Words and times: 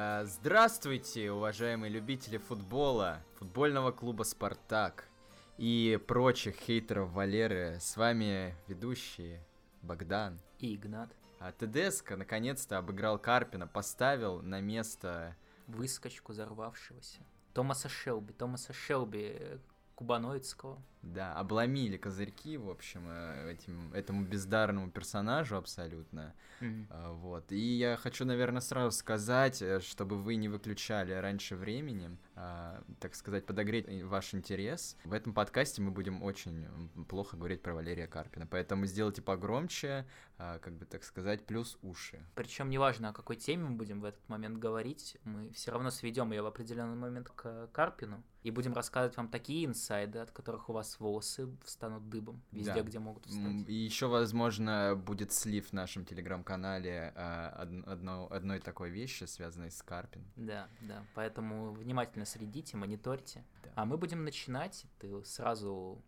А, 0.00 0.24
Здравствуйте, 0.26 1.32
уважаемые 1.32 1.90
любители 1.90 2.38
футбола, 2.38 3.20
футбольного 3.34 3.90
клуба 3.90 4.22
«Спартак» 4.22 5.08
и 5.56 5.98
прочих 6.06 6.54
хейтеров 6.54 7.10
Валеры. 7.10 7.78
С 7.80 7.96
вами 7.96 8.54
ведущие 8.68 9.44
Богдан. 9.82 10.38
И 10.60 10.76
Игнат. 10.76 11.10
А 11.40 11.50
ТДСК 11.50 12.12
наконец-то 12.16 12.78
обыграл 12.78 13.18
Карпина, 13.18 13.66
поставил 13.66 14.40
на 14.40 14.60
место... 14.60 15.36
Выскочку 15.66 16.30
взорвавшегося. 16.30 17.18
Томаса 17.52 17.88
Шелби. 17.88 18.32
Томаса 18.32 18.72
Шелби 18.72 19.32
э, 19.36 19.58
кубаноидского. 19.96 20.80
Да, 21.02 21.34
обломили 21.34 21.96
козырьки, 21.96 22.56
в 22.56 22.68
общем, 22.68 23.04
э, 23.08 23.52
этим, 23.52 23.92
этому 23.94 24.24
бездарному 24.24 24.90
персонажу 24.90 25.56
абсолютно. 25.56 26.34
А, 26.90 27.12
Вот. 27.12 27.52
И 27.52 27.76
я 27.78 27.96
хочу, 27.96 28.24
наверное, 28.24 28.60
сразу 28.60 28.96
сказать, 28.96 29.62
э, 29.62 29.80
чтобы 29.80 30.16
вы 30.16 30.34
не 30.36 30.48
выключали 30.48 31.12
раньше 31.12 31.56
времени, 31.56 32.16
так 33.00 33.14
сказать, 33.14 33.46
подогреть 33.46 33.86
ваш 34.04 34.34
интерес. 34.34 34.96
В 35.04 35.12
этом 35.12 35.34
подкасте 35.34 35.82
мы 35.82 35.90
будем 35.90 36.22
очень 36.22 36.66
плохо 37.08 37.36
говорить 37.36 37.62
про 37.62 37.74
Валерия 37.74 38.06
Карпина, 38.06 38.46
поэтому 38.46 38.86
сделайте 38.86 39.22
погромче, 39.22 40.06
как 40.36 40.76
бы 40.76 40.84
так 40.84 41.02
сказать, 41.04 41.46
плюс 41.46 41.78
уши. 41.82 42.24
Причем 42.34 42.70
неважно, 42.70 43.08
о 43.08 43.12
какой 43.12 43.36
теме 43.36 43.64
мы 43.64 43.76
будем 43.76 44.00
в 44.00 44.04
этот 44.04 44.28
момент 44.28 44.58
говорить, 44.58 45.16
мы 45.24 45.50
все 45.50 45.72
равно 45.72 45.90
сведем 45.90 46.30
ее 46.30 46.42
в 46.42 46.46
определенный 46.46 46.96
момент 46.96 47.28
к 47.30 47.68
Карпину 47.72 48.22
и 48.42 48.50
будем 48.50 48.72
рассказывать 48.72 49.16
вам 49.16 49.28
такие 49.28 49.66
инсайды, 49.66 50.18
от 50.20 50.30
которых 50.30 50.68
у 50.68 50.72
вас 50.72 50.87
волосы 50.98 51.48
встанут 51.64 52.08
дыбом 52.08 52.42
везде, 52.52 52.74
Да. 52.74 52.82
где 52.82 52.98
могут 52.98 53.26
встать. 53.26 53.68
И 53.68 53.72
еще, 53.74 54.06
возможно, 54.06 54.94
будет 54.96 55.32
слив 55.32 55.68
в 55.68 55.72
нашем 55.72 56.04
телеграм-канале 56.04 57.12
а, 57.16 57.62
од- 57.62 57.86
одно- 57.88 58.28
одной 58.30 58.60
такой 58.60 58.90
вещи, 58.90 59.24
связанной 59.24 59.70
с 59.70 59.82
Карпин. 59.82 60.24
Да, 60.36 60.68
да. 60.80 61.04
Поэтому 61.14 61.72
внимательно 61.72 62.24
следите, 62.24 62.76
мониторьте. 62.76 63.44
Да. 63.64 63.70
А 63.76 63.84
мы 63.84 63.96
будем 63.96 64.24
начинать. 64.24 64.84
Ты 64.98 65.24
сразу 65.24 66.02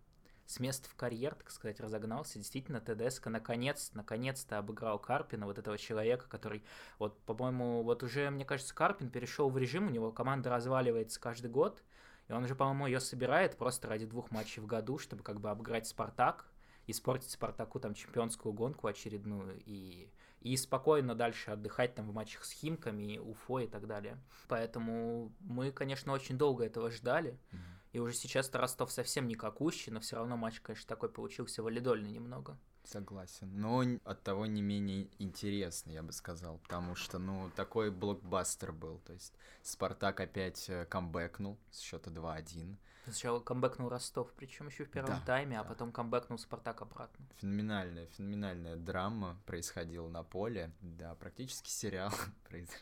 с 0.46 0.58
места 0.58 0.88
в 0.88 0.96
карьер, 0.96 1.36
так 1.36 1.50
сказать, 1.50 1.78
разогнался. 1.80 2.38
Действительно, 2.38 2.80
ТДСК 2.80 3.26
наконец, 3.28 3.92
наконец-то 3.94 4.58
обыграл 4.58 4.98
Карпина, 4.98 5.46
вот 5.46 5.58
этого 5.58 5.78
человека, 5.78 6.26
который, 6.28 6.64
вот, 6.98 7.20
по-моему, 7.20 7.84
вот 7.84 8.02
уже, 8.02 8.30
мне 8.30 8.44
кажется, 8.44 8.74
Карпин 8.74 9.10
перешел 9.10 9.48
в 9.48 9.56
режим, 9.56 9.86
у 9.86 9.90
него 9.90 10.10
команда 10.10 10.50
разваливается 10.50 11.20
каждый 11.20 11.52
год, 11.52 11.84
и 12.30 12.32
он 12.32 12.44
уже, 12.44 12.54
по-моему, 12.54 12.86
ее 12.86 13.00
собирает 13.00 13.56
просто 13.56 13.88
ради 13.88 14.06
двух 14.06 14.30
матчей 14.30 14.62
в 14.62 14.66
году, 14.66 14.98
чтобы 14.98 15.24
как 15.24 15.40
бы 15.40 15.50
обыграть 15.50 15.88
Спартак, 15.88 16.48
испортить 16.86 17.30
Спартаку 17.30 17.80
там 17.80 17.92
чемпионскую 17.92 18.52
гонку 18.52 18.86
очередную 18.86 19.60
и, 19.66 20.08
и 20.40 20.56
спокойно 20.56 21.16
дальше 21.16 21.50
отдыхать 21.50 21.96
там 21.96 22.08
в 22.08 22.14
матчах 22.14 22.44
с 22.44 22.52
Химками, 22.52 23.18
Уфо 23.18 23.58
и 23.58 23.66
так 23.66 23.88
далее. 23.88 24.16
Поэтому 24.46 25.32
мы, 25.40 25.72
конечно, 25.72 26.12
очень 26.12 26.38
долго 26.38 26.64
этого 26.64 26.92
ждали. 26.92 27.36
Мгм. 27.50 27.62
И 27.94 27.98
уже 27.98 28.14
сейчас-то 28.14 28.58
Ростов 28.58 28.92
совсем 28.92 29.26
не 29.26 29.34
какущий, 29.34 29.90
но 29.90 29.98
все 29.98 30.14
равно 30.14 30.36
матч, 30.36 30.60
конечно, 30.60 30.86
такой 30.86 31.08
получился 31.08 31.64
валидольный 31.64 32.12
немного. 32.12 32.56
Согласен. 32.84 33.50
Но 33.60 33.82
от 34.04 34.22
того 34.22 34.46
не 34.46 34.62
менее 34.62 35.08
интересный, 35.18 35.94
я 35.94 36.02
бы 36.02 36.12
сказал. 36.12 36.58
Потому 36.58 36.94
что, 36.94 37.18
ну, 37.18 37.50
такой 37.54 37.90
блокбастер 37.90 38.72
был. 38.72 38.98
То 39.00 39.12
есть 39.12 39.34
Спартак 39.62 40.20
опять 40.20 40.68
э, 40.68 40.86
камбэкнул 40.86 41.58
с 41.70 41.80
счета 41.80 42.10
2-1. 42.10 42.76
Сначала 43.04 43.40
камбэкнул 43.40 43.88
Ростов, 43.88 44.32
причем 44.36 44.66
еще 44.68 44.84
в 44.84 44.90
первом 44.90 45.10
Да, 45.20 45.22
тайме, 45.26 45.58
а 45.58 45.62
да. 45.62 45.68
потом 45.68 45.92
камбэкнул 45.92 46.38
Спартак 46.38 46.82
обратно. 46.82 47.24
Феноменальная, 47.36 48.06
феноменальная 48.06 48.76
драма 48.76 49.40
происходила 49.46 50.08
на 50.08 50.22
поле. 50.22 50.72
Да, 50.80 51.14
практически 51.14 51.68
сериал 51.70 52.12
произошел. 52.48 52.78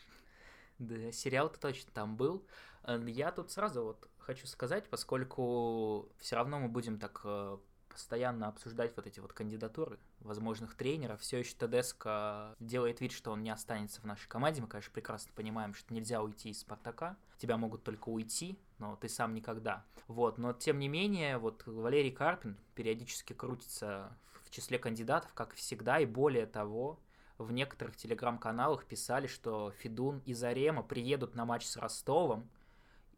Да, 0.78 1.12
сериал-то 1.12 1.58
точно 1.58 1.91
там 1.92 2.16
был. 2.16 2.47
Э, 2.84 3.03
Я 3.08 3.32
тут 3.32 3.50
сразу 3.50 3.82
вот 3.84 4.08
хочу 4.19 4.47
сказать, 4.47 4.88
поскольку 4.91 6.08
все 6.19 6.37
равно 6.37 6.58
мы 6.60 6.69
будем 6.69 6.98
так 6.98 7.20
э, 7.25 7.58
постоянно 7.98 8.47
обсуждать 8.47 8.92
вот 8.94 9.09
эти 9.09 9.19
вот 9.19 9.32
кандидатуры 9.32 9.98
возможных 10.20 10.76
тренеров. 10.76 11.20
Все 11.20 11.38
еще 11.38 11.56
Тедеско 11.56 12.54
делает 12.60 13.00
вид, 13.00 13.10
что 13.10 13.32
он 13.32 13.42
не 13.42 13.50
останется 13.50 14.00
в 14.00 14.04
нашей 14.04 14.28
команде. 14.28 14.60
Мы, 14.60 14.69
конечно, 14.69 14.92
прекрасно 14.92 15.32
понимаем, 15.34 15.75
что 15.75 15.92
нельзя 15.92 16.22
уйти 16.22 16.50
из 16.50 16.60
Спартака. 16.60 17.16
Тебя 17.38 17.56
могут 17.56 17.82
только 17.82 18.08
уйти, 18.08 18.56
но 18.78 18.94
ты 18.94 19.08
сам 19.08 19.34
никогда. 19.34 19.84
Вот, 20.06 20.38
но 20.38 20.53
тем 20.53 20.78
не 20.78 20.87
менее, 20.87 21.38
вот 21.38 21.64
Валерий 21.66 22.12
Карпин 22.12 22.56
периодически 22.76 23.32
крутится 23.32 24.16
в 24.44 24.50
числе 24.50 24.78
кандидатов, 24.78 25.34
как 25.34 25.54
всегда, 25.54 25.98
и 25.98 26.06
более 26.06 26.47
того, 26.47 27.00
в 27.37 27.50
некоторых 27.50 27.97
телеграм-каналах 27.97 28.84
писали, 28.84 29.26
что 29.26 29.72
Федун 29.72 30.22
и 30.25 30.34
Зарема 30.34 30.84
приедут 30.84 31.34
на 31.34 31.44
матч 31.44 31.66
с 31.66 31.76
Ростовом, 31.76 32.48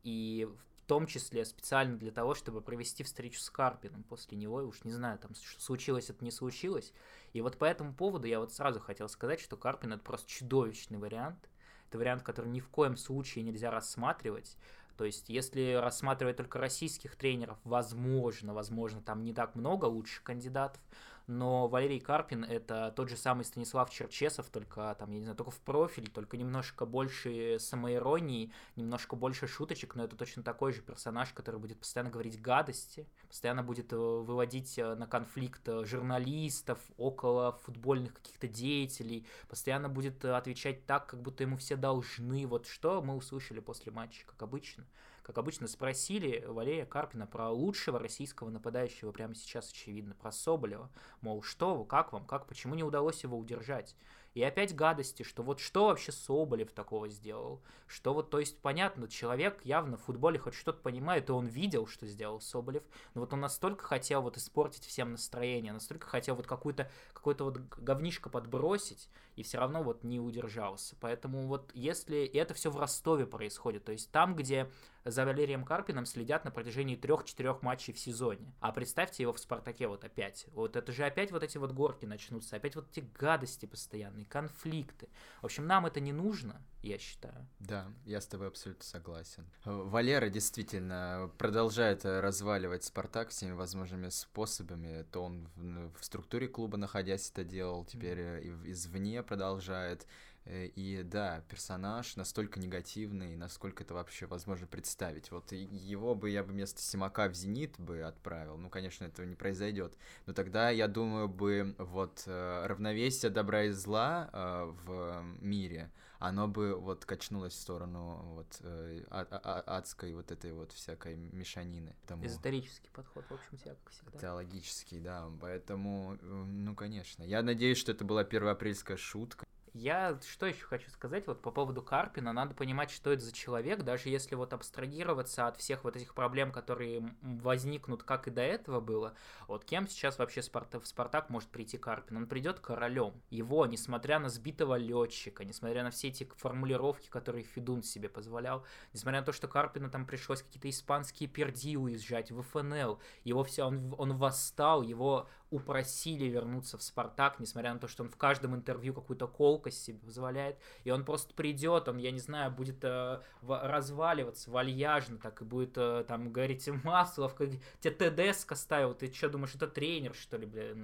и 0.05 0.49
том 0.91 1.07
числе 1.07 1.45
специально 1.45 1.97
для 1.97 2.11
того, 2.11 2.35
чтобы 2.35 2.61
провести 2.61 3.05
встречу 3.05 3.39
с 3.39 3.49
Карпином 3.49 4.03
после 4.03 4.37
него, 4.37 4.61
и 4.61 4.65
уж 4.65 4.83
не 4.83 4.91
знаю, 4.91 5.21
там 5.21 5.37
случилось 5.37 6.11
это 6.11 6.25
не 6.25 6.33
случилось. 6.33 6.93
И 7.33 7.41
вот 7.43 7.59
по 7.59 7.65
этому 7.65 7.95
поводу 7.95 8.27
я 8.27 8.41
вот 8.41 8.53
сразу 8.53 8.81
хотел 8.81 9.09
сказать, 9.09 9.39
что 9.39 9.57
Карпин 9.57 9.93
это 9.93 10.03
просто 10.03 10.29
чудовищный 10.29 10.99
вариант. 10.99 11.49
Это 11.89 11.99
вариант, 11.99 12.25
который 12.25 12.51
ни 12.51 12.59
в 12.59 12.69
коем 12.69 12.97
случае 12.97 13.45
нельзя 13.45 13.71
рассматривать. 13.71 14.57
То 14.97 15.05
есть, 15.05 15.29
если 15.29 15.79
рассматривать 15.81 16.39
только 16.39 16.59
российских 16.59 17.15
тренеров, 17.15 17.59
возможно, 17.63 18.53
возможно, 18.53 19.01
там 19.01 19.23
не 19.23 19.33
так 19.33 19.55
много 19.55 19.85
лучших 19.85 20.25
кандидатов, 20.25 20.83
но 21.31 21.69
Валерий 21.69 22.01
Карпин 22.01 22.45
это 22.45 22.93
тот 22.97 23.09
же 23.09 23.17
самый 23.17 23.45
Станислав 23.45 23.91
Черчесов, 23.91 24.51
только 24.51 24.97
там, 24.99 25.11
я 25.13 25.19
не 25.19 25.23
знаю, 25.23 25.37
только 25.37 25.53
в 25.53 25.61
профиль, 25.61 26.11
только 26.11 26.37
немножко 26.37 26.87
больше 26.87 27.59
самоиронии, 27.61 28.53
немножко 28.77 29.15
больше 29.15 29.47
шуточек, 29.47 29.95
но 29.95 30.05
это 30.05 30.17
точно 30.17 30.43
такой 30.43 30.73
же 30.73 30.83
персонаж, 30.83 31.33
который 31.33 31.61
будет 31.61 31.79
постоянно 31.79 32.11
говорить 32.11 32.41
гадости, 32.41 33.07
постоянно 33.29 33.63
будет 33.63 33.93
э, 33.93 33.97
выводить 33.97 34.77
э, 34.79 34.95
на 34.97 35.07
конфликт 35.07 35.67
э, 35.69 35.85
журналистов, 35.85 36.81
около 36.97 37.53
футбольных 37.63 38.15
каких-то 38.15 38.49
деятелей, 38.49 39.27
постоянно 39.49 39.89
будет 39.89 40.25
отвечать 40.25 40.85
так, 40.87 41.07
как 41.07 41.23
будто 41.23 41.45
ему 41.45 41.57
все 41.57 41.77
должны. 41.77 42.47
Вот 42.47 42.67
что 42.67 43.03
мы 43.03 43.15
услышали 43.15 43.61
после 43.61 43.93
матча, 43.93 44.27
как 44.27 44.43
обычно. 44.43 44.85
Как 45.31 45.39
обычно, 45.39 45.69
спросили 45.69 46.45
Валерия 46.45 46.85
Карпина 46.85 47.25
про 47.25 47.51
лучшего 47.51 48.01
российского 48.01 48.51
нападающего 48.51 49.13
прямо 49.13 49.37
сейчас, 49.37 49.71
очевидно, 49.71 50.17
про 50.17 50.33
Соболева. 50.33 50.91
Мол, 51.21 51.45
что 51.45 51.77
вы, 51.77 51.85
как 51.85 52.13
вам, 52.13 52.27
как, 52.27 52.49
почему 52.49 52.75
не 52.75 52.83
удалось 52.83 53.23
его 53.23 53.39
удержать? 53.39 53.95
И 54.35 54.43
опять 54.43 54.75
гадости, 54.75 55.25
что 55.25 55.45
вот 55.45 55.59
что 55.59 55.87
вообще 55.87 56.11
Соболев 56.11 56.73
такого 56.73 57.09
сделал? 57.09 57.63
Что 57.87 58.15
вот, 58.15 58.31
то 58.31 58.41
есть, 58.41 58.61
понятно, 58.61 59.09
человек 59.09 59.61
явно 59.65 59.97
в 59.97 60.03
футболе 60.03 60.39
хоть 60.39 60.55
что-то 60.55 60.81
понимает, 60.81 61.29
и 61.29 61.33
он 61.33 61.47
видел, 61.47 61.87
что 61.87 62.07
сделал 62.07 62.41
Соболев, 62.41 62.85
но 63.15 63.21
вот 63.21 63.33
он 63.33 63.41
настолько 63.41 63.85
хотел 63.85 64.23
вот 64.23 64.37
испортить 64.37 64.85
всем 64.85 65.13
настроение, 65.13 65.73
настолько 65.73 66.07
хотел 66.07 66.37
вот 66.37 66.47
какую-то, 66.47 66.91
какой-то 67.21 67.45
вот 67.45 67.59
говнишко 67.59 68.31
подбросить, 68.31 69.11
и 69.37 69.43
все 69.43 69.59
равно 69.59 69.83
вот 69.83 70.05
не 70.05 70.19
удержался. 70.19 70.97
Поэтому 71.01 71.47
вот 71.47 71.71
если 71.75 72.17
и 72.17 72.37
это 72.37 72.55
все 72.55 72.71
в 72.71 72.79
Ростове 72.79 73.27
происходит, 73.27 73.85
то 73.85 73.93
есть 73.93 74.11
там, 74.11 74.35
где 74.35 74.71
за 75.05 75.25
Валерием 75.25 75.65
Карпином 75.65 76.05
следят 76.07 76.45
на 76.45 76.51
протяжении 76.51 76.97
трех-четырех 76.97 77.63
матчей 77.63 77.93
в 77.93 77.99
сезоне. 77.99 78.53
А 78.61 78.73
представьте 78.73 79.23
его 79.23 79.33
в 79.33 79.39
Спартаке 79.39 79.87
вот 79.87 80.05
опять. 80.05 80.47
Вот 80.53 80.77
это 80.77 80.93
же 80.93 81.05
опять 81.05 81.33
вот 81.33 81.43
эти 81.43 81.59
вот 81.59 81.73
горки 81.73 82.05
начнутся, 82.05 82.57
опять 82.57 82.77
вот 82.77 82.91
эти 82.91 83.05
гадости 83.19 83.67
постоянные, 83.67 84.27
конфликты. 84.27 85.09
В 85.41 85.47
общем, 85.47 85.67
нам 85.67 85.87
это 85.87 86.01
не 86.01 86.13
нужно, 86.13 86.63
я 86.83 86.99
считаю. 86.99 87.47
Да, 87.59 87.87
я 88.05 88.21
с 88.21 88.27
тобой 88.27 88.49
абсолютно 88.49 88.85
согласен. 88.85 89.47
Э, 89.65 89.71
Валера 89.71 90.29
действительно 90.29 91.31
продолжает 91.39 92.05
э, 92.05 92.21
разваливать 92.21 92.85
Спартак 92.85 93.31
всеми 93.31 93.53
возможными 93.53 94.09
способами. 94.09 95.03
То 95.11 95.25
он 95.25 95.49
в, 95.57 95.99
в 95.99 96.05
структуре 96.05 96.49
клуба 96.49 96.77
находясь 97.11 97.31
это 97.31 97.45
делал, 97.45 97.85
теперь 97.85 98.51
в- 98.51 98.71
извне 98.71 99.23
продолжает. 99.23 100.07
Э, 100.45 100.67
И 100.67 101.03
да, 101.03 101.43
персонаж 101.49 102.17
настолько 102.17 102.59
негативный, 102.61 103.37
насколько 103.37 103.83
это 103.85 103.95
вообще 103.95 104.27
возможно 104.27 104.67
представить. 104.67 105.31
Вот 105.31 105.53
его 105.53 106.15
бы 106.15 106.31
я 106.31 106.43
бы 106.43 106.53
вместо 106.53 106.81
Симака 106.81 107.29
в 107.29 107.35
Зенит 107.35 107.79
бы 107.79 108.03
отправил. 108.03 108.57
Ну, 108.57 108.71
конечно, 108.71 109.05
этого 109.05 109.27
не 109.27 109.37
произойдет. 109.37 109.97
Но 110.27 110.33
тогда, 110.33 110.71
я 110.71 110.89
думаю, 110.89 111.29
бы 111.29 111.75
вот 111.79 112.23
э, 112.27 112.67
равновесие 112.67 113.31
добра 113.31 113.65
и 113.65 113.71
зла 113.71 114.31
э, 114.33 114.73
в 114.85 115.23
мире, 115.41 115.91
оно 116.19 116.49
бы 116.49 116.75
вот 116.75 117.05
качнулось 117.07 117.55
в 117.55 117.59
сторону 117.59 118.23
вот 118.35 118.59
э, 118.61 119.05
а- 119.11 119.27
а- 119.31 119.79
адской 119.79 120.15
вот 120.15 120.31
этой 120.31 120.53
вот 120.53 120.73
всякой 120.73 121.17
мешанины. 121.17 121.97
Тому... 122.07 122.27
Эзотерический 122.27 122.91
подход, 122.93 123.25
в 123.29 123.33
общем, 123.33 123.59
я 123.65 123.75
как 123.75 123.91
всегда. 123.91 124.19
Теологический, 124.19 125.01
да, 125.01 125.31
поэтому, 125.41 126.19
ну, 126.21 126.75
конечно. 126.75 127.23
Я 127.23 127.43
надеюсь, 127.43 127.79
что 127.79 127.93
это 127.93 128.05
была 128.05 128.25
первоапрельская 128.25 128.97
шутка. 128.99 129.47
Я 129.73 130.19
что 130.29 130.47
еще 130.47 130.65
хочу 130.67 130.91
сказать 130.91 131.27
вот 131.27 131.43
по 131.43 131.51
поводу 131.51 131.83
Карпина. 131.83 132.33
Надо 132.33 132.55
понимать, 132.55 132.91
что 132.91 133.13
это 133.13 133.23
за 133.23 133.33
человек, 133.33 133.83
даже 133.83 134.09
если 134.09 134.35
вот 134.35 134.53
абстрагироваться 134.53 135.47
от 135.47 135.57
всех 135.59 135.85
вот 135.85 135.97
этих 135.97 136.15
проблем, 136.15 136.51
которые 136.51 137.15
возникнут, 137.23 138.03
как 138.03 138.27
и 138.27 138.31
до 138.31 138.43
этого 138.43 138.81
было. 138.81 139.15
Вот 139.47 139.65
кем 139.65 139.87
сейчас 139.87 140.19
вообще 140.19 140.43
Спарта, 140.43 140.81
в 140.81 140.87
Спартак 140.87 141.31
может 141.31 141.49
прийти 141.51 141.79
Карпин? 141.79 142.17
Он 142.17 142.27
придет 142.27 142.59
королем. 142.61 143.15
Его, 143.31 143.67
несмотря 143.67 144.19
на 144.19 144.29
сбитого 144.29 144.77
летчика, 144.77 145.45
несмотря 145.45 145.85
на 145.85 145.91
все 145.91 146.09
эти 146.09 146.29
формулировки, 146.37 147.09
которые 147.09 147.45
Федун 147.45 147.83
себе 147.83 148.09
позволял, 148.09 148.65
несмотря 148.93 149.21
на 149.21 149.27
то, 149.27 149.33
что 149.33 149.47
Карпину 149.47 149.91
там 149.91 150.05
пришлось 150.05 150.43
какие-то 150.43 150.69
испанские 150.69 151.29
перди 151.29 151.77
уезжать 151.77 152.33
в 152.33 152.43
ФНЛ, 152.43 152.99
его 153.25 153.45
все, 153.45 153.65
он, 153.65 153.95
он 153.99 154.17
восстал, 154.17 154.83
его 154.83 155.29
упросили 155.51 156.27
вернуться 156.27 156.79
в 156.79 156.83
Спартак, 156.83 157.41
несмотря 157.41 157.75
на 157.75 157.81
то, 157.81 157.89
что 157.89 158.05
он 158.05 158.09
в 158.09 158.17
каждом 158.17 158.55
интервью 158.55 158.95
какую-то 158.95 159.27
колкость 159.27 159.83
себе 159.83 159.99
позволяет, 159.99 160.59
и 160.85 160.91
он 160.91 161.05
просто 161.05 161.35
придет, 161.35 161.89
он, 161.89 161.99
я 161.99 162.13
не 162.13 162.21
знаю, 162.21 162.51
будет 162.53 162.85
э, 162.85 163.21
в, 163.43 163.61
разваливаться 163.69 164.51
вальяжно, 164.51 165.19
так 165.19 165.43
и 165.43 165.45
будет 165.45 165.77
э, 165.77 166.05
там 166.07 166.33
говорить, 166.33 166.69
Маслов, 166.85 167.35
как, 167.35 167.51
тебе 167.81 168.11
ТДСК 168.33 168.55
ставил, 168.55 168.95
ты 168.95 169.13
что 169.13 169.29
думаешь, 169.29 169.55
это 169.55 169.67
тренер, 169.67 170.15
что 170.15 170.37
ли, 170.37 170.47
бля, 170.47 170.75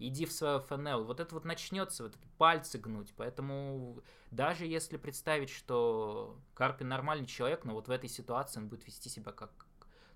иди 0.00 0.26
в 0.26 0.32
свою 0.32 0.60
ФНЛ, 0.60 1.04
вот 1.04 1.20
это 1.20 1.34
вот 1.34 1.44
начнется, 1.44 2.04
вот 2.04 2.14
пальцы 2.36 2.78
гнуть, 2.78 3.12
поэтому 3.16 4.02
даже 4.30 4.66
если 4.66 4.96
представить, 4.96 5.50
что 5.50 6.36
Карпин 6.54 6.88
нормальный 6.88 7.26
человек, 7.26 7.64
но 7.64 7.74
вот 7.74 7.86
в 7.86 7.90
этой 7.90 8.08
ситуации 8.08 8.58
он 8.58 8.68
будет 8.68 8.86
вести 8.86 9.08
себя 9.08 9.30
как 9.30 9.50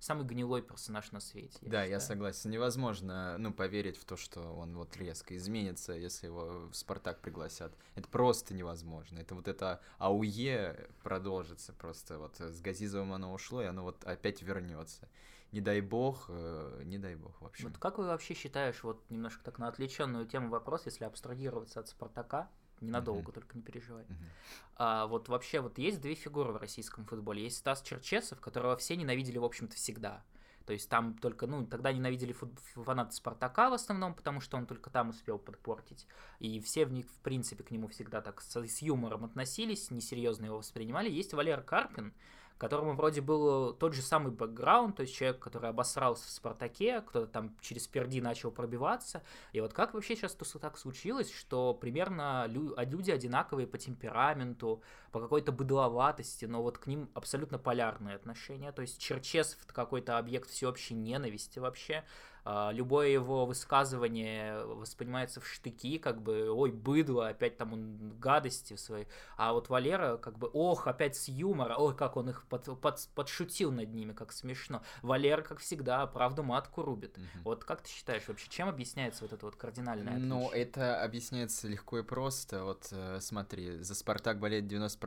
самый 0.04 0.26
гнилой 0.26 0.62
персонаж 0.62 1.10
на 1.12 1.20
свете. 1.20 1.58
Я 1.62 1.70
да, 1.70 1.82
считаю. 1.82 1.90
я 1.90 2.00
согласен. 2.00 2.50
Невозможно, 2.50 3.36
ну, 3.38 3.52
поверить 3.52 3.96
в 3.96 4.04
то, 4.04 4.16
что 4.16 4.40
он 4.40 4.76
вот 4.76 4.96
резко 4.96 5.36
изменится, 5.36 5.92
если 5.94 6.26
его 6.26 6.68
в 6.70 6.74
Спартак 6.74 7.20
пригласят. 7.20 7.72
Это 7.94 8.08
просто 8.08 8.54
невозможно. 8.54 9.18
Это 9.18 9.34
вот 9.34 9.48
это 9.48 9.80
АУЕ 9.98 10.90
продолжится 11.02 11.72
просто. 11.72 12.18
Вот 12.18 12.38
с 12.38 12.60
Газизовым 12.60 13.12
оно 13.14 13.32
ушло, 13.32 13.62
и 13.62 13.66
оно 13.66 13.82
вот 13.82 14.04
опять 14.04 14.42
вернется. 14.42 15.08
Не 15.52 15.60
дай 15.60 15.80
бог, 15.80 16.26
э, 16.28 16.82
не 16.84 16.98
дай 16.98 17.14
бог 17.14 17.40
вообще. 17.40 17.68
Вот 17.68 17.78
как 17.78 17.98
вы 17.98 18.06
вообще 18.06 18.34
считаешь, 18.34 18.82
вот 18.82 19.00
немножко 19.08 19.42
так 19.44 19.58
на 19.58 19.68
отвлеченную 19.68 20.26
тему 20.26 20.50
вопрос, 20.50 20.82
если 20.84 21.04
абстрагироваться 21.04 21.80
от 21.80 21.88
Спартака, 21.88 22.50
ненадолго, 22.81 23.31
mm-hmm. 23.31 23.35
только 23.35 23.56
не 23.56 23.62
переживай. 23.62 24.05
Mm-hmm. 24.05 24.29
А, 24.76 25.06
вот 25.06 25.29
вообще 25.29 25.61
вот 25.61 25.79
есть 25.79 26.00
две 26.00 26.15
фигуры 26.15 26.53
в 26.53 26.56
российском 26.56 27.05
футболе. 27.05 27.44
Есть 27.44 27.59
Стас 27.59 27.82
Черчесов, 27.82 28.41
которого 28.41 28.76
все 28.76 28.97
ненавидели, 28.97 29.38
в 29.38 29.44
общем-то, 29.44 29.76
всегда. 29.76 30.23
То 30.67 30.73
есть 30.73 30.88
там 30.88 31.15
только, 31.19 31.47
ну, 31.47 31.67
тогда 31.67 31.93
ненавидели 31.93 32.32
фут... 32.32 32.59
фанаты 32.75 33.12
Спартака 33.12 33.69
в 33.69 33.75
основном, 33.75 34.15
потому 34.15 34.41
что 34.41 34.56
он 34.56 34.67
только 34.67 34.88
там 34.88 35.11
успел 35.11 35.38
подпортить. 35.38 36.06
И 36.38 36.59
все 36.61 36.87
в 36.87 36.93
них, 36.93 37.06
в 37.06 37.19
принципе, 37.21 37.62
к 37.62 37.71
нему 37.71 37.88
всегда 37.88 38.23
так 38.23 38.41
с, 38.41 38.56
с 38.56 38.82
юмором 38.82 39.25
относились, 39.25 39.91
несерьезно 39.91 40.47
его 40.47 40.59
воспринимали. 40.59 41.11
Есть 41.11 41.35
Валер 41.35 41.62
Карпин, 41.62 42.15
которому 42.58 42.94
вроде 42.94 43.20
был 43.20 43.74
тот 43.74 43.94
же 43.94 44.02
самый 44.02 44.32
бэкграунд, 44.32 44.96
то 44.96 45.02
есть 45.02 45.14
человек, 45.14 45.40
который 45.40 45.70
обосрался 45.70 46.26
в 46.26 46.30
«Спартаке», 46.30 47.00
кто-то 47.00 47.26
там 47.26 47.56
через 47.60 47.86
перди 47.88 48.20
начал 48.20 48.50
пробиваться. 48.50 49.22
И 49.52 49.60
вот 49.60 49.72
как 49.72 49.94
вообще 49.94 50.16
сейчас 50.16 50.34
так 50.34 50.78
случилось, 50.78 51.32
что 51.32 51.74
примерно 51.74 52.46
люди 52.46 53.10
одинаковые 53.10 53.66
по 53.66 53.78
темпераменту, 53.78 54.82
по 55.14 55.20
какой-то 55.20 55.52
быдловатости, 55.52 56.44
но 56.44 56.61
вот 56.61 56.78
к 56.78 56.88
ним 56.88 57.08
абсолютно 57.14 57.56
полярные 57.56 58.16
отношения. 58.16 58.72
То 58.72 58.82
есть 58.82 59.00
Черчесов— 59.00 59.62
это 59.64 59.72
какой-то 59.72 60.19
объект 60.19 60.50
всеобщей 60.50 60.94
ненависти 60.94 61.61
вообще, 61.61 62.02
а, 62.46 62.70
любое 62.72 63.08
его 63.08 63.46
высказывание 63.46 64.64
воспринимается 64.66 65.40
в 65.40 65.49
штыки, 65.49 65.99
как 65.99 66.20
бы, 66.20 66.50
ой, 66.50 66.72
быдло, 66.72 67.28
опять 67.28 67.56
там 67.56 67.72
он 67.72 68.19
гадости 68.19 68.76
свои, 68.76 69.06
а 69.38 69.55
вот 69.55 69.70
Валера, 69.70 70.19
как 70.19 70.38
бы, 70.38 70.50
ох, 70.52 70.87
опять 70.87 71.16
с 71.16 71.28
юмора, 71.28 71.76
ой, 71.76 71.96
как 71.96 72.19
он 72.19 72.28
их 72.28 72.44
под, 72.49 72.78
под, 72.81 73.08
подшутил 73.14 73.72
над 73.72 73.94
ними, 73.94 74.12
как 74.12 74.31
смешно. 74.31 74.82
Валера, 75.00 75.40
как 75.40 75.61
всегда, 75.61 76.06
правду 76.06 76.43
матку 76.43 76.82
рубит. 76.82 77.16
Угу. 77.16 77.26
Вот 77.44 77.64
как 77.64 77.81
ты 77.81 77.88
считаешь, 77.88 78.28
вообще, 78.28 78.46
чем 78.50 78.69
объясняется 78.69 79.25
вот 79.25 79.32
это 79.32 79.46
вот 79.46 79.56
кардинальное 79.56 80.19
Ну, 80.19 80.50
это 80.50 81.02
объясняется 81.02 81.66
легко 81.66 82.00
и 82.00 82.02
просто. 82.02 82.62
Вот 82.64 82.88
э, 82.90 83.20
смотри, 83.22 83.78
за 83.78 83.94
Спартак 83.94 84.38
болеет 84.38 84.64
90%, 84.64 84.99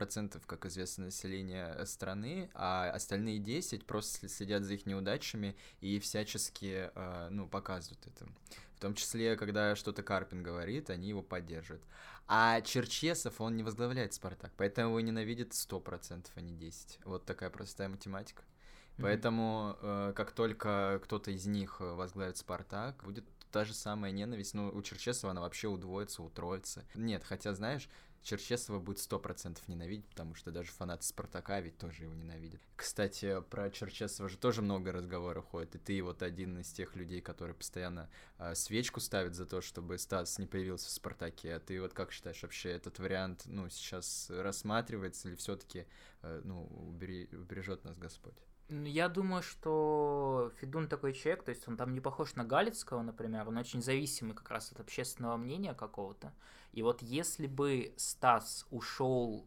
как 0.46 0.66
известно, 0.66 1.06
населения 1.06 1.84
страны, 1.84 2.50
а 2.54 2.90
остальные 2.90 3.38
10 3.38 3.86
просто 3.86 4.28
следят 4.28 4.64
за 4.64 4.74
их 4.74 4.86
неудачами 4.86 5.56
и 5.80 5.98
всячески 5.98 6.90
э, 6.94 7.28
ну, 7.30 7.48
показывают 7.48 8.06
это. 8.06 8.26
В 8.74 8.80
том 8.80 8.94
числе, 8.94 9.36
когда 9.36 9.74
что-то 9.74 10.02
Карпин 10.02 10.42
говорит, 10.42 10.90
они 10.90 11.08
его 11.08 11.22
поддерживают. 11.22 11.82
А 12.28 12.60
Черчесов, 12.60 13.40
он 13.40 13.56
не 13.56 13.62
возглавляет 13.62 14.14
Спартак, 14.14 14.52
поэтому 14.56 14.90
его 14.90 15.00
ненавидит 15.00 15.52
100%, 15.52 16.26
а 16.34 16.40
не 16.40 16.52
10%. 16.52 16.98
Вот 17.04 17.24
такая 17.24 17.50
простая 17.50 17.88
математика. 17.88 18.42
Mm-hmm. 18.42 19.02
Поэтому, 19.02 19.76
э, 19.80 20.12
как 20.14 20.32
только 20.32 21.00
кто-то 21.02 21.30
из 21.30 21.46
них 21.46 21.80
возглавит 21.80 22.36
Спартак, 22.36 23.02
будет 23.02 23.24
та 23.50 23.64
же 23.64 23.74
самая 23.74 24.12
ненависть. 24.12 24.54
Ну, 24.54 24.68
у 24.68 24.82
Черчесова 24.82 25.30
она 25.30 25.40
вообще 25.40 25.68
удвоится, 25.68 26.22
утроится. 26.22 26.84
Нет, 26.94 27.24
хотя, 27.24 27.54
знаешь, 27.54 27.88
Черчесова 28.22 28.78
будет 28.78 28.98
сто 28.98 29.18
процентов 29.18 29.66
ненавидеть, 29.68 30.06
потому 30.08 30.34
что 30.34 30.50
даже 30.50 30.70
фанаты 30.70 31.04
Спартака 31.04 31.60
ведь 31.60 31.78
тоже 31.78 32.04
его 32.04 32.14
ненавидят. 32.14 32.60
Кстати, 32.76 33.40
про 33.50 33.70
Черчесова 33.70 34.28
же 34.28 34.36
тоже 34.36 34.62
много 34.62 34.92
разговоров 34.92 35.46
ходит, 35.46 35.76
и 35.76 35.78
ты 35.78 36.02
вот 36.02 36.22
один 36.22 36.58
из 36.58 36.70
тех 36.72 36.96
людей, 36.96 37.20
которые 37.20 37.54
постоянно 37.54 38.10
э, 38.38 38.54
свечку 38.54 39.00
ставят 39.00 39.34
за 39.34 39.46
то, 39.46 39.60
чтобы 39.60 39.98
Стас 39.98 40.38
не 40.38 40.46
появился 40.46 40.88
в 40.88 40.92
Спартаке. 40.92 41.54
А 41.54 41.60
ты 41.60 41.80
вот 41.80 41.94
как 41.94 42.12
считаешь, 42.12 42.42
вообще 42.42 42.70
этот 42.70 42.98
вариант, 42.98 43.42
ну, 43.46 43.68
сейчас 43.68 44.30
рассматривается 44.30 45.28
или 45.28 45.36
все-таки, 45.36 45.86
э, 46.22 46.40
ну, 46.44 46.66
убери, 46.88 47.28
убережет 47.32 47.84
нас 47.84 47.96
Господь? 47.96 48.47
Я 48.70 49.08
думаю, 49.08 49.42
что 49.42 50.52
Федун 50.60 50.88
такой 50.88 51.14
человек, 51.14 51.42
то 51.42 51.50
есть 51.50 51.66
он 51.66 51.78
там 51.78 51.94
не 51.94 52.00
похож 52.00 52.34
на 52.34 52.44
Галицкого, 52.44 53.00
например, 53.00 53.48
он 53.48 53.56
очень 53.56 53.80
зависимый 53.80 54.34
как 54.34 54.50
раз 54.50 54.72
от 54.72 54.80
общественного 54.80 55.38
мнения 55.38 55.72
какого-то. 55.72 56.34
И 56.72 56.82
вот 56.82 57.00
если 57.00 57.46
бы 57.46 57.94
Стас 57.96 58.66
ушел 58.70 59.46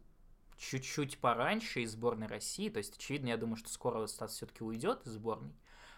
чуть-чуть 0.58 1.18
пораньше 1.18 1.82
из 1.82 1.92
сборной 1.92 2.26
России, 2.26 2.68
то 2.68 2.78
есть, 2.78 2.96
очевидно, 2.96 3.28
я 3.28 3.36
думаю, 3.36 3.56
что 3.56 3.68
скоро 3.68 4.04
Стас 4.08 4.32
все-таки 4.32 4.64
уйдет 4.64 5.06
из 5.06 5.12
сборной. 5.12 5.54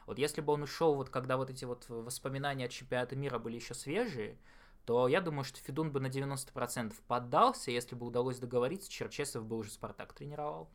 Вот 0.07 0.19
если 0.19 0.43
бы 0.43 0.53
он 0.53 0.63
ушел, 0.63 0.95
вот 0.95 1.09
когда 1.09 1.39
вот 1.39 1.49
эти 1.49 1.65
вот 1.65 1.87
воспоминания 1.89 2.67
от 2.67 2.73
чемпионата 2.73 3.17
мира 3.17 3.39
были 3.39 3.57
еще 3.57 3.73
свежие, 3.73 4.37
то 4.85 5.09
я 5.09 5.23
думаю, 5.23 5.45
что 5.45 5.61
Федун 5.61 5.91
бы 5.91 5.99
на 5.99 6.09
90% 6.09 6.95
поддался, 7.07 7.71
если 7.71 7.95
бы 7.95 8.05
удалось 8.05 8.39
договориться, 8.39 8.91
Черчесов 8.91 9.47
бы 9.47 9.57
уже 9.57 9.71
Спартак 9.71 10.13
тренировал. 10.13 10.69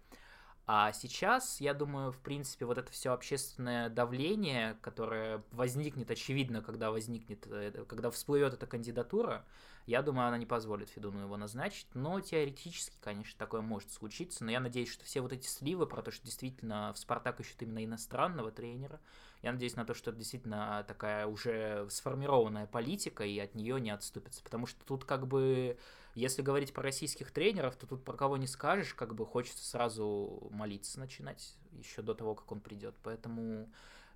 А 0.71 0.93
сейчас, 0.93 1.59
я 1.61 1.73
думаю, 1.73 2.11
в 2.11 2.19
принципе, 2.19 2.63
вот 2.63 2.77
это 2.77 2.91
все 2.91 3.11
общественное 3.11 3.89
давление, 3.89 4.77
которое 4.81 5.41
возникнет, 5.51 6.11
очевидно, 6.11 6.61
когда 6.61 6.91
возникнет, 6.91 7.47
э, 7.47 7.85
когда 7.87 8.11
всплывет 8.11 8.53
эта 8.53 8.67
кандидатура, 8.67 9.43
я 9.87 10.03
думаю, 10.03 10.27
она 10.27 10.37
не 10.37 10.45
позволит 10.45 10.89
Федуну 10.89 11.21
его 11.21 11.37
назначить. 11.37 11.87
Но 11.95 12.21
теоретически, 12.21 12.95
конечно, 13.01 13.35
такое 13.39 13.61
может 13.61 13.91
случиться. 13.91 14.43
Но 14.43 14.51
я 14.51 14.59
надеюсь, 14.59 14.91
что 14.91 15.03
все 15.03 15.21
вот 15.21 15.33
эти 15.33 15.47
сливы 15.47 15.87
про 15.87 16.03
то, 16.03 16.11
что 16.11 16.23
действительно 16.23 16.93
в 16.93 16.99
Спартак 16.99 17.39
ищут 17.39 17.59
именно 17.63 17.83
иностранного 17.83 18.51
тренера, 18.51 18.99
я 19.41 19.51
надеюсь 19.51 19.75
на 19.75 19.85
то, 19.85 19.95
что 19.95 20.11
это 20.11 20.19
действительно 20.19 20.85
такая 20.87 21.25
уже 21.25 21.87
сформированная 21.89 22.67
политика, 22.67 23.25
и 23.25 23.39
от 23.39 23.55
нее 23.55 23.81
не 23.81 23.89
отступится. 23.89 24.43
Потому 24.43 24.67
что 24.67 24.85
тут 24.85 25.03
как 25.03 25.25
бы 25.25 25.79
если 26.15 26.41
говорить 26.41 26.73
про 26.73 26.83
российских 26.83 27.31
тренеров, 27.31 27.75
то 27.75 27.87
тут 27.87 28.03
про 28.03 28.13
кого 28.13 28.37
не 28.37 28.47
скажешь, 28.47 28.93
как 28.93 29.15
бы 29.15 29.25
хочется 29.25 29.65
сразу 29.65 30.49
молиться 30.51 30.99
начинать 30.99 31.55
еще 31.71 32.01
до 32.01 32.13
того, 32.13 32.35
как 32.35 32.51
он 32.51 32.61
придет. 32.61 32.95
Поэтому 33.03 33.69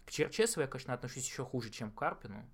к 0.05 0.11
Черчесову 0.11 0.61
я, 0.61 0.67
конечно, 0.67 0.93
отношусь 0.93 1.25
еще 1.25 1.45
хуже, 1.45 1.69
чем 1.69 1.91
к 1.91 1.97
Карпину. 1.97 2.45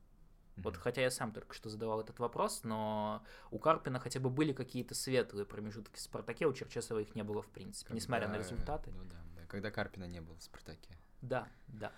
Вот 0.58 0.76
хотя 0.76 1.02
я 1.02 1.10
сам 1.10 1.32
только 1.32 1.54
что 1.54 1.70
задавал 1.70 2.02
этот 2.02 2.20
вопрос, 2.20 2.64
но 2.64 3.24
у 3.50 3.60
Карпина 3.60 4.00
хотя 4.00 4.20
бы 4.20 4.30
были 4.30 4.52
какие-то 4.52 4.94
светлые 4.94 5.46
промежутки 5.46 5.96
в 5.96 6.02
Спартаке, 6.02 6.48
у 6.48 6.54
Черчесова 6.54 7.00
их 7.00 7.16
не 7.16 7.24
было 7.24 7.42
в 7.42 7.48
принципе, 7.48 7.88
Когда... 7.88 7.96
несмотря 7.96 8.28
на 8.28 8.38
результаты. 8.38 8.92
Ну 8.92 9.06
да, 9.06 9.16
да, 9.38 9.46
когда 9.48 9.72
Карпина 9.72 10.06
не 10.06 10.20
было 10.20 10.36
в 10.38 10.44
Спартаке. 10.44 10.98
Да, 11.22 11.48
да. 11.68 11.94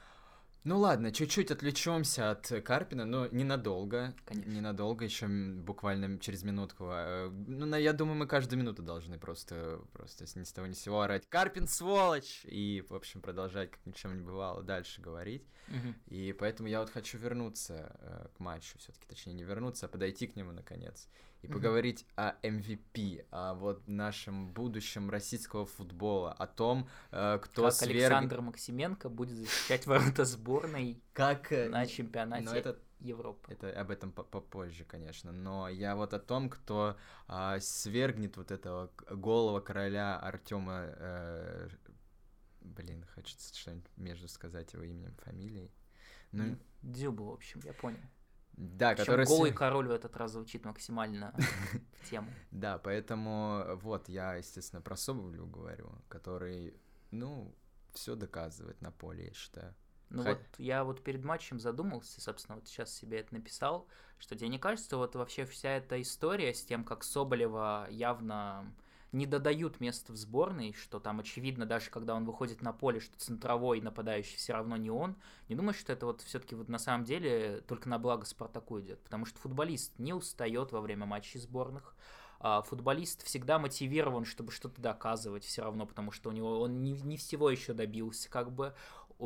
Ну 0.63 0.77
ладно, 0.77 1.11
чуть-чуть 1.11 1.49
отвлечемся 1.49 2.31
от 2.31 2.47
Карпина, 2.63 3.05
но 3.05 3.27
ненадолго. 3.27 4.13
Конечно. 4.25 4.51
Ненадолго, 4.51 5.05
еще 5.05 5.27
буквально 5.27 6.19
через 6.19 6.43
минутку. 6.43 6.85
А, 6.89 7.29
ну, 7.47 7.75
я 7.75 7.93
думаю, 7.93 8.15
мы 8.15 8.27
каждую 8.27 8.59
минуту 8.59 8.83
должны 8.83 9.17
просто, 9.17 9.81
просто 9.91 10.25
ни 10.37 10.43
с 10.43 10.51
того 10.51 10.67
ни 10.67 10.73
с 10.73 10.79
сего 10.79 11.01
орать 11.01 11.27
«Карпин, 11.29 11.67
сволочь!» 11.67 12.41
И, 12.45 12.83
в 12.87 12.93
общем, 12.93 13.21
продолжать, 13.21 13.71
как 13.71 13.83
ничем 13.87 14.15
не 14.15 14.21
бывало, 14.21 14.61
дальше 14.61 15.01
говорить. 15.01 15.47
Угу. 15.67 16.15
И 16.15 16.33
поэтому 16.33 16.69
я 16.69 16.81
вот 16.81 16.91
хочу 16.91 17.17
вернуться 17.17 17.95
э, 17.99 18.27
к 18.37 18.39
матчу, 18.39 18.77
все-таки, 18.77 19.07
точнее, 19.07 19.33
не 19.33 19.43
вернуться, 19.43 19.87
а 19.87 19.89
подойти 19.89 20.27
к 20.27 20.35
нему, 20.35 20.51
наконец 20.51 21.07
и 21.41 21.47
mm-hmm. 21.47 21.53
поговорить 21.53 22.05
о 22.15 22.35
MVP, 22.43 23.25
о 23.31 23.53
вот 23.55 23.87
нашем 23.87 24.51
будущем 24.51 25.09
российского 25.09 25.65
футбола, 25.65 26.33
о 26.33 26.47
том, 26.47 26.87
э, 27.11 27.39
кто 27.41 27.63
как 27.63 27.73
сверг... 27.73 27.91
Александр 27.91 28.41
Максименко 28.41 29.09
будет 29.09 29.37
защищать 29.37 29.87
ворота 29.87 30.25
сборной 30.25 31.01
как 31.13 31.51
э, 31.51 31.69
на 31.69 31.85
чемпионате 31.85 32.45
но 32.45 32.55
это 32.55 32.79
Европы. 32.99 33.51
Это 33.51 33.71
об 33.79 33.89
этом 33.89 34.11
попозже, 34.11 34.85
конечно. 34.85 35.31
Но 35.31 35.67
я 35.67 35.95
вот 35.95 36.13
о 36.13 36.19
том, 36.19 36.49
кто 36.49 36.97
а, 37.27 37.59
свергнет 37.59 38.37
вот 38.37 38.51
этого 38.51 38.91
голого 39.09 39.59
короля 39.59 40.19
Артема. 40.19 40.83
Э, 40.85 41.69
блин, 42.61 43.03
хочется 43.15 43.57
что-нибудь 43.57 43.89
между 43.97 44.27
сказать 44.27 44.73
его 44.73 44.83
именем, 44.83 45.15
фамилией. 45.23 45.71
Ну, 46.31 46.57
Дзюба, 46.81 47.23
в 47.23 47.31
общем, 47.31 47.59
я 47.63 47.73
понял. 47.73 47.99
Да, 48.61 48.91
Причем 48.91 49.05
который... 49.05 49.25
голый 49.25 49.51
король 49.51 49.87
в 49.87 49.91
этот 49.91 50.15
раз 50.15 50.33
звучит 50.33 50.65
максимально 50.65 51.33
в 52.03 52.09
тему. 52.11 52.29
Да, 52.51 52.77
поэтому 52.77 53.75
вот 53.77 54.07
я, 54.07 54.35
естественно, 54.35 54.83
про 54.83 54.95
Соболю 54.95 55.47
говорю, 55.47 55.89
который, 56.09 56.75
ну, 57.09 57.55
все 57.91 58.15
доказывает 58.15 58.79
на 58.79 58.91
поле, 58.91 59.25
я 59.25 59.33
считаю. 59.33 59.73
Ну 60.11 60.21
Хай... 60.21 60.35
вот 60.35 60.43
я 60.59 60.83
вот 60.83 61.03
перед 61.03 61.23
матчем 61.23 61.59
задумался, 61.59 62.21
собственно, 62.21 62.57
вот 62.57 62.67
сейчас 62.67 62.93
себе 62.93 63.21
это 63.21 63.33
написал, 63.33 63.87
что 64.19 64.35
тебе 64.35 64.49
не 64.49 64.59
кажется, 64.59 64.95
вот 64.95 65.15
вообще 65.15 65.45
вся 65.45 65.69
эта 65.69 65.99
история 65.99 66.53
с 66.53 66.63
тем, 66.63 66.83
как 66.83 67.03
Соболева 67.03 67.87
явно 67.89 68.71
не 69.11 69.25
додают 69.25 69.79
место 69.79 70.13
в 70.13 70.15
сборной, 70.15 70.73
что 70.73 70.99
там 70.99 71.19
очевидно, 71.19 71.65
даже 71.65 71.89
когда 71.89 72.15
он 72.15 72.25
выходит 72.25 72.61
на 72.61 72.71
поле, 72.71 72.99
что 72.99 73.17
центровой 73.17 73.81
нападающий 73.81 74.37
все 74.37 74.53
равно 74.53 74.77
не 74.77 74.89
он. 74.89 75.15
Не 75.49 75.55
думаю, 75.55 75.73
что 75.73 75.91
это 75.93 76.05
вот 76.05 76.21
все-таки 76.21 76.55
вот 76.55 76.69
на 76.69 76.79
самом 76.79 77.03
деле 77.03 77.61
только 77.67 77.89
на 77.89 77.99
благо 77.99 78.25
Спартаку 78.25 78.79
идет, 78.79 79.03
потому 79.03 79.25
что 79.25 79.39
футболист 79.39 79.97
не 79.99 80.13
устает 80.13 80.71
во 80.71 80.81
время 80.81 81.05
матчей 81.05 81.39
сборных, 81.39 81.95
а 82.43 82.63
футболист 82.63 83.23
всегда 83.23 83.59
мотивирован, 83.59 84.25
чтобы 84.25 84.51
что-то 84.51 84.81
доказывать 84.81 85.43
все 85.43 85.61
равно, 85.61 85.85
потому 85.85 86.11
что 86.11 86.29
у 86.29 86.33
него 86.33 86.61
он 86.61 86.81
не, 86.81 86.93
не 86.93 87.17
всего 87.17 87.51
еще 87.51 87.73
добился, 87.73 88.29
как 88.31 88.51
бы 88.51 88.73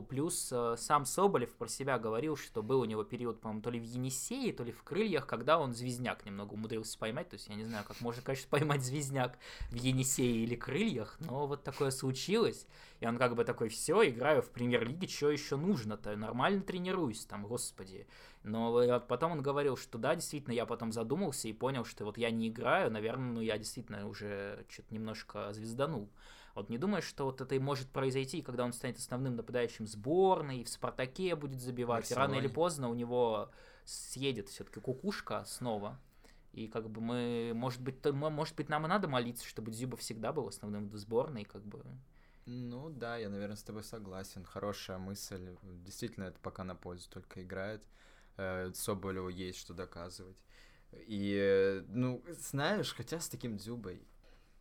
Плюс 0.01 0.49
э, 0.51 0.75
сам 0.77 1.05
Соболев 1.05 1.53
про 1.55 1.67
себя 1.67 1.97
говорил, 1.97 2.35
что 2.35 2.61
был 2.61 2.81
у 2.81 2.85
него 2.85 3.03
период, 3.03 3.39
по-моему, 3.39 3.61
то 3.61 3.69
ли 3.69 3.79
в 3.79 3.83
Енисее, 3.83 4.53
то 4.53 4.63
ли 4.63 4.71
в 4.71 4.83
Крыльях, 4.83 5.25
когда 5.27 5.59
он 5.59 5.73
звездняк 5.73 6.25
немного 6.25 6.53
умудрился 6.53 6.97
поймать. 6.97 7.29
То 7.29 7.35
есть 7.35 7.47
я 7.47 7.55
не 7.55 7.65
знаю, 7.65 7.85
как 7.87 8.01
можно, 8.01 8.21
конечно, 8.21 8.47
поймать 8.51 8.83
звездняк 8.83 9.37
в 9.69 9.75
Енисее 9.75 10.43
или 10.43 10.55
Крыльях, 10.55 11.17
но 11.19 11.47
вот 11.47 11.63
такое 11.63 11.91
случилось. 11.91 12.67
И 12.99 13.07
он 13.07 13.17
как 13.17 13.35
бы 13.35 13.43
такой, 13.43 13.69
все, 13.69 14.07
играю 14.09 14.41
в 14.41 14.49
премьер-лиге, 14.49 15.07
что 15.07 15.29
еще 15.29 15.57
нужно-то? 15.57 16.15
Нормально 16.15 16.61
тренируюсь 16.61 17.25
там, 17.25 17.45
господи. 17.45 18.07
Но 18.45 18.99
потом 18.99 19.31
он 19.31 19.41
говорил, 19.41 19.75
что 19.75 19.97
да, 19.97 20.13
действительно, 20.15 20.53
я 20.53 20.67
потом 20.67 20.91
задумался 20.91 21.47
и 21.47 21.53
понял, 21.53 21.83
что 21.83 22.05
вот 22.05 22.17
я 22.17 22.29
не 22.29 22.49
играю, 22.49 22.91
наверное, 22.91 23.33
ну 23.33 23.41
я 23.41 23.57
действительно 23.57 24.07
уже 24.07 24.65
что-то 24.69 24.93
немножко 24.93 25.51
звезданул. 25.51 26.09
Вот 26.53 26.69
не 26.69 26.77
думаешь, 26.77 27.05
что 27.05 27.25
вот 27.25 27.41
это 27.41 27.55
и 27.55 27.59
может 27.59 27.89
произойти, 27.89 28.43
когда 28.43 28.63
он 28.63 28.71
станет 28.71 28.97
основным 28.97 29.35
нападающим 29.35 29.87
сборной, 29.87 30.59
и 30.59 30.63
в 30.63 30.69
«Спартаке» 30.69 31.35
будет 31.35 31.59
забивать, 31.59 32.09
и 32.09 32.13
рано 32.13 32.35
или 32.35 32.47
поздно 32.47 32.87
у 32.87 32.93
него 32.93 33.49
съедет 33.83 34.49
все-таки 34.49 34.79
кукушка 34.79 35.43
снова. 35.45 35.99
И 36.53 36.67
как 36.67 36.89
бы 36.89 37.01
мы, 37.01 37.51
может 37.53 37.81
быть, 37.81 38.01
то, 38.01 38.13
может 38.13 38.55
быть, 38.55 38.69
нам 38.69 38.85
и 38.85 38.89
надо 38.89 39.07
молиться, 39.07 39.45
чтобы 39.45 39.71
Дзюба 39.71 39.97
всегда 39.97 40.31
был 40.31 40.47
основным 40.47 40.87
в 40.87 40.95
сборной, 40.95 41.43
как 41.43 41.65
бы. 41.65 41.83
Ну 42.45 42.89
да, 42.89 43.17
я, 43.17 43.29
наверное, 43.29 43.57
с 43.57 43.63
тобой 43.63 43.83
согласен. 43.83 44.45
Хорошая 44.45 44.99
мысль. 44.99 45.57
Действительно, 45.63 46.25
это 46.25 46.39
пока 46.39 46.63
на 46.63 46.75
пользу 46.75 47.09
только 47.09 47.43
играет. 47.43 47.83
Э, 48.37 48.71
Соболеву 48.73 49.29
есть 49.29 49.59
что 49.59 49.73
доказывать. 49.73 50.37
И, 50.93 51.83
ну, 51.89 52.23
знаешь, 52.39 52.93
хотя 52.93 53.19
с 53.19 53.27
таким 53.27 53.57
Дзюбой 53.57 54.01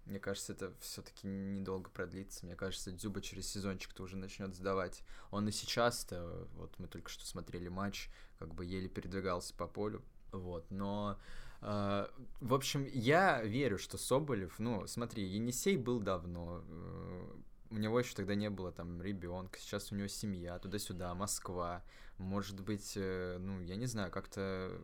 мне 0.06 0.18
кажется, 0.18 0.52
это 0.52 0.72
все-таки 0.80 1.26
недолго 1.26 1.88
продлится. 1.88 2.44
Мне 2.44 2.56
кажется, 2.56 2.92
Дзюба 2.92 3.22
через 3.22 3.48
сезончик-то 3.48 4.02
уже 4.02 4.16
начнет 4.16 4.54
сдавать. 4.54 5.02
Он 5.30 5.48
и 5.48 5.52
сейчас-то, 5.52 6.46
вот 6.56 6.78
мы 6.78 6.88
только 6.88 7.08
что 7.08 7.24
смотрели 7.26 7.68
матч, 7.68 8.10
как 8.38 8.54
бы 8.54 8.66
еле 8.66 8.88
передвигался 8.88 9.54
по 9.54 9.66
полю. 9.66 10.02
Вот, 10.30 10.70
но 10.70 11.18
э, 11.62 12.06
в 12.40 12.54
общем, 12.54 12.84
я 12.84 13.42
верю, 13.42 13.78
что 13.78 13.96
Соболев, 13.96 14.58
ну, 14.58 14.86
смотри, 14.86 15.24
Енисей 15.24 15.76
был 15.76 16.00
давно, 16.00 16.62
э, 16.68 17.30
у 17.74 17.78
него 17.78 17.98
еще 17.98 18.14
тогда 18.14 18.34
не 18.34 18.50
было 18.50 18.70
там 18.70 19.02
ребенка, 19.02 19.58
сейчас 19.58 19.90
у 19.90 19.96
него 19.96 20.06
семья, 20.08 20.58
туда-сюда, 20.58 21.12
Москва. 21.14 21.82
Может 22.18 22.60
быть, 22.60 22.92
э, 22.96 23.38
ну, 23.40 23.60
я 23.60 23.74
не 23.74 23.86
знаю, 23.86 24.12
как-то 24.12 24.80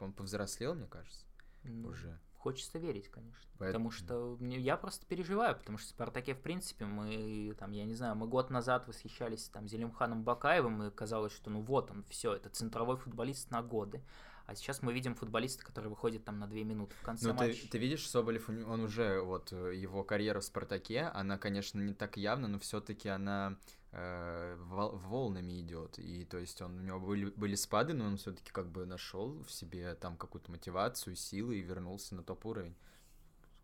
он 0.00 0.12
повзрослел, 0.12 0.74
мне 0.74 0.86
кажется, 0.86 1.26
ну, 1.64 1.88
уже. 1.88 2.18
Хочется 2.38 2.78
верить, 2.78 3.08
конечно. 3.08 3.50
Поэтому... 3.58 3.90
Потому 3.90 3.90
что 3.90 4.36
я 4.40 4.76
просто 4.76 5.06
переживаю, 5.06 5.56
потому 5.56 5.78
что 5.78 5.88
в 5.88 5.90
«Спартаке», 5.90 6.34
в 6.34 6.40
принципе, 6.40 6.86
мы, 6.86 7.54
там, 7.56 7.70
я 7.70 7.84
не 7.84 7.94
знаю, 7.94 8.16
мы 8.16 8.26
год 8.26 8.50
назад 8.50 8.88
восхищались 8.88 9.48
там 9.48 9.68
Зелимханом 9.68 10.24
Бакаевым, 10.24 10.82
и 10.82 10.90
казалось, 10.90 11.32
что 11.32 11.50
ну 11.50 11.60
вот 11.60 11.92
он, 11.92 12.02
все, 12.08 12.34
это 12.34 12.48
центровой 12.48 12.96
футболист 12.96 13.50
на 13.52 13.62
годы. 13.62 14.02
А 14.46 14.54
сейчас 14.54 14.82
мы 14.82 14.92
видим 14.92 15.14
футболиста, 15.14 15.64
который 15.64 15.88
выходит 15.88 16.24
там 16.24 16.38
на 16.38 16.46
две 16.46 16.64
минуты 16.64 16.94
в 16.96 17.02
конце 17.02 17.28
ну, 17.28 17.34
матча. 17.34 17.62
Ты, 17.62 17.68
ты 17.68 17.78
видишь, 17.78 18.08
Соболев, 18.08 18.48
он 18.48 18.80
уже, 18.80 19.20
вот, 19.20 19.52
его 19.52 20.04
карьера 20.04 20.40
в 20.40 20.44
«Спартаке», 20.44 21.02
она, 21.14 21.38
конечно, 21.38 21.80
не 21.80 21.94
так 21.94 22.16
явна, 22.16 22.48
но 22.48 22.58
все 22.58 22.80
таки 22.80 23.08
она 23.08 23.56
э, 23.92 24.56
волнами 24.58 25.60
идет. 25.60 25.98
И 25.98 26.24
то 26.24 26.38
есть 26.38 26.60
он, 26.60 26.78
у 26.78 26.82
него 26.82 27.00
были, 27.00 27.26
были 27.30 27.54
спады, 27.54 27.94
но 27.94 28.06
он 28.06 28.16
все-таки 28.16 28.50
как 28.50 28.68
бы 28.68 28.84
нашел 28.84 29.42
в 29.44 29.52
себе 29.52 29.94
там 29.94 30.16
какую-то 30.16 30.50
мотивацию, 30.50 31.14
силы 31.14 31.58
и 31.58 31.62
вернулся 31.62 32.14
на 32.14 32.22
топ 32.22 32.44
уровень, 32.46 32.74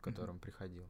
к 0.00 0.04
которому 0.04 0.38
mm-hmm. 0.38 0.42
приходил. 0.42 0.88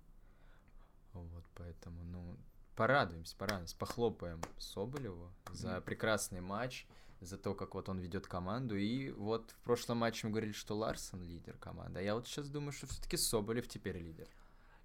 Вот, 1.12 1.44
поэтому, 1.54 2.02
ну, 2.04 2.36
порадуемся, 2.76 3.36
порадуемся, 3.36 3.76
похлопаем 3.76 4.40
Соболеву 4.58 5.32
за 5.50 5.76
mm-hmm. 5.76 5.80
прекрасный 5.82 6.40
матч, 6.40 6.86
за 7.20 7.38
то, 7.38 7.54
как 7.54 7.74
вот 7.74 7.88
он 7.88 7.98
ведет 7.98 8.26
команду. 8.26 8.76
И 8.76 9.10
вот 9.10 9.50
в 9.50 9.64
прошлом 9.64 9.98
матче 9.98 10.26
мы 10.26 10.32
говорили, 10.32 10.52
что 10.52 10.76
Ларсон 10.76 11.22
лидер 11.22 11.56
команды, 11.58 12.00
а 12.00 12.02
я 12.02 12.14
вот 12.14 12.26
сейчас 12.26 12.48
думаю, 12.48 12.72
что 12.72 12.86
все-таки 12.86 13.16
Соболев 13.16 13.68
теперь 13.68 13.98
лидер. 13.98 14.28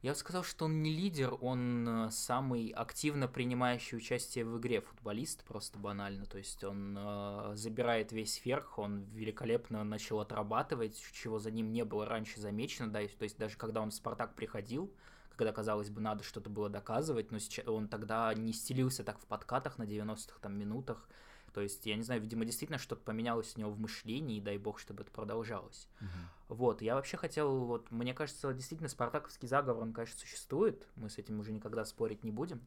Я 0.03 0.11
бы 0.11 0.17
сказал, 0.17 0.43
что 0.43 0.65
он 0.65 0.81
не 0.83 0.91
лидер, 0.91 1.33
он 1.39 1.87
э, 1.87 2.11
самый 2.11 2.67
активно 2.71 3.29
принимающий 3.29 3.97
участие 3.97 4.43
в 4.43 4.59
игре 4.59 4.81
футболист, 4.81 5.45
просто 5.45 5.79
банально. 5.79 6.25
То 6.25 6.37
есть 6.37 6.61
он 6.61 6.97
э, 6.99 7.53
забирает 7.55 8.11
весь 8.11 8.43
верх, 8.43 8.79
он 8.79 9.05
великолепно 9.13 9.81
начал 9.85 10.19
отрабатывать, 10.19 11.01
чего 11.13 11.39
за 11.39 11.51
ним 11.51 11.71
не 11.71 11.85
было 11.85 12.05
раньше 12.05 12.41
замечено. 12.41 12.91
Да, 12.91 12.99
то 12.99 13.23
есть 13.23 13.37
даже 13.37 13.55
когда 13.55 13.79
он 13.79 13.91
в 13.91 13.93
«Спартак» 13.93 14.35
приходил, 14.35 14.93
когда, 15.37 15.53
казалось 15.53 15.89
бы, 15.89 16.01
надо 16.01 16.25
что-то 16.25 16.49
было 16.49 16.69
доказывать, 16.69 17.31
но 17.31 17.39
сейчас 17.39 17.65
он 17.65 17.87
тогда 17.87 18.33
не 18.33 18.51
стелился 18.51 19.05
так 19.05 19.17
в 19.19 19.25
подкатах 19.25 19.77
на 19.77 19.83
90-х 19.83 20.37
там 20.41 20.59
минутах. 20.59 21.07
То 21.53 21.61
есть, 21.61 21.85
я 21.85 21.95
не 21.95 22.03
знаю, 22.03 22.21
видимо, 22.21 22.45
действительно 22.45 22.79
что-то 22.79 23.03
поменялось 23.03 23.53
у 23.55 23.59
него 23.59 23.69
в 23.69 23.79
мышлении, 23.79 24.37
и 24.37 24.41
дай 24.41 24.57
бог, 24.57 24.79
чтобы 24.79 25.03
это 25.03 25.11
продолжалось. 25.11 25.87
Угу. 26.01 26.55
Вот, 26.55 26.81
я 26.81 26.95
вообще 26.95 27.15
хотел, 27.15 27.65
вот, 27.65 27.91
мне 27.91 28.13
кажется, 28.13 28.53
действительно, 28.53 28.89
спартаковский 28.89 29.47
заговор, 29.47 29.83
он, 29.83 29.93
конечно, 29.93 30.19
существует, 30.19 30.87
мы 30.95 31.09
с 31.09 31.17
этим 31.17 31.39
уже 31.39 31.51
никогда 31.51 31.85
спорить 31.85 32.23
не 32.23 32.31
будем. 32.31 32.61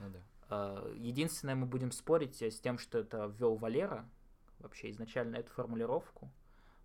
Ну 0.00 0.10
да. 0.10 0.18
А, 0.50 0.92
единственное, 0.96 1.54
мы 1.54 1.66
будем 1.66 1.92
спорить 1.92 2.42
с 2.42 2.60
тем, 2.60 2.78
что 2.78 2.98
это 2.98 3.32
ввел 3.38 3.56
Валера, 3.56 4.08
вообще 4.58 4.90
изначально 4.90 5.36
эту 5.36 5.52
формулировку. 5.52 6.30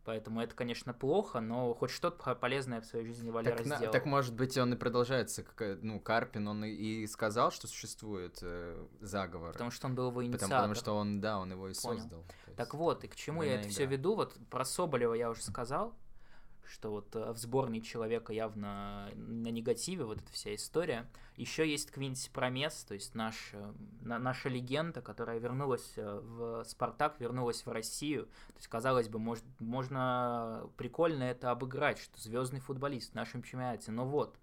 Поэтому 0.10 0.42
это, 0.42 0.56
конечно, 0.56 0.92
плохо, 0.92 1.39
но 1.39 1.75
хоть 1.75 1.92
что-то 1.92 2.34
полезное 2.34 2.82
в 2.82 2.86
своей 2.86 3.06
жизни 3.06 3.30
Валера 3.30 3.58
так, 3.58 3.68
сделал. 3.68 3.92
так, 3.92 4.08
может 4.08 4.34
быть, 4.34 4.58
он 4.58 4.74
и 4.74 4.75
продолжается. 4.75 5.44
Как, 5.44 5.62
э, 5.62 5.78
ну, 5.84 6.00
Карпин, 6.00 6.48
он 6.48 6.66
и, 6.66 6.72
и 6.72 7.06
сказал, 7.06 7.51
что 7.51 7.68
существует 7.68 8.39
э, 8.42 8.88
заговор. 9.01 9.51
Потому 9.51 9.70
что 9.70 9.86
он 9.86 9.94
был 9.94 10.10
его 10.10 10.25
инициатором. 10.25 10.50
Потому, 10.50 10.74
потому 10.74 10.75
что 10.75 10.96
он, 10.96 11.22
да, 11.22 11.38
он 11.38 11.51
его 11.51 11.70
и 11.70 11.75
Понял. 11.80 12.00
создал. 12.00 12.25
Так 12.58 12.74
вот, 12.74 13.04
и 13.04 13.08
к 13.08 13.16
чему 13.16 13.44
я 13.44 13.60
это 13.60 13.70
все 13.70 13.86
веду? 13.86 14.16
Вот 14.16 14.34
про 14.50 14.66
Соболева 14.66 15.13
я 15.13 15.30
уже 15.30 15.44
сказал 15.44 15.94
что 16.70 16.92
вот 16.92 17.16
э, 17.16 17.32
в 17.32 17.38
сборной 17.38 17.82
человека 17.82 18.32
явно 18.32 19.10
на 19.16 19.50
негативе 19.50 20.06
вот 20.06 20.20
эта 20.20 20.32
вся 20.32 20.54
история. 20.54 21.10
Еще 21.36 21.70
есть 21.70 21.92
Квинси 21.92 22.30
Промес, 22.30 22.84
то 22.84 22.94
есть 22.94 23.16
наш, 23.16 23.50
э, 23.54 23.74
на, 24.02 24.20
наша 24.20 24.50
легенда, 24.50 25.02
которая 25.02 25.40
вернулась 25.40 25.94
э, 25.96 26.20
в 26.22 26.64
Спартак, 26.66 27.20
вернулась 27.20 27.66
в 27.66 27.72
Россию. 27.72 28.26
То 28.26 28.58
есть, 28.58 28.68
казалось 28.68 29.10
бы, 29.10 29.20
может, 29.20 29.44
можно 29.60 30.70
прикольно 30.78 31.24
это 31.24 31.52
обыграть, 31.52 32.00
что 32.00 32.20
звездный 32.20 32.60
футболист 32.60 33.12
в 33.12 33.16
нашем 33.16 33.42
чемпионате. 33.42 33.92
Но 33.92 34.06
вот, 34.06 34.38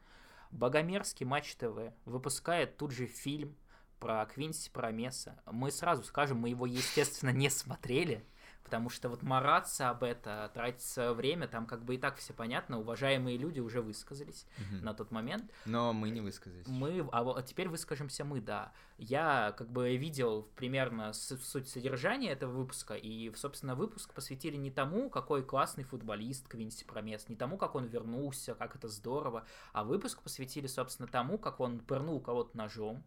Богомерзкий 0.50 1.26
Матч 1.26 1.54
ТВ 1.56 1.92
выпускает 2.04 2.76
тут 2.76 2.90
же 2.90 3.06
фильм 3.06 3.56
про 4.00 4.24
Квинси 4.26 4.70
Промеса. 4.70 5.40
Мы 5.50 5.70
сразу 5.70 6.02
скажем, 6.02 6.38
мы 6.38 6.48
его, 6.50 6.66
естественно, 6.66 7.30
не 7.30 7.50
смотрели, 7.50 8.24
Потому 8.66 8.90
что 8.90 9.08
вот 9.08 9.22
мараться 9.22 9.90
об 9.90 10.02
это, 10.02 10.50
тратить 10.52 10.92
время, 10.96 11.46
там 11.46 11.66
как 11.66 11.84
бы 11.84 11.94
и 11.94 11.98
так 11.98 12.16
все 12.16 12.32
понятно, 12.32 12.80
уважаемые 12.80 13.38
люди 13.38 13.60
уже 13.60 13.80
высказались 13.80 14.44
угу. 14.58 14.84
на 14.84 14.92
тот 14.92 15.12
момент. 15.12 15.48
Но 15.66 15.92
мы 15.92 16.10
не 16.10 16.20
высказались. 16.20 16.66
Мы, 16.66 17.08
а, 17.12 17.22
вот, 17.22 17.46
теперь 17.46 17.68
выскажемся 17.68 18.24
мы, 18.24 18.40
да. 18.40 18.72
Я 18.98 19.54
как 19.56 19.70
бы 19.70 19.96
видел 19.96 20.48
примерно 20.56 21.12
суть 21.12 21.68
содержания 21.68 22.32
этого 22.32 22.50
выпуска, 22.50 22.94
и, 22.94 23.32
собственно, 23.36 23.76
выпуск 23.76 24.12
посвятили 24.12 24.56
не 24.56 24.72
тому, 24.72 25.10
какой 25.10 25.44
классный 25.44 25.84
футболист 25.84 26.48
Квинси 26.48 26.84
Промес, 26.84 27.28
не 27.28 27.36
тому, 27.36 27.58
как 27.58 27.76
он 27.76 27.84
вернулся, 27.84 28.56
как 28.56 28.74
это 28.74 28.88
здорово, 28.88 29.46
а 29.74 29.84
выпуск 29.84 30.22
посвятили, 30.22 30.66
собственно, 30.66 31.06
тому, 31.06 31.38
как 31.38 31.60
он 31.60 31.78
пырнул 31.78 32.20
кого-то 32.20 32.56
ножом, 32.56 33.04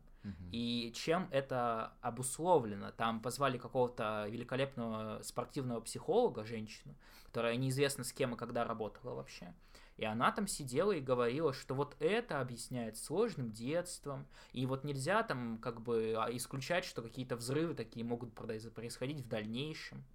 И 0.51 0.91
чем 0.93 1.27
это 1.31 1.93
обусловлено? 2.01 2.91
Там 2.91 3.21
позвали 3.21 3.57
какого-то 3.57 4.27
великолепного 4.29 5.21
спортивного 5.23 5.79
психолога, 5.79 6.43
женщину, 6.43 6.95
которая 7.25 7.55
неизвестно 7.55 8.03
с 8.03 8.11
кем 8.11 8.35
и 8.35 8.37
когда 8.37 8.65
работала 8.65 9.15
вообще. 9.15 9.53
И 9.97 10.05
она 10.05 10.31
там 10.31 10.47
сидела 10.47 10.93
и 10.93 11.01
говорила, 11.01 11.53
что 11.53 11.75
вот 11.75 11.95
это 11.99 12.39
объясняет 12.39 12.97
сложным 12.97 13.51
детством, 13.51 14.27
и 14.53 14.65
вот 14.65 14.85
нельзя 14.85 15.23
там 15.23 15.57
как 15.57 15.81
бы 15.81 16.15
а, 16.17 16.29
исключать, 16.35 16.85
что 16.85 17.01
какие-то 17.01 17.35
взрывы 17.35 17.73
такие 17.73 18.05
могут 18.05 18.33
происходить 18.33 19.19
в 19.19 19.27
дальнейшем. 19.27 20.05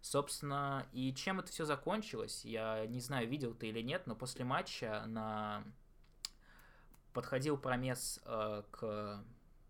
Собственно, 0.00 0.86
и 0.92 1.14
чем 1.14 1.38
это 1.40 1.52
все 1.52 1.64
закончилось, 1.64 2.44
я 2.44 2.84
не 2.86 3.00
знаю, 3.00 3.28
видел 3.28 3.54
ты 3.54 3.68
или 3.68 3.80
нет, 3.80 4.06
но 4.06 4.16
после 4.16 4.44
матча 4.44 5.04
на 5.06 5.64
подходил 7.12 7.56
Промес 7.56 8.20
э, 8.24 8.62
к 8.70 9.24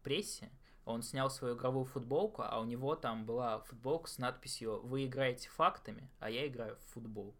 прессе, 0.08 0.50
он 0.86 1.02
снял 1.02 1.28
свою 1.28 1.54
игровую 1.54 1.84
футболку, 1.84 2.42
а 2.42 2.58
у 2.60 2.64
него 2.64 2.94
там 2.94 3.26
была 3.26 3.58
футболка 3.60 4.08
с 4.08 4.16
надписью 4.16 4.80
«Вы 4.80 5.04
играете 5.04 5.50
фактами, 5.50 6.08
а 6.18 6.30
я 6.30 6.46
играю 6.46 6.76
в 6.76 6.92
футбол». 6.94 7.34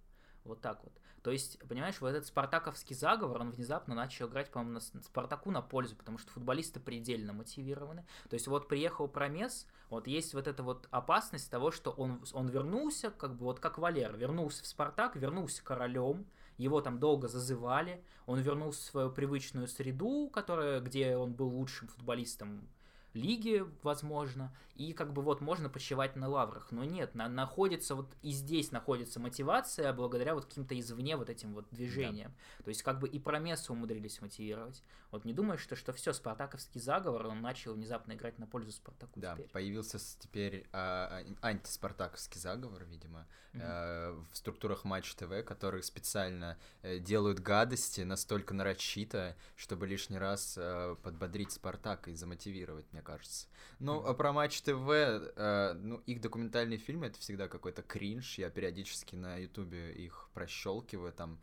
Вот 0.45 0.61
так 0.61 0.85
вот. 0.85 0.93
То 1.23 1.31
есть, 1.31 1.59
понимаешь, 1.67 1.99
вот 2.01 2.09
этот 2.09 2.27
спартаковский 2.27 2.95
заговор, 2.95 3.41
он 3.41 3.51
внезапно 3.51 3.95
начал 3.95 4.29
играть, 4.29 4.51
по-моему, 4.51 4.81
на 4.93 5.03
Спартаку 5.03 5.51
на 5.51 5.63
пользу, 5.63 5.97
потому 5.97 6.19
что 6.19 6.31
футболисты 6.31 6.79
предельно 6.79 7.33
мотивированы. 7.33 8.05
То 8.29 8.35
есть 8.35 8.47
вот 8.49 8.69
приехал 8.69 9.09
Промес, 9.09 9.67
вот 9.89 10.07
есть 10.07 10.35
вот 10.35 10.47
эта 10.47 10.63
вот 10.63 10.87
опасность 10.91 11.51
того, 11.51 11.71
что 11.71 11.91
он, 11.91 12.23
он 12.33 12.49
вернулся, 12.49 13.11
как 13.11 13.35
бы 13.35 13.47
вот 13.47 13.61
как 13.61 13.79
Валер, 13.79 14.15
вернулся 14.17 14.63
в 14.63 14.67
Спартак, 14.67 15.17
вернулся 15.17 15.65
королем, 15.65 16.27
его 16.59 16.81
там 16.81 16.99
долго 16.99 17.29
зазывали, 17.29 18.05
он 18.27 18.41
вернулся 18.41 18.81
в 18.81 18.91
свою 18.91 19.11
привычную 19.11 19.69
среду, 19.69 20.29
которая, 20.33 20.81
где 20.81 21.17
он 21.17 21.33
был 21.33 21.49
лучшим 21.49 21.89
футболистом 21.89 22.69
лиги, 23.15 23.65
возможно, 23.83 24.55
и 24.75 24.93
как 24.93 25.13
бы 25.13 25.23
вот 25.23 25.41
можно 25.41 25.69
почивать 25.69 26.15
на 26.17 26.29
лаврах. 26.29 26.71
Но 26.71 26.85
нет, 26.85 27.15
на, 27.15 27.29
находится 27.29 27.95
вот 27.95 28.09
и 28.23 28.31
здесь 28.31 28.71
находится 28.71 29.19
мотивация 29.19 29.93
благодаря 29.93 30.35
вот 30.35 30.45
каким-то 30.45 30.79
извне 30.79 31.17
вот 31.17 31.29
этим 31.29 31.53
вот 31.53 31.67
движениям. 31.71 32.33
Да. 32.59 32.65
То 32.65 32.69
есть 32.69 32.83
как 32.83 33.01
бы 33.01 33.09
и 33.09 33.19
Промеса 33.19 33.73
умудрились 33.73 34.21
мотивировать. 34.21 34.83
Вот 35.11 35.25
не 35.25 35.33
думаешь, 35.33 35.61
что, 35.61 35.75
что 35.75 35.93
все, 35.93 36.13
спартаковский 36.13 36.81
заговор, 36.81 37.27
он 37.27 37.41
начал 37.41 37.75
внезапно 37.75 38.13
играть 38.13 38.39
на 38.39 38.47
пользу 38.47 38.73
Спартаку 38.73 39.19
Да, 39.19 39.35
теперь. 39.35 39.49
появился 39.49 39.99
теперь 40.19 40.67
а, 40.73 41.25
а, 41.41 41.49
антиспартаковский 41.49 42.39
заговор, 42.39 42.85
видимо, 42.85 43.27
mm-hmm. 43.55 43.61
а, 43.63 44.25
в 44.31 44.37
структурах 44.37 44.85
Матч 44.85 45.15
ТВ, 45.15 45.45
которые 45.47 45.83
специально 45.83 46.59
а, 46.83 46.99
делают 46.99 47.41
гадости 47.41 48.03
настолько 48.03 48.53
нарочито, 48.55 49.35
чтобы 49.57 49.87
лишний 49.87 50.19
раз 50.19 50.57
а, 50.59 50.97
подбодрить 50.97 51.53
Спартак 51.53 52.09
и 52.09 52.15
замотивировать, 52.15 52.93
мне 52.99 53.03
кажется. 53.03 53.47
Ну, 53.79 54.01
mm-hmm. 54.01 54.15
про 54.15 54.33
Матч 54.33 54.61
ТВ, 54.63 54.73
а, 54.89 55.75
ну, 55.75 55.99
их 56.07 56.21
документальные 56.21 56.79
фильмы 56.79 57.07
это 57.07 57.19
всегда 57.19 57.49
какой-то 57.49 57.83
кринж. 57.83 58.39
Я 58.39 58.51
периодически 58.51 59.15
на 59.15 59.37
Ютубе 59.37 59.93
их 59.93 60.29
прощелкиваю, 60.35 61.13
там 61.13 61.39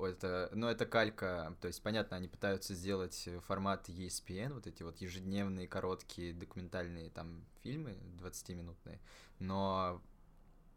это, 0.00 0.50
ну, 0.54 0.66
это 0.66 0.86
калька, 0.86 1.56
то 1.60 1.68
есть, 1.68 1.80
понятно, 1.84 2.16
они 2.16 2.26
пытаются 2.26 2.74
сделать 2.74 3.28
формат 3.46 3.88
ESPN, 3.88 4.54
вот 4.54 4.66
эти 4.66 4.82
вот 4.82 5.00
ежедневные 5.00 5.68
короткие 5.68 6.34
документальные 6.34 7.10
там 7.10 7.44
фильмы 7.62 7.96
20-минутные, 8.20 8.98
но 9.38 10.02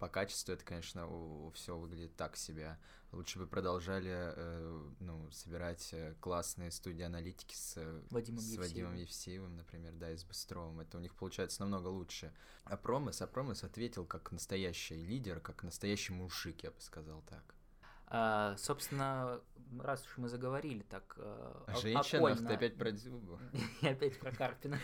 по 0.02 0.10
качеству 0.10 0.52
это, 0.56 0.66
конечно, 0.66 1.08
все 1.54 1.78
выглядит 1.78 2.16
так 2.16 2.36
себе. 2.36 2.76
Лучше 3.12 3.38
бы 3.38 3.46
продолжали 3.46 4.10
э, 4.12 4.90
ну, 5.00 5.30
собирать 5.30 5.90
э, 5.94 6.16
классные 6.20 6.72
студии 6.72 7.04
аналитики 7.04 7.54
с 7.54 7.76
Вадимом, 8.10 8.40
с 8.40 8.46
Евсеевым. 8.46 8.64
Вадимом 8.64 8.96
Евсеевым, 8.96 9.58
например, 9.58 9.94
да, 9.94 10.10
и 10.10 10.18
с 10.18 10.24
Быстровым. 10.24 10.80
Это 10.80 10.98
у 10.98 11.02
них 11.02 11.14
получается 11.14 11.62
намного 11.62 11.90
лучше. 11.90 12.34
А 12.64 12.78
Промес, 12.78 13.22
а 13.22 13.28
Промес 13.28 13.64
ответил 13.64 14.08
как 14.08 14.32
настоящий 14.32 15.06
лидер, 15.06 15.40
как 15.40 15.62
настоящий 15.62 16.14
мужик, 16.14 16.64
я 16.64 16.72
бы 16.72 16.82
сказал 16.82 17.22
так. 17.30 17.54
А, 18.14 18.58
собственно, 18.58 19.40
раз 19.80 20.06
уж 20.06 20.18
мы 20.18 20.28
заговорили 20.28 20.84
так 20.84 21.16
э, 21.18 21.64
О 21.68 21.76
женщинах, 21.78 22.40
ты 22.40 22.54
опять 22.54 22.76
про 22.76 22.92
Дзюбу. 22.92 23.40
опять 23.82 24.20
про 24.20 24.34
Карпина. 24.34 24.78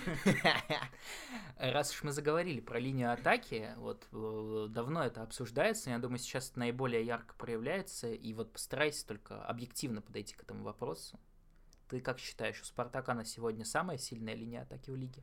раз 1.58 1.92
уж 1.92 2.04
мы 2.04 2.14
заговорили 2.14 2.62
про 2.62 2.80
линию 2.80 3.12
атаки, 3.12 3.74
вот 3.76 4.08
э, 4.14 4.68
давно 4.70 5.04
это 5.04 5.24
обсуждается, 5.24 5.90
я 5.90 6.00
думаю, 6.00 6.20
сейчас 6.20 6.52
это 6.52 6.60
наиболее 6.60 7.06
ярко 7.06 7.36
проявляется, 7.36 8.14
и 8.14 8.34
вот 8.34 8.54
постарайся 8.54 9.06
только 9.06 9.44
объективно 9.44 10.02
подойти 10.02 10.34
к 10.34 10.44
этому 10.44 10.64
вопросу. 10.64 11.20
Ты 11.90 12.00
как 12.00 12.20
считаешь, 12.20 12.62
у 12.62 12.64
Спартака 12.64 13.14
на 13.14 13.26
сегодня 13.26 13.66
самая 13.66 13.98
сильная 13.98 14.36
линия 14.36 14.62
атаки 14.62 14.90
в 14.90 14.96
лиге? 14.96 15.22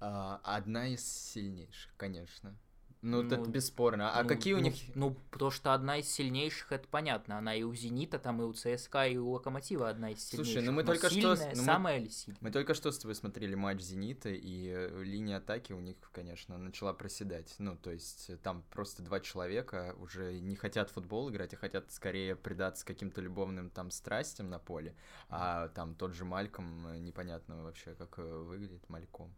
А, 0.00 0.40
одна 0.42 0.88
из 0.88 1.04
сильнейших, 1.04 1.94
конечно. 1.96 2.56
Ну, 3.02 3.22
ну 3.22 3.28
это 3.28 3.48
бесспорно. 3.48 4.12
А 4.12 4.22
ну, 4.22 4.28
какие 4.28 4.52
у 4.52 4.58
ну, 4.58 4.64
них... 4.64 4.74
Ну, 4.94 5.16
потому 5.30 5.50
что 5.50 5.72
одна 5.72 5.98
из 5.98 6.12
сильнейших, 6.12 6.70
это 6.70 6.86
понятно. 6.86 7.38
Она 7.38 7.54
и 7.54 7.62
у 7.62 7.74
«Зенита», 7.74 8.18
там 8.18 8.42
и 8.42 8.44
у 8.44 8.52
ЦСКА, 8.52 9.06
и 9.06 9.16
у 9.16 9.30
«Локомотива» 9.30 9.88
одна 9.88 10.10
из 10.10 10.22
сильнейших. 10.22 10.52
Слушай, 10.52 10.66
ну 10.66 10.72
мы 10.72 10.82
Но 10.82 10.92
только 10.92 11.08
сильная, 11.08 11.36
что... 11.36 11.56
Ну, 11.56 11.64
самая 11.64 11.98
мы... 11.98 12.04
ли 12.04 12.10
сильная? 12.10 12.38
Мы 12.42 12.50
только 12.50 12.74
что 12.74 12.90
с 12.90 12.98
тобой 12.98 13.14
смотрели 13.14 13.54
матч 13.54 13.80
«Зенита», 13.80 14.28
и 14.28 14.68
э, 14.68 15.02
линия 15.02 15.38
атаки 15.38 15.72
у 15.72 15.80
них, 15.80 15.96
конечно, 16.12 16.58
начала 16.58 16.92
проседать. 16.92 17.54
Ну, 17.58 17.74
то 17.76 17.90
есть 17.90 18.28
э, 18.28 18.36
там 18.36 18.62
просто 18.70 19.02
два 19.02 19.20
человека 19.20 19.94
уже 19.98 20.38
не 20.38 20.56
хотят 20.56 20.90
футбол 20.90 21.30
играть, 21.30 21.54
а 21.54 21.56
хотят 21.56 21.90
скорее 21.92 22.36
предаться 22.36 22.84
каким-то 22.84 23.22
любовным 23.22 23.70
там 23.70 23.90
страстям 23.90 24.50
на 24.50 24.58
поле. 24.58 24.94
А 25.30 25.68
там 25.68 25.94
тот 25.94 26.12
же 26.12 26.26
Мальком, 26.26 26.86
э, 26.88 26.98
непонятно 26.98 27.62
вообще, 27.62 27.94
как 27.94 28.18
выглядит 28.18 28.86
Мальком. 28.90 29.32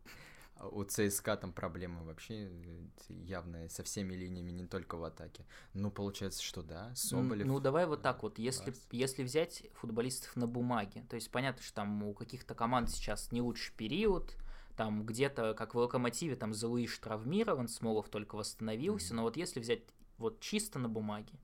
У 0.60 0.84
ЦСКА 0.84 1.36
там 1.36 1.52
проблемы 1.52 2.04
вообще 2.04 2.48
э, 2.48 2.86
явные 3.08 3.68
со 3.68 3.82
всеми 3.82 4.14
линиями, 4.14 4.52
не 4.52 4.66
только 4.66 4.96
в 4.96 5.04
атаке. 5.04 5.44
Ну, 5.74 5.90
получается, 5.90 6.42
что 6.42 6.62
да, 6.62 6.94
Соболев... 6.94 7.46
Ну, 7.46 7.58
давай 7.58 7.86
вот 7.86 8.02
так 8.02 8.22
вот, 8.22 8.38
если, 8.38 8.72
если 8.92 9.24
взять 9.24 9.64
футболистов 9.74 10.36
на 10.36 10.46
бумаге, 10.46 11.04
то 11.08 11.16
есть 11.16 11.30
понятно, 11.30 11.62
что 11.62 11.74
там 11.74 12.02
у 12.04 12.14
каких-то 12.14 12.54
команд 12.54 12.90
сейчас 12.90 13.32
не 13.32 13.40
лучший 13.42 13.74
период, 13.74 14.36
там 14.76 15.04
где-то, 15.04 15.54
как 15.54 15.74
в 15.74 15.78
Локомотиве, 15.78 16.36
там 16.36 16.54
Залуиш 16.54 16.96
травмирован, 16.98 17.68
Смолов 17.68 18.08
только 18.08 18.36
восстановился, 18.36 19.12
mm-hmm. 19.12 19.16
но 19.16 19.22
вот 19.22 19.36
если 19.36 19.60
взять 19.60 19.82
вот 20.18 20.40
чисто 20.40 20.78
на 20.78 20.88
бумаге, 20.88 21.40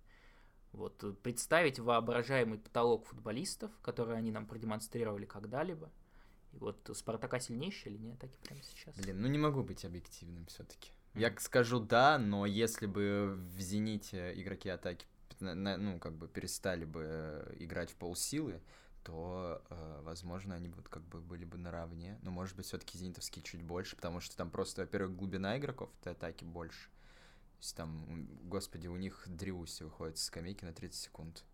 вот 0.72 1.20
представить 1.22 1.78
воображаемый 1.78 2.58
потолок 2.58 3.06
футболистов, 3.06 3.70
которые 3.82 4.18
они 4.18 4.30
нам 4.30 4.46
продемонстрировали 4.46 5.24
когда-либо, 5.24 5.90
и 6.52 6.56
вот 6.58 6.88
у 6.90 6.94
Спартака 6.94 7.40
сильнейшая 7.40 7.92
линия 7.92 8.14
атаки 8.14 8.36
прямо 8.42 8.62
сейчас. 8.62 8.96
Блин, 8.96 9.20
ну 9.20 9.28
не 9.28 9.38
могу 9.38 9.62
быть 9.62 9.84
объективным 9.84 10.46
все-таки. 10.46 10.90
Я 11.14 11.34
скажу 11.38 11.80
да, 11.80 12.18
но 12.18 12.46
если 12.46 12.86
бы 12.86 13.34
в 13.56 13.60
Зените 13.60 14.32
игроки 14.40 14.68
атаки 14.68 15.06
ну, 15.40 15.98
как 15.98 16.14
бы 16.14 16.28
перестали 16.28 16.84
бы 16.84 17.04
э, 17.04 17.54
играть 17.58 17.90
в 17.90 17.96
полсилы, 17.96 18.60
то, 19.04 19.62
э, 19.70 20.00
возможно, 20.02 20.54
они 20.54 20.68
будут 20.68 20.88
как 20.88 21.02
бы 21.04 21.20
были 21.20 21.44
бы 21.44 21.58
наравне. 21.58 22.18
Но, 22.22 22.30
может 22.30 22.56
быть, 22.56 22.66
все-таки 22.66 22.98
зенитовские 22.98 23.42
чуть 23.42 23.62
больше, 23.62 23.96
потому 23.96 24.20
что 24.20 24.36
там 24.36 24.50
просто, 24.50 24.82
во-первых, 24.82 25.16
глубина 25.16 25.56
игроков 25.58 25.90
в 26.02 26.06
атаке 26.06 26.44
больше. 26.44 26.88
То 26.88 27.62
есть 27.62 27.76
там, 27.76 28.28
господи, 28.44 28.86
у 28.88 28.96
них 28.96 29.24
Дриуси 29.26 29.82
выходит 29.82 30.18
с 30.18 30.24
скамейки 30.24 30.64
на 30.64 30.72
30 30.72 31.00
секунд. 31.00 31.44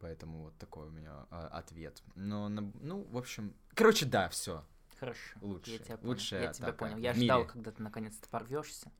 Поэтому 0.00 0.44
вот 0.44 0.56
такой 0.58 0.88
у 0.88 0.90
меня 0.90 1.26
а, 1.30 1.48
ответ. 1.48 2.02
Но, 2.14 2.48
ну, 2.48 3.04
в 3.10 3.18
общем, 3.18 3.54
короче, 3.74 4.06
да, 4.06 4.28
все. 4.30 4.64
Хорошо. 4.98 5.38
Лучше. 5.40 5.72
Я 5.72 5.78
тебя 5.78 5.96
понял. 5.96 6.10
Лучшая 6.10 6.42
я 6.42 6.52
тебя 6.52 6.72
понял. 6.72 6.96
Я 6.96 7.14
ждал, 7.14 7.46
когда 7.46 7.70
ты 7.70 7.82
наконец-то 7.82 8.28
порвешься. 8.28 8.90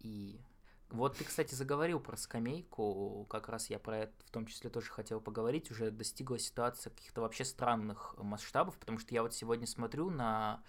И 0.00 0.40
вот 0.90 1.16
ты, 1.16 1.24
кстати, 1.24 1.54
заговорил 1.54 1.98
про 1.98 2.16
скамейку, 2.16 3.26
как 3.28 3.48
раз 3.48 3.70
я 3.70 3.78
про 3.78 3.98
это 3.98 4.12
в 4.24 4.30
том 4.30 4.46
числе 4.46 4.70
тоже 4.70 4.90
хотел 4.90 5.20
поговорить, 5.20 5.70
уже 5.70 5.90
достигла 5.90 6.38
ситуация 6.38 6.90
каких-то 6.90 7.22
вообще 7.22 7.44
странных 7.44 8.14
масштабов, 8.18 8.78
потому 8.78 8.98
что 8.98 9.12
я 9.12 9.22
вот 9.22 9.34
сегодня 9.34 9.66
смотрю 9.66 10.10
на 10.10 10.62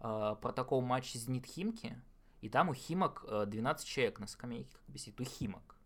э, 0.00 0.36
протокол 0.40 0.80
матча 0.80 1.18
Зенит 1.18 1.46
Химки, 1.46 2.00
и 2.40 2.48
там 2.48 2.68
у 2.68 2.74
Химок 2.74 3.24
12 3.46 3.86
человек 3.86 4.18
на 4.18 4.26
скамейке, 4.26 4.76
как 4.76 4.88
бы 4.88 4.98
сидит, 4.98 5.20
у 5.20 5.24
Химок. 5.24 5.76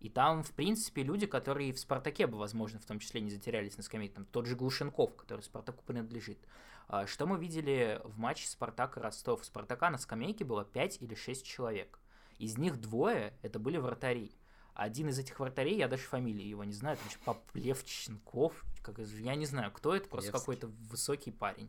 И 0.00 0.08
там, 0.08 0.44
в 0.44 0.52
принципе, 0.52 1.02
люди, 1.02 1.26
которые 1.26 1.72
в 1.72 1.78
«Спартаке» 1.78 2.26
бы, 2.26 2.38
возможно, 2.38 2.78
в 2.78 2.84
том 2.84 3.00
числе 3.00 3.20
не 3.20 3.30
затерялись 3.30 3.76
на 3.76 3.82
скамейке. 3.82 4.14
Там 4.14 4.26
тот 4.26 4.46
же 4.46 4.54
Глушенков, 4.54 5.16
который 5.16 5.40
«Спартаку» 5.40 5.82
принадлежит. 5.84 6.38
А, 6.86 7.06
что 7.06 7.26
мы 7.26 7.38
видели 7.38 8.00
в 8.04 8.18
матче 8.18 8.46
«Спартак» 8.46 8.96
и 8.96 9.00
«Ростов»? 9.00 9.44
«Спартака» 9.44 9.90
на 9.90 9.98
скамейке 9.98 10.44
было 10.44 10.64
5 10.64 11.02
или 11.02 11.14
6 11.14 11.44
человек. 11.44 11.98
Из 12.38 12.56
них 12.56 12.80
двое— 12.80 13.34
это 13.42 13.58
были 13.58 13.76
вратари. 13.76 14.32
Один 14.74 15.08
из 15.08 15.18
этих 15.18 15.40
вратарей, 15.40 15.76
я 15.76 15.88
даже 15.88 16.04
фамилии 16.04 16.46
его 16.46 16.62
не 16.62 16.72
знаю, 16.72 16.96
там 16.96 17.34
Поплевченков, 17.34 18.64
как, 18.80 19.00
я 19.00 19.34
не 19.34 19.46
знаю, 19.46 19.72
кто 19.72 19.96
это, 19.96 20.08
просто 20.08 20.30
какой-то 20.30 20.68
высокий 20.68 21.32
парень. 21.32 21.68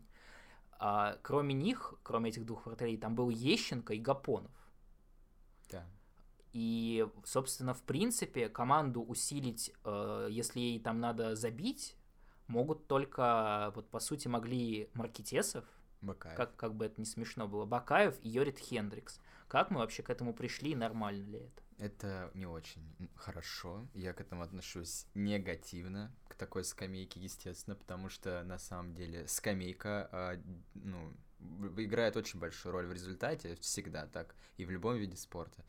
А, 0.73 1.17
кроме 1.23 1.55
них, 1.55 1.95
кроме 2.03 2.29
этих 2.29 2.45
двух 2.45 2.67
вратарей, 2.67 2.97
там 2.97 3.15
был 3.15 3.31
Ещенко 3.31 3.95
и 3.95 3.99
Гапонов. 3.99 4.51
Да. 5.71 5.85
И, 6.53 7.07
собственно, 7.25 7.73
в 7.73 7.83
принципе, 7.83 8.49
команду 8.49 9.01
усилить, 9.01 9.71
э, 9.83 10.27
если 10.31 10.59
ей 10.59 10.79
там 10.79 10.99
надо 10.99 11.35
забить, 11.35 11.95
могут 12.47 12.87
только, 12.87 13.71
вот 13.75 13.89
по 13.89 13.99
сути, 13.99 14.27
могли 14.27 14.89
Маркетесов 14.93 15.65
Бакаев. 16.01 16.35
Как, 16.35 16.55
как 16.55 16.75
бы 16.75 16.85
это 16.85 16.99
не 16.99 17.05
смешно 17.05 17.47
было. 17.47 17.65
Бакаев 17.65 18.17
и 18.21 18.29
Йорит 18.29 18.57
Хендрикс. 18.57 19.19
Как 19.47 19.71
мы 19.71 19.79
вообще 19.79 20.03
к 20.03 20.09
этому 20.09 20.33
пришли 20.33 20.75
нормально 20.75 21.25
ли 21.29 21.39
это? 21.39 21.63
Это 21.77 22.31
не 22.33 22.45
очень 22.45 22.83
хорошо. 23.15 23.87
Я 23.93 24.13
к 24.13 24.21
этому 24.21 24.41
отношусь 24.41 25.07
негативно, 25.13 26.13
к 26.27 26.35
такой 26.35 26.63
скамейке, 26.63 27.19
естественно, 27.19 27.75
потому 27.75 28.09
что 28.09 28.43
на 28.43 28.59
самом 28.59 28.93
деле 28.95 29.27
скамейка, 29.27 30.09
а, 30.11 30.41
ну, 30.73 31.13
играет 31.77 32.17
очень 32.17 32.39
большую 32.39 32.73
роль 32.73 32.85
в 32.85 32.91
результате, 32.91 33.55
всегда 33.55 34.07
так, 34.07 34.35
и 34.57 34.65
в 34.65 34.71
любом 34.71 34.97
виде 34.97 35.15
спорта. 35.15 35.63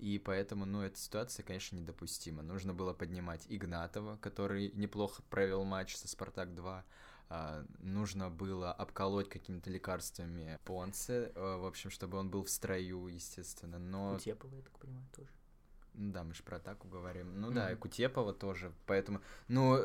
И 0.00 0.18
поэтому, 0.18 0.64
ну, 0.64 0.82
эта 0.82 0.98
ситуация, 0.98 1.42
конечно, 1.42 1.76
недопустима. 1.76 2.42
Нужно 2.42 2.72
было 2.72 2.94
поднимать 2.94 3.44
Игнатова, 3.48 4.16
который 4.16 4.72
неплохо 4.72 5.22
провел 5.28 5.64
матч 5.64 5.96
со 5.96 6.08
«Спартак-2», 6.08 6.82
Uh, 7.30 7.64
нужно 7.78 8.28
было 8.28 8.72
обколоть 8.72 9.28
какими-то 9.28 9.70
лекарствами 9.70 10.58
Понце, 10.64 11.30
uh, 11.36 11.60
в 11.60 11.64
общем, 11.64 11.88
чтобы 11.88 12.18
он 12.18 12.28
был 12.28 12.42
в 12.42 12.50
строю, 12.50 13.06
естественно, 13.06 13.78
но... 13.78 14.14
Кутепова, 14.14 14.52
я 14.56 14.62
так 14.62 14.76
понимаю, 14.80 15.06
тоже. 15.14 15.28
Ну 15.94 16.12
да, 16.12 16.24
мы 16.24 16.34
же 16.34 16.42
про 16.42 16.56
атаку 16.56 16.88
говорим. 16.88 17.40
Ну 17.40 17.50
mm-hmm. 17.50 17.54
да, 17.54 17.70
и 17.70 17.76
Кутепова 17.76 18.32
тоже, 18.32 18.72
поэтому... 18.86 19.20
Ну, 19.46 19.78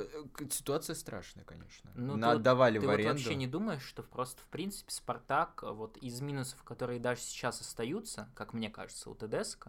ситуация 0.49 0.95
страшная, 0.95 1.43
конечно. 1.43 1.91
Ну, 1.93 2.17
ты 2.17 2.25
отдавали 2.25 2.79
вот, 2.79 2.85
в 2.85 2.87
ты 2.87 2.93
аренду. 2.93 3.09
Ты 3.09 3.13
вот 3.13 3.19
вообще 3.19 3.35
не 3.35 3.47
думаешь, 3.47 3.83
что 3.83 4.01
просто, 4.01 4.41
в 4.41 4.47
принципе, 4.47 4.91
Спартак, 4.91 5.61
вот 5.61 5.97
из 5.97 6.21
минусов, 6.21 6.63
которые 6.63 6.99
даже 6.99 7.21
сейчас 7.21 7.61
остаются, 7.61 8.27
как 8.33 8.53
мне 8.53 8.71
кажется, 8.71 9.09
у 9.11 9.13
ТДСК, 9.13 9.67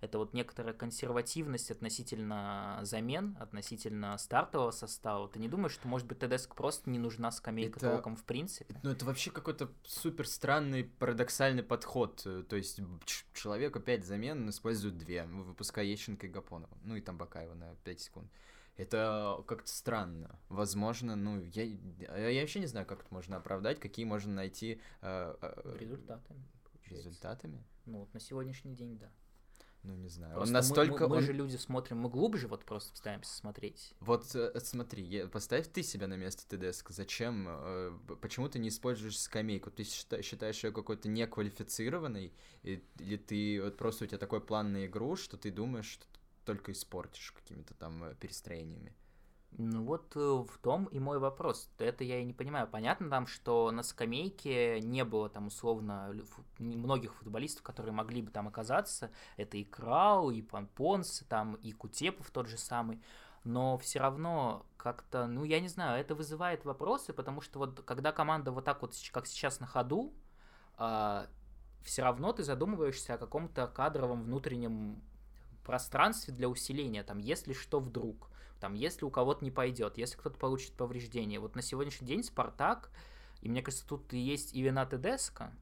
это 0.00 0.18
вот 0.18 0.32
некоторая 0.32 0.74
консервативность 0.74 1.70
относительно 1.70 2.78
замен, 2.82 3.36
относительно 3.40 4.16
стартового 4.18 4.70
состава. 4.70 5.28
Ты 5.28 5.40
не 5.40 5.48
думаешь, 5.48 5.72
что, 5.72 5.88
может 5.88 6.06
быть, 6.06 6.20
ТДСК 6.20 6.54
просто 6.54 6.88
не 6.90 6.98
нужна 6.98 7.30
скамейка 7.32 7.78
это... 7.78 7.90
толком 7.90 8.16
в 8.16 8.24
принципе? 8.24 8.78
Ну, 8.82 8.90
это 8.90 9.04
вообще 9.04 9.30
какой-то 9.30 9.70
супер 9.84 10.28
странный, 10.28 10.84
парадоксальный 10.84 11.64
подход. 11.64 12.26
То 12.48 12.56
есть 12.56 12.80
человек 13.34 13.82
пять 13.84 14.04
замен 14.04 14.48
использует 14.48 14.96
две, 14.98 15.24
выпуская 15.24 15.84
Ещенко 15.84 16.26
и 16.26 16.30
Гапонова. 16.30 16.76
Ну 16.82 16.94
и 16.94 17.00
там 17.00 17.18
Бакаева 17.18 17.54
на 17.54 17.74
5 17.84 18.00
секунд. 18.00 18.30
Это 18.76 19.42
как-то 19.48 19.68
странно. 19.68 20.38
Возможно, 20.48 21.16
ну, 21.16 21.40
я, 21.40 21.64
я 21.64 22.40
вообще 22.40 22.60
не 22.60 22.66
знаю, 22.66 22.86
как 22.86 23.00
это 23.00 23.12
можно 23.12 23.36
оправдать, 23.36 23.80
какие 23.80 24.04
можно 24.04 24.32
найти... 24.32 24.80
Э, 25.00 25.34
э, 25.42 25.76
результатами. 25.80 26.46
Получается. 26.62 27.08
Результатами? 27.08 27.64
Ну, 27.86 27.98
вот 28.00 28.14
на 28.14 28.20
сегодняшний 28.20 28.76
день, 28.76 28.96
да 28.96 29.10
ну 29.88 29.96
не 29.96 30.08
знаю. 30.08 30.34
Просто 30.34 30.48
он 30.48 30.52
настолько. 30.52 31.04
Мы, 31.04 31.08
мы, 31.08 31.08
мы 31.08 31.16
он... 31.16 31.22
же 31.22 31.32
люди 31.32 31.56
смотрим, 31.56 31.98
мы 31.98 32.10
глубже 32.10 32.46
вот 32.46 32.64
просто 32.64 32.92
пытаемся 32.92 33.34
смотреть. 33.34 33.94
Вот 34.00 34.34
э, 34.34 34.52
смотри, 34.60 35.02
я, 35.02 35.26
поставь 35.26 35.66
ты 35.68 35.82
себя 35.82 36.06
на 36.06 36.14
место 36.14 36.46
ТДСК. 36.46 36.90
Зачем? 36.90 37.46
Э, 37.48 37.98
почему 38.20 38.48
ты 38.48 38.58
не 38.58 38.68
используешь 38.68 39.18
скамейку? 39.18 39.70
Ты 39.70 39.84
считаешь 39.84 40.62
ее 40.62 40.72
какой-то 40.72 41.08
неквалифицированной, 41.08 42.34
или 42.62 43.16
ты 43.16 43.62
вот 43.62 43.78
просто 43.78 44.04
у 44.04 44.06
тебя 44.06 44.18
такой 44.18 44.42
план 44.42 44.72
на 44.72 44.84
игру, 44.84 45.16
что 45.16 45.38
ты 45.38 45.50
думаешь, 45.50 45.86
что 45.86 46.04
ты 46.12 46.18
только 46.44 46.72
испортишь 46.72 47.32
какими-то 47.32 47.72
там 47.72 48.04
э, 48.04 48.14
перестроениями? 48.20 48.94
Ну 49.52 49.82
вот 49.82 50.14
э, 50.14 50.20
в 50.20 50.58
том 50.58 50.84
и 50.86 50.98
мой 50.98 51.18
вопрос. 51.18 51.70
Это 51.78 52.04
я 52.04 52.20
и 52.20 52.24
не 52.24 52.32
понимаю. 52.32 52.68
Понятно 52.68 53.08
там, 53.10 53.26
что 53.26 53.70
на 53.70 53.82
скамейке 53.82 54.80
не 54.80 55.04
было 55.04 55.28
там 55.28 55.48
условно 55.48 56.14
многих 56.58 57.14
футболистов, 57.14 57.62
которые 57.62 57.92
могли 57.92 58.22
бы 58.22 58.30
там 58.30 58.46
оказаться. 58.46 59.10
Это 59.36 59.56
и 59.56 59.64
Крау, 59.64 60.30
и 60.30 60.42
Панпонс, 60.42 61.24
там 61.28 61.54
и 61.54 61.72
Кутепов 61.72 62.30
тот 62.30 62.46
же 62.46 62.58
самый. 62.58 63.02
Но 63.44 63.78
все 63.78 64.00
равно 64.00 64.66
как-то, 64.76 65.26
ну 65.26 65.44
я 65.44 65.60
не 65.60 65.68
знаю, 65.68 66.00
это 66.00 66.14
вызывает 66.14 66.64
вопросы, 66.64 67.12
потому 67.12 67.40
что 67.40 67.58
вот 67.58 67.80
когда 67.82 68.12
команда 68.12 68.52
вот 68.52 68.64
так 68.64 68.82
вот, 68.82 68.94
как 69.12 69.26
сейчас 69.26 69.58
на 69.60 69.66
ходу, 69.66 70.12
э, 70.78 71.26
все 71.82 72.02
равно 72.02 72.32
ты 72.32 72.42
задумываешься 72.42 73.14
о 73.14 73.18
каком-то 73.18 73.66
кадровом 73.66 74.22
внутреннем 74.22 75.00
пространстве 75.64 76.34
для 76.34 76.48
усиления, 76.48 77.02
там, 77.02 77.18
если 77.18 77.52
что 77.52 77.80
вдруг 77.80 78.30
там, 78.60 78.74
если 78.74 79.04
у 79.04 79.10
кого-то 79.10 79.44
не 79.44 79.50
пойдет, 79.50 79.98
если 79.98 80.16
кто-то 80.16 80.38
получит 80.38 80.72
повреждение. 80.72 81.40
Вот 81.40 81.54
на 81.54 81.62
сегодняшний 81.62 82.06
день 82.06 82.22
Спартак, 82.22 82.90
и 83.40 83.48
мне 83.48 83.62
кажется, 83.62 83.86
тут 83.86 84.12
есть 84.12 84.54
и 84.54 84.62
вина 84.62 84.84
Тедеско, 84.86 85.52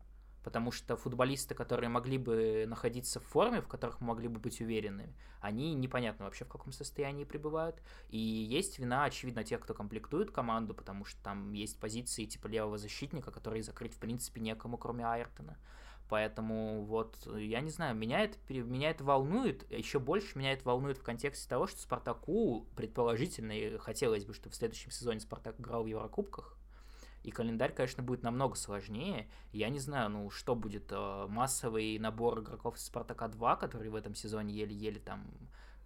потому 0.46 0.70
что 0.70 0.96
футболисты, 0.96 1.54
которые 1.54 1.88
могли 1.88 2.18
бы 2.18 2.66
находиться 2.68 3.18
в 3.18 3.24
форме, 3.24 3.60
в 3.60 3.66
которых 3.66 4.00
могли 4.00 4.28
бы 4.28 4.38
быть 4.38 4.60
уверены, 4.60 5.12
они 5.40 5.74
непонятно 5.74 6.24
вообще 6.24 6.44
в 6.44 6.48
каком 6.48 6.72
состоянии 6.72 7.24
пребывают. 7.24 7.82
И 8.10 8.18
есть 8.18 8.78
вина, 8.78 9.04
очевидно, 9.04 9.42
тех, 9.42 9.60
кто 9.60 9.74
комплектует 9.74 10.30
команду, 10.30 10.72
потому 10.72 11.04
что 11.04 11.20
там 11.22 11.52
есть 11.52 11.80
позиции 11.80 12.26
типа 12.26 12.46
левого 12.46 12.78
защитника, 12.78 13.30
которые 13.30 13.62
закрыть 13.62 13.94
в 13.94 13.98
принципе 13.98 14.40
некому, 14.40 14.78
кроме 14.78 15.04
Айртона. 15.04 15.58
Поэтому 16.08 16.84
вот, 16.84 17.16
я 17.36 17.60
не 17.60 17.70
знаю, 17.70 17.96
меня 17.96 18.20
это, 18.20 18.38
меня 18.48 18.90
это 18.90 19.02
волнует, 19.02 19.68
еще 19.70 19.98
больше 19.98 20.38
меня 20.38 20.52
это 20.52 20.64
волнует 20.64 20.98
в 20.98 21.02
контексте 21.02 21.48
того, 21.48 21.66
что 21.66 21.80
Спартаку 21.80 22.66
предположительно 22.76 23.52
и 23.52 23.76
хотелось 23.78 24.24
бы, 24.24 24.32
чтобы 24.32 24.52
в 24.54 24.56
следующем 24.56 24.92
сезоне 24.92 25.18
Спартак 25.18 25.58
играл 25.58 25.82
в 25.82 25.88
Еврокубках, 25.88 26.56
и 27.26 27.32
календарь, 27.32 27.72
конечно, 27.74 28.04
будет 28.04 28.22
намного 28.22 28.54
сложнее. 28.54 29.28
Я 29.50 29.68
не 29.68 29.80
знаю, 29.80 30.10
ну, 30.10 30.30
что 30.30 30.54
будет, 30.54 30.92
э, 30.92 31.26
массовый 31.28 31.98
набор 31.98 32.38
игроков 32.38 32.76
из 32.76 32.84
Спартака 32.84 33.26
2, 33.26 33.56
который 33.56 33.88
в 33.88 33.96
этом 33.96 34.14
сезоне 34.14 34.54
еле-еле 34.54 35.00
там 35.00 35.26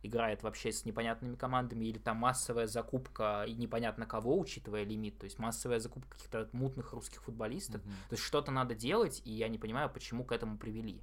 играет 0.03 0.43
вообще 0.43 0.73
с 0.73 0.85
непонятными 0.85 1.37
командами, 1.37 1.85
или 1.85 1.99
там 1.99 2.17
массовая 2.17 2.67
закупка 2.67 3.45
и 3.47 3.53
непонятно 3.53 4.07
кого, 4.07 4.39
учитывая 4.39 4.85
лимит, 4.85 5.19
то 5.19 5.25
есть 5.25 5.39
массовая 5.39 5.79
закупка 5.79 6.17
каких-то 6.17 6.49
мутных 6.53 6.93
русских 6.93 7.23
футболистов. 7.23 7.83
Mm-hmm. 7.83 8.09
То 8.09 8.13
есть 8.13 8.23
что-то 8.23 8.51
надо 8.51 8.75
делать, 8.75 9.21
и 9.25 9.33
я 9.33 9.49
не 9.49 9.59
понимаю, 9.59 9.91
почему 9.91 10.25
к 10.25 10.33
этому 10.33 10.59
привели. 10.59 11.03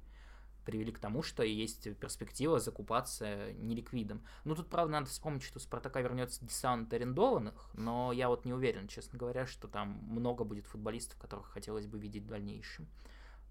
Привели 0.64 0.92
к 0.92 0.98
тому, 0.98 1.22
что 1.22 1.42
есть 1.42 1.96
перспектива 1.98 2.58
закупаться 2.58 3.52
неликвидом. 3.54 4.22
Ну, 4.44 4.54
тут, 4.54 4.68
правда, 4.68 4.92
надо 4.92 5.06
вспомнить, 5.06 5.42
что 5.42 5.58
у 5.58 5.60
Спартака 5.60 6.02
вернется 6.02 6.44
десант 6.44 6.92
арендованных, 6.92 7.70
но 7.72 8.12
я 8.12 8.28
вот 8.28 8.44
не 8.44 8.52
уверен, 8.52 8.86
честно 8.86 9.18
говоря, 9.18 9.46
что 9.46 9.66
там 9.66 9.98
много 10.02 10.44
будет 10.44 10.66
футболистов, 10.66 11.18
которых 11.18 11.46
хотелось 11.46 11.86
бы 11.86 11.98
видеть 11.98 12.24
в 12.24 12.28
дальнейшем. 12.28 12.86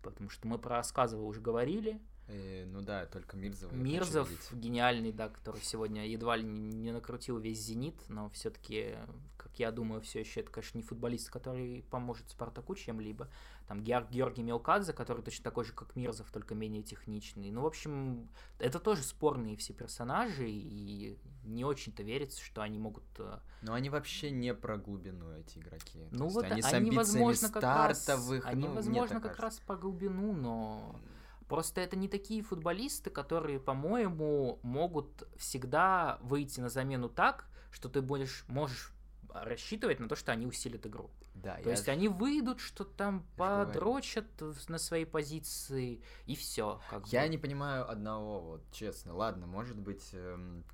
Потому 0.04 0.30
что 0.30 0.48
мы 0.48 0.60
про 0.60 0.76
Рассказова 0.76 1.24
уже 1.24 1.42
говорили, 1.42 2.00
и, 2.28 2.64
э, 2.64 2.66
ну 2.66 2.82
да, 2.82 3.06
только 3.06 3.38
Мирзов. 3.38 3.72
Мирзов 3.72 4.30
гениальный, 4.54 5.12
да, 5.12 5.30
который 5.30 5.62
сегодня 5.62 6.08
едва 6.08 6.36
ли 6.36 6.44
не 6.44 6.92
накрутил 6.92 7.38
весь 7.38 7.60
Зенит, 7.60 7.96
но 8.10 8.30
все-таки, 8.30 8.96
как 9.38 9.58
я 9.60 9.72
думаю, 9.72 10.02
все 10.02 10.20
еще 10.20 10.42
это, 10.42 10.52
конечно, 10.52 10.78
не 10.78 10.84
футболист, 10.84 11.30
который 11.30 11.86
поможет 11.90 12.30
Спартаку 12.30 12.76
чем-либо. 12.76 13.30
Там 13.68 13.82
Георг, 13.84 14.10
Георгий 14.10 14.44
Мелкадзе, 14.44 14.94
который 14.94 15.24
точно 15.24 15.44
такой 15.44 15.66
же, 15.66 15.74
как 15.74 15.96
Мирзов, 15.96 16.32
только 16.32 16.56
менее 16.56 16.84
техничный. 16.84 17.52
Ну, 17.52 17.62
в 17.62 17.66
общем, 17.66 18.30
это 18.60 18.80
тоже 18.80 19.04
спорные 19.04 19.58
все 19.58 19.74
персонажи, 19.74 20.50
и 20.50 21.18
не 21.44 21.66
очень-то 21.66 22.04
верится, 22.04 22.42
что 22.42 22.62
они 22.62 22.78
могут... 22.78 23.04
Э, 23.20 23.40
но 23.62 23.74
они 23.74 23.90
вообще 23.90 24.32
не 24.32 24.54
про 24.54 24.78
глубину, 24.78 25.32
эти 25.32 25.60
игроки. 25.60 26.08
Ну, 26.12 26.28
вот 26.28 26.46
они, 26.46 26.62
они 26.62 26.92
возможно, 26.92 27.50
как 27.50 27.64
раз, 27.64 28.10
они, 28.44 28.68
ну, 28.68 28.74
возможно, 28.74 29.22
как 29.22 29.40
раз 29.40 29.60
по 29.60 29.76
глубину, 29.76 30.34
но 30.34 31.00
Просто 31.48 31.82
это 31.82 31.96
не 31.96 32.08
такие 32.08 32.42
футболисты, 32.42 33.10
которые, 33.10 33.60
по-моему, 33.60 34.60
могут 34.64 35.28
всегда 35.38 36.20
выйти 36.22 36.60
на 36.60 36.70
замену 36.70 37.10
так, 37.10 37.46
что 37.72 37.90
ты 37.90 38.02
будешь, 38.02 38.44
можешь 38.48 38.92
рассчитывать 39.34 40.00
на 40.00 40.10
то, 40.10 40.16
что 40.16 40.32
они 40.32 40.46
усилят 40.46 40.86
игру. 40.86 41.10
Да, 41.36 41.58
то 41.64 41.70
есть 41.70 41.86
ж... 41.86 41.90
они 41.90 42.08
выйдут, 42.08 42.60
что 42.60 42.84
там 42.84 43.26
подрочат 43.38 44.26
на 44.68 44.78
своей 44.78 45.06
позиции 45.06 46.02
и 46.26 46.36
все. 46.36 46.82
я 47.06 47.24
бы. 47.24 47.30
не 47.30 47.38
понимаю 47.38 47.90
одного, 47.90 48.40
вот 48.40 48.72
честно. 48.72 49.14
Ладно, 49.14 49.46
может 49.46 49.78
быть, 49.78 50.10
эм, 50.14 50.66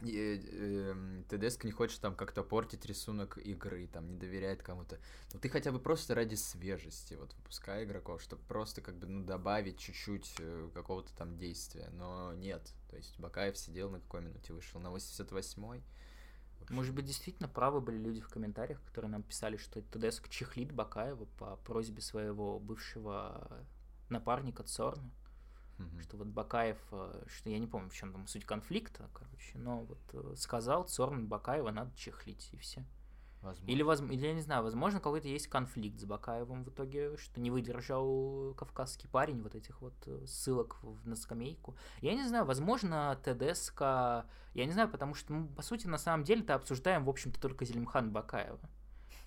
ТДСК 0.00 1.64
не 1.64 1.70
хочет 1.70 2.00
там 2.00 2.14
как-то 2.14 2.42
портить 2.42 2.86
рисунок 2.86 3.38
игры, 3.38 3.86
там 3.88 4.08
не 4.08 4.16
доверяет 4.16 4.62
кому-то. 4.62 4.98
Но 5.32 5.40
ты 5.40 5.48
хотя 5.48 5.72
бы 5.72 5.78
просто 5.78 6.14
ради 6.14 6.34
свежести, 6.34 7.14
вот 7.14 7.34
выпускай 7.34 7.84
игроков, 7.84 8.22
чтобы 8.22 8.42
просто 8.42 8.80
как 8.80 8.96
бы 8.96 9.06
ну, 9.06 9.24
добавить 9.24 9.78
чуть-чуть 9.78 10.34
э, 10.38 10.70
какого-то 10.74 11.12
там 11.14 11.36
действия. 11.36 11.90
Но 11.92 12.34
нет. 12.34 12.72
То 12.90 12.96
есть 12.96 13.18
Бакаев 13.18 13.56
сидел 13.56 13.90
на 13.90 14.00
какой 14.00 14.22
минуте 14.22 14.52
вышел? 14.52 14.80
На 14.80 14.88
88-й? 14.88 15.82
Может 16.70 16.94
быть, 16.94 17.06
действительно 17.06 17.48
правы 17.48 17.80
были 17.80 17.96
люди 17.96 18.20
в 18.20 18.28
комментариях, 18.28 18.82
которые 18.84 19.10
нам 19.10 19.22
писали, 19.22 19.56
что 19.56 19.80
ТДСК 19.80 20.28
чехлит 20.28 20.72
Бакаева 20.72 21.24
по 21.38 21.56
просьбе 21.56 22.02
своего 22.02 22.58
бывшего 22.60 23.66
напарника 24.10 24.62
Цорна. 24.62 25.10
Mm-hmm. 25.78 26.02
Что 26.02 26.16
вот 26.16 26.26
Бакаев, 26.28 26.78
э, 26.90 27.24
что 27.28 27.50
я 27.50 27.58
не 27.58 27.66
помню, 27.66 27.88
в 27.88 27.94
чем 27.94 28.12
там 28.12 28.26
суть 28.26 28.44
конфликта, 28.44 29.08
короче, 29.12 29.58
но 29.58 29.84
вот 29.84 30.00
э, 30.12 30.34
сказал 30.36 30.84
Цорн 30.84 31.26
Бакаева 31.26 31.70
надо 31.70 31.96
чехлить, 31.96 32.48
и 32.52 32.56
все. 32.56 32.84
Возможно. 33.40 33.70
Или, 33.70 33.82
воз... 33.82 34.00
Или, 34.00 34.26
я 34.26 34.34
не 34.34 34.40
знаю, 34.40 34.64
возможно, 34.64 34.98
какой-то 34.98 35.28
есть 35.28 35.46
конфликт 35.46 36.00
с 36.00 36.04
Бакаевым 36.04 36.64
в 36.64 36.70
итоге, 36.70 37.16
что 37.16 37.40
не 37.40 37.50
выдержал 37.50 38.54
кавказский 38.54 39.08
парень 39.08 39.42
вот 39.42 39.54
этих 39.54 39.80
вот 39.80 39.94
э, 40.06 40.26
ссылок 40.26 40.82
в, 40.82 41.06
на 41.06 41.14
скамейку. 41.14 41.76
Я 42.00 42.14
не 42.14 42.26
знаю, 42.26 42.44
возможно, 42.44 43.16
ТДСК... 43.22 43.80
Я 44.54 44.64
не 44.64 44.72
знаю, 44.72 44.88
потому 44.88 45.14
что, 45.14 45.32
ну, 45.32 45.46
по 45.46 45.62
сути, 45.62 45.86
на 45.86 45.98
самом 45.98 46.24
деле-то 46.24 46.54
обсуждаем, 46.54 47.04
в 47.04 47.08
общем-то, 47.08 47.40
только 47.40 47.64
Зелимхан 47.64 48.10
Бакаева. 48.10 48.58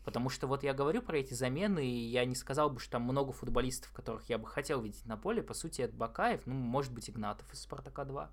Потому 0.04 0.30
что 0.30 0.48
вот 0.48 0.64
я 0.64 0.74
говорю 0.74 1.02
про 1.02 1.18
эти 1.18 1.34
замены, 1.34 1.86
и 1.86 2.08
я 2.08 2.26
не 2.26 2.36
сказал 2.36 2.70
бы, 2.70 2.80
что 2.80 2.94
там 2.94 3.04
много 3.04 3.32
футболистов, 3.32 3.92
которых 3.92 4.30
я 4.30 4.38
бы 4.38 4.48
хотел 4.48 4.82
видеть 4.82 5.06
на 5.06 5.18
поле. 5.18 5.44
По 5.44 5.54
сути, 5.54 5.82
это 5.82 5.96
Бакаев, 5.96 6.42
ну, 6.46 6.56
может 6.56 6.92
быть, 6.92 7.10
Игнатов 7.10 7.52
из 7.54 7.62
«Спартака-2». 7.62 8.30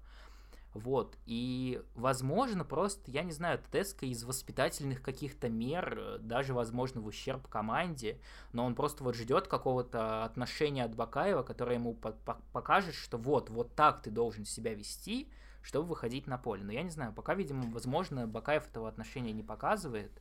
Вот, 0.74 1.16
и, 1.24 1.82
возможно, 1.94 2.62
просто, 2.62 3.10
я 3.10 3.22
не 3.22 3.32
знаю, 3.32 3.58
Тедеско 3.58 4.04
из 4.04 4.22
воспитательных 4.22 5.02
каких-то 5.02 5.48
мер, 5.48 6.18
даже, 6.20 6.52
возможно, 6.52 7.00
в 7.00 7.06
ущерб 7.06 7.48
команде, 7.48 8.20
но 8.52 8.66
он 8.66 8.74
просто 8.74 9.02
вот 9.02 9.16
ждет 9.16 9.48
какого-то 9.48 10.24
отношения 10.24 10.84
от 10.84 10.94
Бакаева, 10.94 11.42
которое 11.42 11.76
ему 11.76 11.94
по 11.94 12.12
по 12.12 12.40
покажет, 12.52 12.94
что 12.94 13.16
вот, 13.16 13.48
вот 13.48 13.74
так 13.74 14.02
ты 14.02 14.10
должен 14.10 14.44
себя 14.44 14.74
вести, 14.74 15.32
чтобы 15.62 15.88
выходить 15.88 16.26
на 16.26 16.36
поле. 16.36 16.62
Но 16.62 16.72
я 16.72 16.82
не 16.82 16.90
знаю, 16.90 17.14
пока, 17.14 17.34
видимо, 17.34 17.70
возможно, 17.72 18.26
Бакаев 18.26 18.68
этого 18.68 18.88
отношения 18.88 19.32
не 19.32 19.42
показывает, 19.42 20.12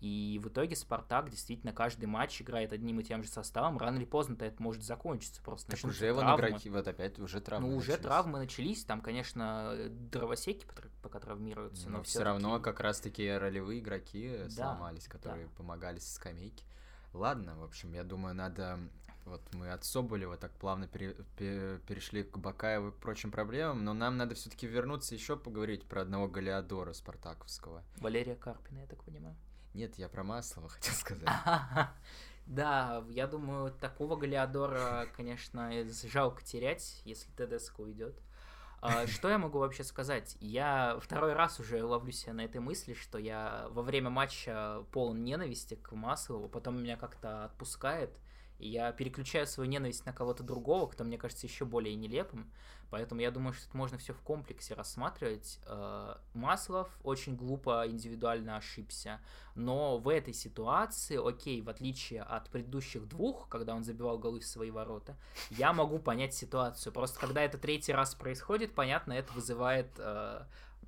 и 0.00 0.40
в 0.42 0.48
итоге 0.48 0.76
Спартак 0.76 1.30
действительно 1.30 1.72
каждый 1.72 2.04
матч 2.04 2.42
играет 2.42 2.72
одним 2.72 3.00
и 3.00 3.04
тем 3.04 3.22
же 3.22 3.28
составом. 3.28 3.78
Рано 3.78 3.96
или 3.96 4.04
поздно-то 4.04 4.44
это 4.44 4.62
может 4.62 4.82
закончиться. 4.82 5.40
Просто 5.42 5.72
так 5.72 5.84
уже 5.84 6.06
его 6.06 6.20
игроки, 6.20 6.68
вот 6.68 6.86
опять 6.86 7.18
уже 7.18 7.40
травмы 7.40 7.68
Ну, 7.68 7.76
уже 7.76 7.92
начались. 7.92 8.06
травмы 8.06 8.38
начались. 8.38 8.84
Там, 8.84 9.00
конечно, 9.00 9.74
дровосеки 10.10 10.66
пока 11.02 11.18
травмируются. 11.20 11.88
Но, 11.88 11.98
но 11.98 12.02
все 12.02 12.22
равно 12.22 12.60
как 12.60 12.80
раз-таки 12.80 13.28
ролевые 13.30 13.80
игроки 13.80 14.36
да, 14.44 14.50
сломались, 14.50 15.08
которые 15.08 15.46
да. 15.46 15.52
помогали 15.56 15.98
со 15.98 16.14
скамейки. 16.14 16.64
Ладно, 17.12 17.56
в 17.56 17.64
общем, 17.64 17.92
я 17.94 18.04
думаю, 18.04 18.34
надо... 18.34 18.78
Вот 19.24 19.42
мы 19.54 19.72
от 19.72 19.84
Соболева 19.84 20.36
так 20.36 20.52
плавно 20.52 20.86
пере, 20.86 21.16
пере, 21.36 21.80
перешли 21.88 22.22
к 22.22 22.38
Бакаеву 22.38 22.90
и 22.90 22.92
прочим 22.92 23.32
проблемам, 23.32 23.84
но 23.84 23.92
нам 23.92 24.16
надо 24.16 24.36
все-таки 24.36 24.68
вернуться 24.68 25.16
еще 25.16 25.36
поговорить 25.36 25.84
про 25.84 26.02
одного 26.02 26.28
Галиадора 26.28 26.92
Спартаковского. 26.92 27.82
Валерия 27.96 28.36
Карпина, 28.36 28.78
я 28.78 28.86
так 28.86 29.02
понимаю. 29.02 29.34
Нет, 29.76 29.96
я 29.98 30.08
про 30.08 30.24
Маслова 30.24 30.68
хотел 30.70 30.94
сказать. 30.94 31.28
Да, 32.46 33.04
я 33.10 33.26
думаю, 33.26 33.72
такого 33.72 34.16
Галиадора, 34.16 35.06
конечно, 35.14 35.70
жалко 36.10 36.42
терять, 36.42 37.02
если 37.04 37.30
ТДСК 37.32 37.80
уйдет. 37.80 38.18
А, 38.80 39.06
что 39.06 39.28
я 39.28 39.36
могу 39.36 39.58
вообще 39.58 39.84
сказать? 39.84 40.38
Я 40.40 40.98
второй 41.02 41.34
раз 41.34 41.60
уже 41.60 41.84
ловлю 41.84 42.10
себя 42.10 42.32
на 42.32 42.42
этой 42.42 42.60
мысли, 42.60 42.94
что 42.94 43.18
я 43.18 43.66
во 43.70 43.82
время 43.82 44.08
матча 44.08 44.82
полон 44.92 45.24
ненависти 45.24 45.74
к 45.74 45.92
Маслову, 45.92 46.48
потом 46.48 46.82
меня 46.82 46.96
как-то 46.96 47.44
отпускает, 47.44 48.16
я 48.58 48.92
переключаю 48.92 49.46
свою 49.46 49.68
ненависть 49.68 50.06
на 50.06 50.12
кого-то 50.12 50.42
другого, 50.42 50.86
кто 50.86 51.04
мне 51.04 51.18
кажется 51.18 51.46
еще 51.46 51.64
более 51.64 51.94
нелепым. 51.94 52.50
Поэтому 52.90 53.20
я 53.20 53.30
думаю, 53.30 53.52
что 53.52 53.66
это 53.66 53.76
можно 53.76 53.98
все 53.98 54.12
в 54.12 54.20
комплексе 54.20 54.74
рассматривать. 54.74 55.58
Э, 55.66 56.16
Маслов 56.34 56.88
очень 57.02 57.36
глупо 57.36 57.84
индивидуально 57.86 58.56
ошибся, 58.56 59.20
но 59.54 59.98
в 59.98 60.08
этой 60.08 60.32
ситуации, 60.32 61.16
окей, 61.16 61.62
в 61.62 61.68
отличие 61.68 62.22
от 62.22 62.48
предыдущих 62.48 63.08
двух, 63.08 63.48
когда 63.48 63.74
он 63.74 63.82
забивал 63.82 64.18
голы 64.18 64.40
в 64.40 64.46
свои 64.46 64.70
ворота, 64.70 65.16
я 65.50 65.72
могу 65.72 65.98
понять 65.98 66.34
ситуацию. 66.34 66.92
Просто 66.92 67.18
когда 67.18 67.42
это 67.42 67.58
третий 67.58 67.92
раз 67.92 68.14
происходит, 68.14 68.74
понятно, 68.74 69.12
это 69.12 69.32
вызывает 69.32 69.90
э, 69.98 70.44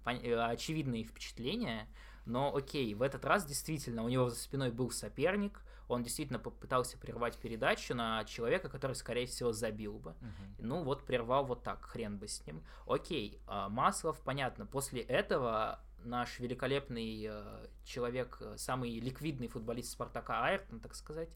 э 0.07 0.35
очевидные 0.35 1.05
впечатления. 1.05 1.89
Но 2.29 2.55
окей, 2.55 2.95
в 2.95 3.03
этот 3.03 3.25
раз 3.25 3.47
действительно 3.47 4.05
у 4.05 4.09
него 4.09 4.29
за 4.29 4.37
спиной 4.37 4.71
был 4.71 4.91
соперник, 4.91 5.63
он 5.89 6.03
действительно 6.03 6.39
попытался 6.39 6.99
прервать 6.99 7.39
передачу 7.39 7.95
на 7.95 8.23
человека, 8.25 8.69
который, 8.69 8.93
скорее 8.93 9.27
всего, 9.27 9.53
забил 9.53 9.99
бы. 9.99 10.11
Uh-huh. 10.11 10.55
Ну 10.59 10.85
вот 10.85 11.07
прервал 11.07 11.47
вот 11.47 11.63
так, 11.63 11.83
хрен 11.87 12.19
бы 12.19 12.29
с 12.29 12.47
ним. 12.47 12.63
Окей, 12.87 13.41
а, 13.47 13.71
Маслов, 13.71 14.21
понятно, 14.21 14.67
после 14.67 15.01
этого 15.01 15.81
наш 16.05 16.39
великолепный 16.39 17.27
э, 17.29 17.67
человек, 17.85 18.39
э, 18.41 18.55
самый 18.57 19.01
ликвидный 19.01 19.49
футболист 19.49 19.93
Спартака 19.93 20.45
Айртон, 20.45 20.81
так 20.81 20.95
сказать, 20.95 21.31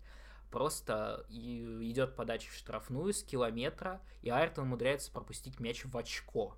просто 0.51 1.27
идет 1.31 2.15
подача 2.15 2.51
в 2.51 2.55
штрафную 2.55 3.13
с 3.13 3.25
километра, 3.25 4.01
и 4.21 4.29
Айртон 4.29 4.67
умудряется 4.67 5.11
пропустить 5.11 5.59
мяч 5.59 5.85
в 5.85 5.97
очко. 5.97 6.57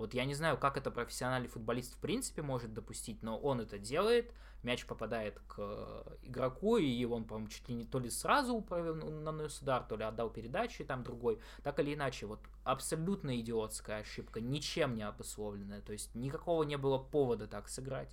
Вот 0.00 0.14
я 0.14 0.24
не 0.24 0.32
знаю, 0.32 0.56
как 0.56 0.78
это 0.78 0.90
профессиональный 0.90 1.48
футболист 1.48 1.92
в 1.94 1.98
принципе 1.98 2.40
может 2.40 2.72
допустить, 2.72 3.22
но 3.22 3.38
он 3.38 3.60
это 3.60 3.78
делает, 3.78 4.32
мяч 4.62 4.86
попадает 4.86 5.38
к 5.46 6.06
игроку, 6.22 6.78
и 6.78 7.04
он, 7.04 7.24
по-моему, 7.24 7.50
чуть 7.50 7.68
ли 7.68 7.74
не 7.74 7.84
то 7.84 7.98
ли 7.98 8.08
сразу 8.08 8.54
управил, 8.54 8.94
нанес 8.94 9.60
удар, 9.60 9.84
то 9.84 9.96
ли 9.96 10.04
отдал 10.04 10.30
передачу, 10.30 10.82
и 10.82 10.86
там 10.86 11.02
другой. 11.02 11.38
Так 11.62 11.80
или 11.80 11.92
иначе, 11.92 12.24
вот 12.24 12.40
абсолютно 12.64 13.38
идиотская 13.40 14.00
ошибка, 14.00 14.40
ничем 14.40 14.94
не 14.94 15.02
обусловленная, 15.02 15.82
то 15.82 15.92
есть 15.92 16.14
никакого 16.14 16.62
не 16.62 16.78
было 16.78 16.96
повода 16.96 17.46
так 17.46 17.68
сыграть. 17.68 18.08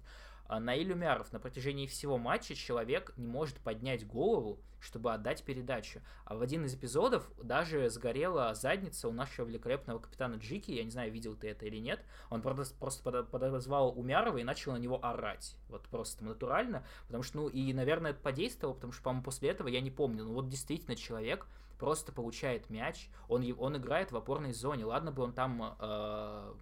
А 0.47 0.59
Наиль 0.59 0.91
Умяров 0.91 1.31
на 1.33 1.39
протяжении 1.39 1.87
всего 1.87 2.17
матча 2.17 2.55
человек 2.55 3.13
не 3.17 3.27
может 3.27 3.57
поднять 3.57 4.07
голову, 4.07 4.59
чтобы 4.79 5.13
отдать 5.13 5.43
передачу. 5.43 6.01
А 6.25 6.35
в 6.35 6.41
один 6.41 6.65
из 6.65 6.75
эпизодов 6.75 7.29
даже 7.41 7.89
сгорела 7.89 8.53
задница 8.53 9.07
у 9.09 9.11
нашего 9.11 9.47
великолепного 9.47 9.99
капитана 9.99 10.35
Джики. 10.35 10.71
Я 10.71 10.83
не 10.83 10.91
знаю, 10.91 11.11
видел 11.11 11.35
ты 11.35 11.49
это 11.49 11.65
или 11.65 11.77
нет. 11.77 12.03
Он 12.29 12.41
просто 12.41 12.75
подозвал 13.23 13.97
Умярова 13.97 14.37
и 14.37 14.43
начал 14.43 14.73
на 14.73 14.77
него 14.77 15.03
орать. 15.03 15.55
Вот 15.69 15.87
просто 15.87 16.23
натурально. 16.23 16.85
Потому 17.07 17.23
что, 17.23 17.37
ну, 17.37 17.47
и, 17.49 17.73
наверное, 17.73 18.11
это 18.11 18.21
подействовало, 18.21 18.75
потому 18.75 18.93
что, 18.93 19.03
по-моему, 19.03 19.23
после 19.23 19.49
этого 19.49 19.67
я 19.67 19.81
не 19.81 19.91
помню. 19.91 20.23
Ну, 20.23 20.33
вот 20.33 20.47
действительно 20.47 20.95
человек 20.95 21.47
просто 21.77 22.11
получает 22.11 22.69
мяч, 22.69 23.09
он, 23.27 23.45
он 23.59 23.77
играет 23.77 24.11
в 24.11 24.17
опорной 24.17 24.53
зоне. 24.53 24.85
Ладно 24.85 25.11
бы 25.11 25.23
он 25.23 25.33
там 25.33 25.75
э, 25.79 26.53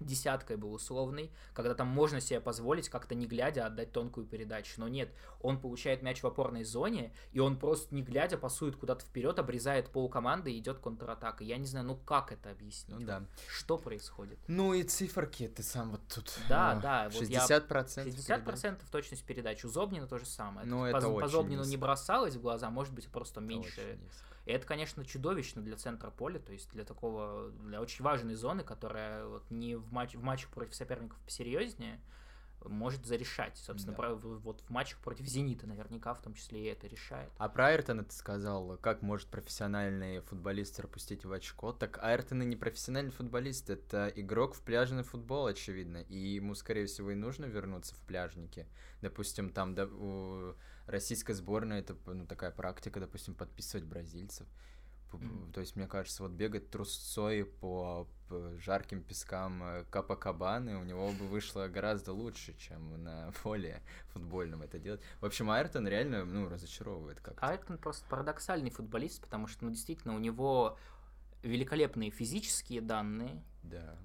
десяткой 0.00 0.56
был 0.56 0.72
условный, 0.72 1.30
когда 1.54 1.74
там 1.74 1.88
можно 1.88 2.20
себе 2.20 2.40
позволить 2.40 2.88
как-то 2.88 3.14
не 3.14 3.26
глядя 3.26 3.66
отдать 3.66 3.92
тонкую 3.92 4.26
передачу. 4.26 4.74
Но 4.78 4.88
нет, 4.88 5.12
он 5.40 5.60
получает 5.60 6.02
мяч 6.02 6.22
в 6.22 6.26
опорной 6.26 6.64
зоне, 6.64 7.12
и 7.32 7.40
он 7.40 7.58
просто 7.58 7.94
не 7.94 8.02
глядя 8.02 8.38
пасует 8.38 8.76
куда-то 8.76 9.04
вперед, 9.04 9.38
обрезает 9.38 9.90
пол 9.90 10.08
команды 10.08 10.52
и 10.52 10.58
идет 10.58 10.78
контратака. 10.78 11.44
Я 11.44 11.58
не 11.58 11.66
знаю, 11.66 11.86
ну 11.86 11.96
как 11.96 12.32
это 12.32 12.50
объяснить? 12.50 12.98
Ну 12.98 13.06
да. 13.06 13.24
Что 13.48 13.78
происходит? 13.78 14.38
Ну 14.46 14.74
и 14.74 14.82
циферки 14.82 15.48
ты 15.48 15.62
сам 15.62 15.90
вот 15.90 16.00
тут. 16.08 16.32
Да, 16.48 16.76
э, 16.76 16.80
да. 16.80 17.06
60%. 17.08 17.60
процентов 17.66 18.14
60% 18.14 18.44
процентов 18.44 18.90
точность 18.90 19.24
передач. 19.24 19.64
У 19.64 19.68
Зобнина 19.68 20.06
то 20.06 20.18
же 20.18 20.26
самое. 20.26 20.66
Ну, 20.66 20.84
это 20.84 21.00
по, 21.08 21.20
по 21.20 21.28
Зобнину 21.28 21.60
низко. 21.60 21.70
не 21.70 21.76
бросалось 21.76 22.34
в 22.34 22.40
глаза, 22.40 22.70
может 22.70 22.94
быть, 22.94 23.08
просто 23.08 23.40
это 23.40 23.48
меньше 23.48 23.98
и 24.50 24.52
это, 24.52 24.66
конечно, 24.66 25.04
чудовищно 25.04 25.62
для 25.62 25.76
центра 25.76 26.10
поля, 26.10 26.40
то 26.40 26.52
есть 26.52 26.68
для 26.72 26.84
такого, 26.84 27.50
для 27.50 27.80
очень 27.80 28.02
важной 28.02 28.34
зоны, 28.34 28.64
которая 28.64 29.24
вот 29.24 29.48
не 29.48 29.76
в, 29.76 29.92
матч, 29.92 30.16
в 30.16 30.22
матчах 30.24 30.50
против 30.50 30.74
соперников 30.74 31.18
посерьезнее, 31.20 32.00
может 32.64 33.06
зарешать. 33.06 33.56
Собственно, 33.56 33.96
да. 33.96 34.02
про, 34.02 34.14
вот 34.16 34.60
в 34.62 34.70
матчах 34.70 34.98
против 34.98 35.26
Зенита 35.26 35.68
наверняка 35.68 36.14
в 36.14 36.20
том 36.20 36.34
числе 36.34 36.64
и 36.64 36.66
это 36.66 36.88
решает. 36.88 37.30
А 37.38 37.48
про 37.48 37.68
Айртона 37.68 38.04
ты 38.04 38.12
сказал, 38.12 38.76
как 38.78 39.02
может 39.02 39.28
профессиональный 39.28 40.20
футболист 40.20 40.76
пропустить 40.76 41.24
в 41.24 41.32
очко? 41.32 41.72
Так 41.72 42.02
Айртон 42.02 42.42
и 42.42 42.44
не 42.44 42.56
профессиональный 42.56 43.12
футболист, 43.12 43.70
это 43.70 44.12
игрок 44.16 44.54
в 44.54 44.62
пляжный 44.62 45.04
футбол, 45.04 45.46
очевидно. 45.46 45.98
И 46.08 46.18
ему, 46.18 46.56
скорее 46.56 46.86
всего, 46.86 47.12
и 47.12 47.14
нужно 47.14 47.44
вернуться 47.44 47.94
в 47.94 48.00
пляжники. 48.00 48.66
Допустим, 49.00 49.50
там 49.50 49.76
да, 49.76 49.86
у 49.86 50.54
российской 50.90 51.32
сборной 51.32 51.80
это 51.80 51.96
ну, 52.06 52.26
такая 52.26 52.50
практика, 52.50 53.00
допустим, 53.00 53.34
подписывать 53.34 53.84
бразильцев. 53.84 54.46
Mm-hmm. 55.12 55.52
То 55.52 55.60
есть, 55.60 55.76
мне 55.76 55.86
кажется, 55.86 56.22
вот 56.22 56.32
бегать 56.32 56.70
трусцой 56.70 57.44
по, 57.44 58.06
по 58.28 58.56
жарким 58.58 59.02
пескам 59.02 59.62
э, 59.62 59.84
Капакабаны 59.90 60.76
у 60.76 60.84
него 60.84 61.10
бы 61.10 61.26
вышло 61.26 61.66
гораздо 61.66 62.12
лучше, 62.12 62.56
чем 62.56 63.02
на 63.02 63.32
поле 63.42 63.82
футбольном 64.12 64.62
это 64.62 64.78
делать. 64.78 65.00
В 65.20 65.26
общем, 65.26 65.50
Айртон 65.50 65.88
реально, 65.88 66.24
ну, 66.24 66.48
разочаровывает 66.48 67.20
как-то. 67.20 67.44
Айртон 67.44 67.78
просто 67.78 68.06
парадоксальный 68.08 68.70
футболист, 68.70 69.20
потому 69.20 69.46
что, 69.48 69.64
ну, 69.64 69.70
действительно, 69.70 70.14
у 70.14 70.18
него 70.18 70.78
великолепные 71.42 72.10
физические 72.10 72.80
данные. 72.80 73.42
Да. 73.62 73.96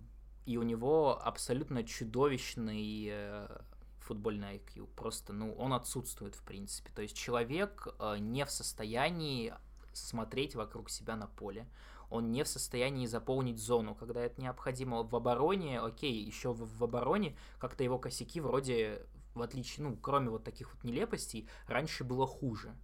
И 0.46 0.58
у 0.58 0.64
него 0.64 1.20
абсолютно 1.24 1.84
чудовищный 1.84 3.10
э, 3.12 3.62
футбольный 4.06 4.58
IQ. 4.58 4.88
Просто, 4.96 5.34
ну, 5.34 5.54
он 5.54 5.74
отсутствует, 5.74 6.36
в 6.36 6.44
принципе. 6.44 6.92
То 6.96 7.02
есть 7.02 7.16
человек 7.16 7.88
э, 8.00 8.18
не 8.20 8.46
в 8.46 8.52
состоянии 8.52 9.54
смотреть 9.94 10.56
вокруг 10.56 10.90
себя 10.90 11.16
на 11.16 11.28
поле. 11.28 11.68
Он 12.10 12.32
не 12.32 12.44
в 12.44 12.48
состоянии 12.48 13.08
заполнить 13.08 13.60
зону, 13.60 13.96
когда 13.96 14.22
это 14.22 14.40
необходимо. 14.40 15.04
В 15.04 15.16
обороне, 15.16 15.80
окей, 15.80 16.14
еще 16.14 16.54
в, 16.54 16.78
в 16.78 16.84
обороне 16.84 17.36
как-то 17.60 17.84
его 17.84 17.98
косяки 17.98 18.40
вроде, 18.40 19.02
в 19.34 19.42
отличие, 19.42 19.88
ну, 19.88 19.98
кроме 19.98 20.30
вот 20.30 20.44
таких 20.44 20.74
вот 20.74 20.84
нелепостей, 20.84 21.50
раньше 21.68 22.04
было 22.04 22.28
хуже. 22.28 22.76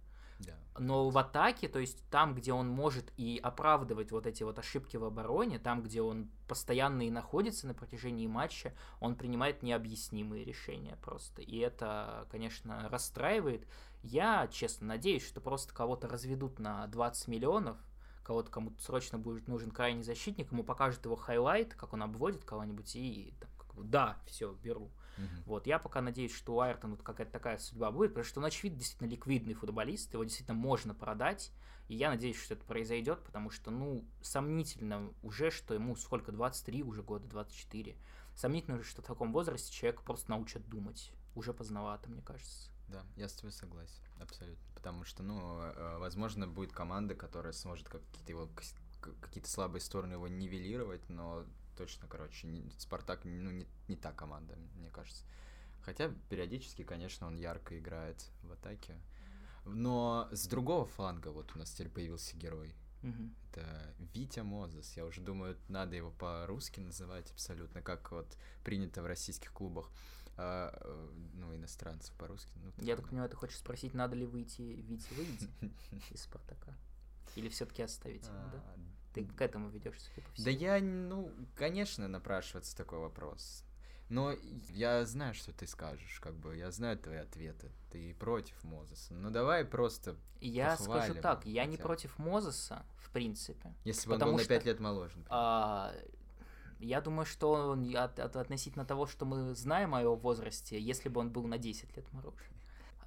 Но 0.78 1.10
в 1.10 1.18
атаке, 1.18 1.68
то 1.68 1.78
есть 1.78 2.02
там, 2.10 2.34
где 2.34 2.52
он 2.52 2.68
может 2.68 3.12
и 3.18 3.38
оправдывать 3.42 4.10
вот 4.10 4.26
эти 4.26 4.42
вот 4.42 4.58
ошибки 4.58 4.96
в 4.96 5.04
обороне, 5.04 5.58
там, 5.58 5.82
где 5.82 6.00
он 6.00 6.30
постоянно 6.48 7.02
и 7.02 7.10
находится 7.10 7.66
на 7.66 7.74
протяжении 7.74 8.26
матча, 8.26 8.72
он 8.98 9.14
принимает 9.14 9.62
необъяснимые 9.62 10.44
решения 10.44 10.96
просто. 11.02 11.42
И 11.42 11.58
это, 11.58 12.26
конечно, 12.30 12.88
расстраивает. 12.88 13.66
Я, 14.02 14.48
честно, 14.48 14.86
надеюсь, 14.86 15.26
что 15.26 15.40
просто 15.40 15.74
кого-то 15.74 16.08
разведут 16.08 16.58
на 16.58 16.86
20 16.86 17.28
миллионов, 17.28 17.76
кого-то 18.24 18.50
кому-то 18.50 18.80
срочно 18.82 19.18
будет 19.18 19.48
нужен 19.48 19.70
крайний 19.70 20.02
защитник, 20.02 20.52
ему 20.52 20.64
покажут 20.64 21.04
его 21.04 21.16
highlight, 21.16 21.74
как 21.74 21.92
он 21.92 22.02
обводит 22.02 22.44
кого-нибудь, 22.44 22.96
и 22.96 23.34
там, 23.40 23.50
как 23.58 23.74
бы, 23.74 23.84
да, 23.84 24.16
все, 24.26 24.52
беру. 24.54 24.90
Мгм. 25.16 25.42
Вот, 25.46 25.66
я 25.66 25.78
пока 25.78 26.00
надеюсь, 26.00 26.34
что 26.34 26.54
у 26.54 26.60
Айртона 26.60 26.94
вот 26.94 27.02
какая-то 27.02 27.32
такая 27.32 27.58
судьба 27.58 27.90
будет, 27.90 28.10
потому 28.10 28.24
что 28.24 28.40
он, 28.40 28.46
очевидно, 28.46 28.78
действительно 28.78 29.08
ликвидный 29.08 29.54
футболист, 29.54 30.12
его 30.12 30.24
действительно 30.24 30.56
можно 30.56 30.94
продать, 30.94 31.52
и 31.88 31.94
я 31.94 32.10
надеюсь, 32.10 32.40
что 32.40 32.54
это 32.54 32.64
произойдет, 32.64 33.22
потому 33.24 33.50
что, 33.50 33.70
ну, 33.70 34.04
сомнительно 34.22 35.12
уже, 35.22 35.50
что 35.50 35.74
ему 35.74 35.96
сколько, 35.96 36.32
23 36.32 36.82
уже 36.82 37.02
года, 37.02 37.26
24. 37.28 37.96
Сомнительно 38.34 38.76
уже, 38.78 38.88
что 38.88 39.02
в 39.02 39.06
таком 39.06 39.32
возрасте 39.32 39.72
человек 39.72 40.02
просто 40.02 40.30
научат 40.30 40.66
думать. 40.68 41.12
Уже 41.34 41.52
поздновато, 41.52 42.08
мне 42.08 42.22
кажется. 42.22 42.70
Да, 42.88 43.02
я 43.16 43.28
с 43.28 43.32
тобой 43.34 43.52
согласен, 43.52 44.02
абсолютно. 44.20 44.62
Потому 44.74 45.04
что, 45.04 45.22
ну, 45.22 45.60
э, 45.60 45.98
возможно, 45.98 46.46
будет 46.46 46.72
команда, 46.72 47.14
которая 47.14 47.52
сможет 47.52 47.88
как- 47.88 48.02
какие-то 48.10 48.32
его 48.32 48.48
какие-то 49.20 49.50
слабые 49.50 49.80
стороны 49.80 50.14
его 50.14 50.28
нивелировать, 50.28 51.08
но 51.08 51.44
точно, 51.82 52.06
короче, 52.06 52.48
Спартак 52.78 53.24
ну, 53.24 53.50
не, 53.50 53.66
не 53.88 53.96
та 53.96 54.12
команда, 54.12 54.56
мне 54.76 54.88
кажется. 54.90 55.24
Хотя 55.80 56.14
периодически, 56.28 56.84
конечно, 56.84 57.26
он 57.26 57.36
ярко 57.36 57.76
играет 57.76 58.24
в 58.44 58.52
атаке. 58.52 58.94
Но 59.64 60.28
с 60.30 60.46
другого 60.46 60.86
фланга 60.86 61.28
вот 61.28 61.56
у 61.56 61.58
нас 61.58 61.72
теперь 61.72 61.88
появился 61.88 62.36
герой. 62.36 62.72
Мгм. 63.02 63.34
Это 63.50 63.94
Витя 64.14 64.40
Мозес. 64.40 64.96
Я 64.96 65.04
уже 65.04 65.20
думаю, 65.20 65.58
надо 65.66 65.96
его 65.96 66.12
по-русски 66.12 66.78
называть 66.78 67.32
абсолютно, 67.32 67.82
как 67.82 68.12
вот 68.12 68.36
принято 68.62 69.02
в 69.02 69.06
российских 69.06 69.52
клубах. 69.52 69.90
А, 70.36 70.70
э, 70.80 71.10
ну, 71.34 71.52
иностранцев 71.56 72.14
по-русски. 72.14 72.52
Ну, 72.62 72.72
Я 72.78 72.94
так- 72.94 73.02
так 73.02 73.10
понимаю, 73.10 73.28
ты 73.28 73.36
хочешь 73.36 73.58
спросить, 73.58 73.92
надо 73.92 74.14
ли 74.14 74.24
выйти, 74.24 74.62
Вите 74.62 75.12
выйти 75.16 75.48
из 76.14 76.22
Спартака? 76.22 76.76
Или 77.34 77.48
все-таки 77.48 77.82
оставить 77.82 78.24
его, 78.24 78.38
да? 78.52 78.64
Ты 79.12 79.24
к 79.26 79.40
этому 79.42 79.68
ведешь, 79.68 79.98
судя 80.00 80.22
по 80.26 80.42
Да 80.42 80.50
я, 80.50 80.80
ну, 80.80 81.30
конечно, 81.54 82.08
напрашивается 82.08 82.76
такой 82.76 82.98
вопрос. 82.98 83.64
Но 84.08 84.34
я 84.68 85.06
знаю, 85.06 85.32
что 85.34 85.52
ты 85.52 85.66
скажешь, 85.66 86.20
как 86.20 86.34
бы, 86.34 86.56
я 86.56 86.70
знаю 86.70 86.98
твои 86.98 87.16
ответы. 87.16 87.70
Ты 87.90 88.14
против 88.14 88.62
Мозеса. 88.62 89.14
Ну 89.14 89.30
давай 89.30 89.64
просто, 89.64 90.16
Я 90.40 90.76
скажу 90.76 91.14
так, 91.14 91.46
я 91.46 91.64
не 91.66 91.76
против 91.78 92.18
Мозеса, 92.18 92.84
в 92.98 93.10
принципе. 93.10 93.74
если 93.84 94.08
бы 94.08 94.14
он 94.14 94.20
был 94.20 94.32
на 94.32 94.38
что, 94.40 94.48
5 94.48 94.64
лет 94.66 94.80
моложе. 94.80 95.10
например. 95.16 95.28
А, 95.30 95.94
я 96.78 97.00
думаю, 97.00 97.24
что 97.24 97.52
он 97.52 97.94
от- 97.96 98.18
от- 98.18 98.36
относительно 98.36 98.84
того, 98.84 99.06
что 99.06 99.24
мы 99.24 99.54
знаем 99.54 99.94
о 99.94 100.02
его 100.02 100.16
возрасте, 100.16 100.78
если 100.78 101.08
бы 101.08 101.20
он 101.20 101.30
был 101.30 101.46
на 101.46 101.56
10 101.56 101.96
лет 101.96 102.12
моложе. 102.12 102.44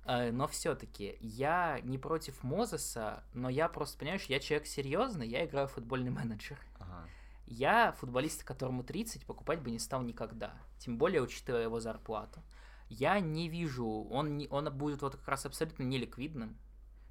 А, 0.06 0.32
Но 0.32 0.48
все-таки 0.48 1.18
я 1.20 1.80
не 1.82 1.98
против 1.98 2.44
Мозеса, 2.44 3.24
но 3.34 3.50
я 3.50 3.68
просто, 3.68 3.98
понимаешь, 3.98 4.26
я 4.26 4.40
человек 4.40 4.68
серьезный, 4.68 5.28
я 5.28 5.46
играю 5.46 5.68
в 5.68 5.74
футбольный 5.74 6.12
менеджер. 6.12 6.60
Ага. 6.80 7.08
Я 7.48 7.92
футболиста, 7.94 8.46
которому 8.46 8.84
30, 8.84 9.26
покупать 9.26 9.62
бы 9.62 9.72
не 9.72 9.80
стал 9.80 10.02
никогда. 10.02 10.54
Тем 10.80 10.98
более, 10.98 11.22
учитывая 11.22 11.64
его 11.64 11.80
зарплату. 11.80 12.42
Я 12.88 13.20
не 13.20 13.50
вижу, 13.50 13.86
он, 13.86 14.38
не, 14.38 14.48
он 14.48 14.72
будет 14.76 15.02
вот 15.02 15.16
как 15.16 15.28
раз 15.28 15.46
абсолютно 15.46 15.84
неликвидным. 15.84 16.58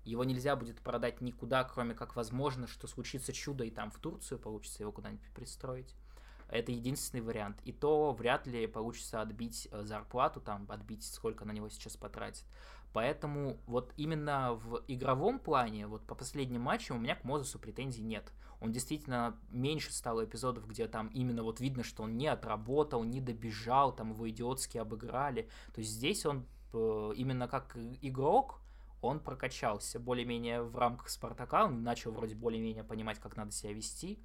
Его 0.04 0.22
нельзя 0.22 0.54
будет 0.54 0.80
продать 0.80 1.20
никуда, 1.20 1.64
кроме 1.64 1.94
как 1.94 2.14
возможно, 2.14 2.66
что 2.66 2.87
случится 2.87 3.33
чудо, 3.33 3.64
и 3.64 3.70
там 3.70 3.90
в 3.90 3.98
Турцию 3.98 4.38
получится 4.38 4.83
его 4.83 4.92
куда-нибудь 4.92 5.28
пристроить. 5.35 5.94
Это 6.48 6.72
единственный 6.72 7.22
вариант. 7.22 7.59
И 7.64 7.72
то 7.72 8.12
вряд 8.12 8.46
ли 8.46 8.66
получится 8.66 9.20
отбить 9.20 9.66
э, 9.72 9.83
зарплату, 9.83 10.40
там, 10.40 10.66
отбить, 10.68 11.04
сколько 11.04 11.44
на 11.44 11.52
него 11.52 11.68
сейчас 11.68 11.96
потратит. 11.96 12.44
Поэтому 12.94 13.59
вот 13.66 13.92
именно 13.96 14.54
в 14.54 14.85
игровом 14.87 15.40
плане, 15.40 15.88
вот 15.88 16.07
по 16.07 16.14
последним 16.14 16.61
матчам 16.61 16.96
у 16.96 17.00
меня 17.00 17.16
к 17.16 17.24
Мозесу 17.24 17.59
претензий 17.59 18.02
нет. 18.02 18.33
Он 18.61 18.70
действительно 18.70 19.37
меньше 19.50 19.92
стало 19.92 20.24
эпизодов, 20.24 20.68
где 20.68 20.87
там 20.87 21.09
именно 21.09 21.42
вот 21.42 21.59
видно, 21.59 21.83
что 21.83 22.04
он 22.04 22.16
не 22.16 22.28
отработал, 22.28 23.02
не 23.02 23.20
добежал, 23.20 23.92
там 23.92 24.12
его 24.12 24.30
идиотски 24.30 24.78
обыграли. 24.78 25.48
То 25.74 25.80
есть 25.80 25.90
здесь 25.90 26.24
он 26.24 26.46
э, 26.72 27.12
именно 27.16 27.48
как 27.48 27.76
игрок, 28.00 28.61
он 29.02 29.18
прокачался 29.18 29.98
более-менее 29.98 30.62
в 30.62 30.78
рамках 30.78 31.09
Спартака, 31.09 31.64
он 31.64 31.83
начал 31.83 32.12
вроде 32.12 32.37
более-менее 32.37 32.85
понимать, 32.85 33.18
как 33.18 33.37
надо 33.37 33.50
себя 33.50 33.72
вести. 33.72 34.20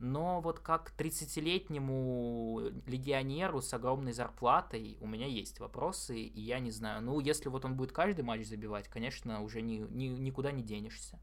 Но 0.00 0.40
вот 0.40 0.60
как 0.60 0.94
30-летнему 0.96 2.70
легионеру 2.86 3.60
с 3.60 3.74
огромной 3.74 4.14
зарплатой 4.14 4.96
у 5.02 5.06
меня 5.06 5.26
есть 5.26 5.60
вопросы, 5.60 6.18
и 6.18 6.40
я 6.40 6.58
не 6.58 6.70
знаю. 6.70 7.02
Ну, 7.02 7.20
если 7.20 7.50
вот 7.50 7.66
он 7.66 7.76
будет 7.76 7.92
каждый 7.92 8.22
матч 8.22 8.46
забивать, 8.46 8.88
конечно, 8.88 9.42
уже 9.42 9.60
ни, 9.60 9.76
ни- 9.90 10.06
никуда 10.06 10.52
не 10.52 10.62
денешься. 10.62 11.20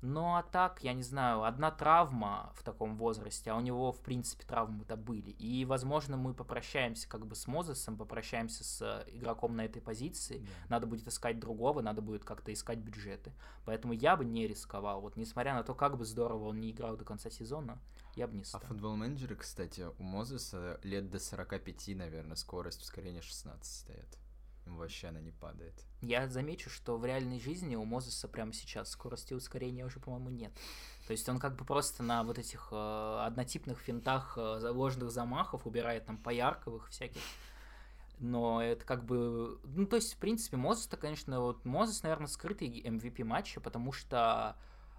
Ну, 0.00 0.36
а 0.36 0.44
так, 0.44 0.84
я 0.84 0.92
не 0.92 1.02
знаю, 1.02 1.42
одна 1.42 1.72
травма 1.72 2.52
в 2.54 2.62
таком 2.62 2.96
возрасте, 2.96 3.50
а 3.50 3.56
у 3.56 3.60
него, 3.60 3.90
в 3.90 4.00
принципе, 4.00 4.44
травмы-то 4.46 4.96
были. 4.96 5.30
И, 5.30 5.64
возможно, 5.64 6.16
мы 6.16 6.34
попрощаемся 6.34 7.08
как 7.08 7.26
бы 7.26 7.34
с 7.34 7.48
Мозесом, 7.48 7.96
попрощаемся 7.96 8.62
с 8.62 8.80
э, 8.80 9.04
игроком 9.12 9.56
на 9.56 9.64
этой 9.64 9.82
позиции. 9.82 10.46
Надо 10.68 10.86
будет 10.86 11.08
искать 11.08 11.40
другого, 11.40 11.82
надо 11.82 12.00
будет 12.00 12.24
как-то 12.24 12.52
искать 12.52 12.78
бюджеты. 12.78 13.32
Поэтому 13.64 13.92
я 13.92 14.16
бы 14.16 14.24
не 14.24 14.46
рисковал. 14.46 15.00
Вот 15.00 15.16
несмотря 15.16 15.54
на 15.54 15.64
то, 15.64 15.74
как 15.74 15.96
бы 15.96 16.04
здорово 16.04 16.48
он 16.48 16.60
не 16.60 16.70
играл 16.70 16.96
до 16.96 17.04
конца 17.04 17.28
сезона, 17.28 17.80
я 18.18 18.26
бы 18.26 18.34
не 18.36 18.42
А 18.42 18.44
стал. 18.44 18.60
в 18.60 18.64
футбол 18.64 18.96
менеджере, 18.96 19.36
кстати, 19.36 19.86
у 19.98 20.02
Мозеса 20.02 20.78
лет 20.82 21.08
до 21.08 21.18
45, 21.18 21.88
наверное, 21.96 22.36
скорость 22.36 22.82
ускорения 22.82 23.22
16 23.22 23.64
стоит. 23.64 24.18
Ему 24.66 24.78
вообще 24.78 25.08
она 25.08 25.20
не 25.20 25.30
падает. 25.30 25.72
Я 26.02 26.28
замечу, 26.28 26.68
что 26.68 26.98
в 26.98 27.06
реальной 27.06 27.40
жизни 27.40 27.74
у 27.76 27.84
Мозеса 27.84 28.28
прямо 28.28 28.52
сейчас 28.52 28.90
скорости 28.90 29.32
ускорения 29.34 29.86
уже, 29.86 29.98
по-моему, 30.00 30.28
нет. 30.30 30.52
То 31.06 31.12
есть 31.12 31.26
он 31.28 31.38
как 31.38 31.56
бы 31.56 31.64
просто 31.64 32.02
на 32.02 32.22
вот 32.22 32.38
этих 32.38 32.68
э, 32.70 33.18
однотипных 33.24 33.78
финтах 33.78 34.36
э, 34.36 34.68
ложных 34.68 35.10
замахов 35.10 35.66
убирает 35.66 36.04
там 36.04 36.18
поярковых 36.18 36.88
всяких. 36.90 37.22
Но 38.18 38.60
это 38.62 38.84
как 38.84 39.04
бы... 39.04 39.58
Ну, 39.62 39.86
то 39.86 39.96
есть, 39.96 40.14
в 40.14 40.18
принципе, 40.18 40.56
Мозес-то, 40.56 40.96
конечно, 40.96 41.40
вот 41.40 41.64
Мозес, 41.64 42.02
наверное, 42.02 42.26
скрытый 42.26 42.68
MVP 42.82 43.24
матча, 43.24 43.60
потому 43.60 43.92
что 43.92 44.56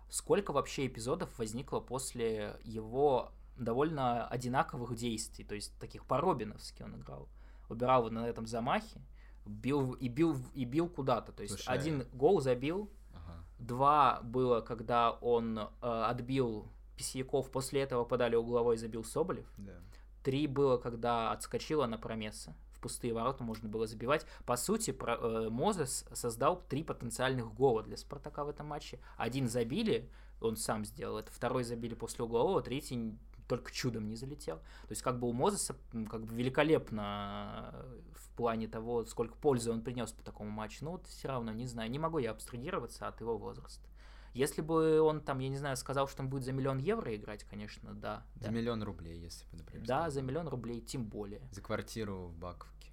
сколько 0.09 0.51
вообще 0.51 0.87
эпизодов 0.87 1.37
возникло 1.37 1.79
после 1.79 2.59
его 2.63 3.31
довольно 3.57 4.25
одинаковых 4.27 4.95
действий, 4.95 5.43
то 5.43 5.55
есть 5.55 5.77
таких 5.79 6.05
по-робиновски 6.05 6.83
он 6.83 6.95
играл. 6.95 7.27
Убирал 7.69 8.09
на 8.09 8.27
этом 8.27 8.47
замахе, 8.47 9.01
бил 9.45 9.93
и 9.93 10.07
бил 10.07 10.37
и 10.53 10.65
бил 10.65 10.89
куда-то. 10.89 11.31
То 11.31 11.43
есть 11.43 11.55
Слушай, 11.55 11.69
а 11.69 11.73
один 11.73 12.07
гол 12.13 12.41
забил, 12.41 12.89
Ага. 13.13 13.43
два 13.59 14.21
было, 14.23 14.61
когда 14.61 15.11
он 15.11 15.59
э, 15.59 15.67
отбил 15.81 16.67
Письяков, 16.95 17.51
после 17.51 17.81
этого 17.81 18.05
подали 18.05 18.35
угловой, 18.35 18.77
забил 18.77 19.03
Соболев. 19.03 19.47
Да. 19.57 19.79
Три 20.23 20.47
было, 20.47 20.77
когда 20.77 21.31
отскочила 21.31 21.85
на 21.85 21.97
промеса. 21.97 22.55
Пустые 22.81 23.13
ворота 23.13 23.43
можно 23.43 23.67
было 23.67 23.87
забивать. 23.87 24.25
По 24.45 24.55
сути, 24.55 24.91
про- 24.91 25.17
э, 25.17 25.49
Мозес 25.49 26.05
создал 26.13 26.61
три 26.69 26.83
потенциальных 26.83 27.53
гола 27.53 27.83
для 27.83 27.97
Спартака 27.97 28.43
в 28.43 28.49
этом 28.49 28.67
матче. 28.67 28.99
Один 29.17 29.47
забили, 29.49 30.09
он 30.41 30.55
сам 30.55 30.85
сделал 30.85 31.17
это. 31.17 31.31
Второй 31.31 31.63
забили 31.63 31.93
после 31.93 32.23
углового, 32.23 32.61
третий 32.61 33.17
только 33.47 33.71
чудом 33.71 34.07
не 34.07 34.15
залетел. 34.15 34.57
То 34.57 34.91
есть 34.91 35.01
как 35.01 35.19
бы 35.19 35.27
у 35.27 35.33
Мозеса 35.33 35.75
как 36.09 36.23
бы 36.23 36.35
великолепно 36.35 37.71
э, 37.73 37.99
в 38.13 38.29
плане 38.35 38.67
того, 38.67 39.05
сколько 39.05 39.35
пользы 39.35 39.71
он 39.71 39.81
принес 39.81 40.11
по 40.11 40.23
такому 40.23 40.51
матчу. 40.51 40.85
Но 40.85 40.91
вот 40.91 41.07
все 41.07 41.27
равно, 41.27 41.51
не 41.51 41.65
знаю, 41.65 41.89
не 41.89 41.99
могу 41.99 42.19
я 42.19 42.31
абстрагироваться 42.31 43.07
от 43.07 43.19
его 43.19 43.37
возраста. 43.37 43.88
Если 44.33 44.61
бы 44.61 45.01
он 45.01 45.21
там, 45.21 45.39
я 45.39 45.49
не 45.49 45.57
знаю, 45.57 45.77
сказал, 45.77 46.07
что 46.07 46.23
он 46.23 46.29
будет 46.29 46.43
за 46.43 46.51
миллион 46.51 46.77
евро 46.77 47.15
играть, 47.15 47.43
конечно, 47.43 47.93
да. 47.93 48.25
За 48.35 48.45
да. 48.45 48.51
миллион 48.51 48.83
рублей, 48.83 49.19
если 49.19 49.45
бы, 49.47 49.57
например. 49.57 49.87
Да, 49.87 50.01
сказал. 50.01 50.11
за 50.11 50.21
миллион 50.21 50.47
рублей, 50.47 50.81
тем 50.81 51.05
более. 51.05 51.41
За 51.51 51.61
квартиру 51.61 52.27
в 52.27 52.37
Баковке. 52.37 52.91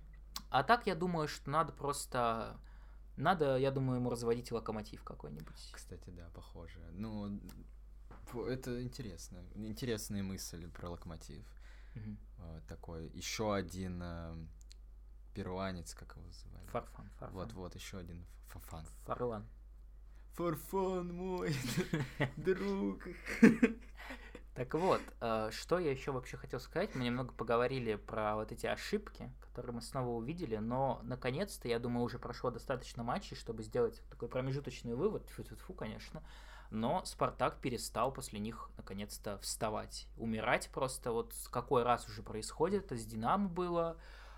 А 0.51 0.62
так, 0.62 0.87
я 0.87 0.94
думаю, 0.94 1.29
что 1.29 1.51
надо 1.51 1.72
просто... 1.72 2.59
Надо, 3.16 3.57
я 3.57 3.70
думаю, 3.70 3.99
ему 3.99 4.11
разводить 4.11 4.53
локомотив 4.53 5.03
какой-нибудь. 5.03 5.70
Кстати, 5.72 6.11
да, 6.11 6.29
похоже. 6.35 6.79
Ну, 6.92 7.40
это 8.46 8.83
интересно. 8.83 9.42
Интересная 9.55 10.22
мысль 10.22 10.68
про 10.68 10.90
локомотив. 10.90 11.46
А, 12.38 12.61
Такой 12.68 13.09
еще 13.09 13.55
один 13.55 14.03
э, 14.03 14.35
перуанец, 15.35 15.94
как 15.94 16.16
его 16.16 16.27
называют. 16.27 16.70
Фарфан, 16.70 17.09
Фарфан. 17.18 17.35
Вот, 17.35 17.53
вот, 17.55 17.75
еще 17.75 17.99
один 17.99 18.27
фафан. 18.49 18.85
Фарлан. 19.05 19.46
Фарфан 20.37 21.14
мой, 21.14 21.55
друг. 22.37 23.05
Так 24.55 24.75
вот, 24.75 25.01
э, 25.22 25.51
что 25.51 25.79
я 25.79 25.90
еще 25.90 26.12
вообще 26.12 26.37
хотел 26.37 26.61
сказать? 26.61 26.94
Мы 26.94 27.05
немного 27.05 27.33
поговорили 27.33 27.94
про 27.94 28.37
вот 28.37 28.53
эти 28.53 28.66
ошибки, 28.66 29.33
которые 29.40 29.72
мы 29.72 29.81
снова 29.81 30.11
увидели, 30.11 30.57
но 30.57 31.01
наконец-то, 31.05 31.68
я 31.68 31.79
думаю, 31.79 32.05
уже 32.05 32.18
прошло 32.18 32.51
достаточно 32.51 33.03
матчей, 33.03 33.35
чтобы 33.35 33.62
сделать 33.62 34.03
такой 34.11 34.29
промежуточный 34.29 34.94
вывод, 34.94 35.27
фу 35.31 35.72
конечно, 35.72 36.22
но 36.70 37.03
Спартак 37.07 37.59
перестал 37.61 38.12
после 38.12 38.38
них 38.38 38.68
наконец-то 38.77 39.39
вставать, 39.39 40.07
умирать 40.18 40.68
просто, 40.70 41.12
вот 41.12 41.32
какой 41.51 41.82
раз 41.82 42.07
уже 42.09 42.22
происходит, 42.22 42.87
это 42.87 42.97
с 42.97 43.07
Динамо 43.07 43.49
было, 43.49 43.91
а, 43.91 43.97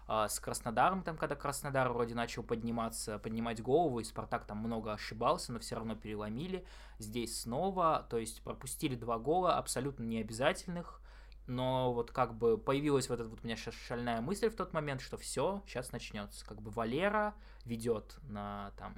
с 0.09 0.41
Краснодаром, 0.41 1.03
там, 1.03 1.17
когда 1.17 1.37
Краснодар 1.37 1.93
вроде 1.93 2.15
начал 2.15 2.43
подниматься, 2.43 3.19
поднимать 3.19 3.61
голову, 3.63 4.01
и 4.01 4.05
Спартак 4.05 4.47
там 4.47 4.59
много 4.59 4.93
ошибался, 4.93 5.53
но 5.53 5.59
все 5.59 5.77
равно 5.77 5.97
переломили. 5.97 6.65
Здесь 6.99 7.43
снова, 7.43 8.07
то 8.09 8.17
есть 8.17 8.43
пропустили 8.43 8.95
два 8.95 9.19
гола, 9.19 9.59
абсолютно 9.59 10.05
необязательных, 10.05 11.03
но 11.47 11.93
вот 11.93 12.11
как 12.11 12.35
бы 12.35 12.57
появилась 12.57 13.09
вот 13.09 13.21
эта 13.21 13.29
вот 13.29 13.41
у 13.43 13.45
меня 13.45 13.57
сейчас 13.57 13.75
шальная 13.75 14.21
мысль 14.21 14.49
в 14.49 14.57
тот 14.57 14.73
момент, 14.73 15.01
что 15.01 15.17
все, 15.17 15.63
сейчас 15.67 15.93
начнется. 15.93 16.45
Как 16.47 16.61
бы 16.61 16.71
Валера 16.71 17.35
ведет 17.65 18.19
на 18.23 18.73
там 18.77 18.95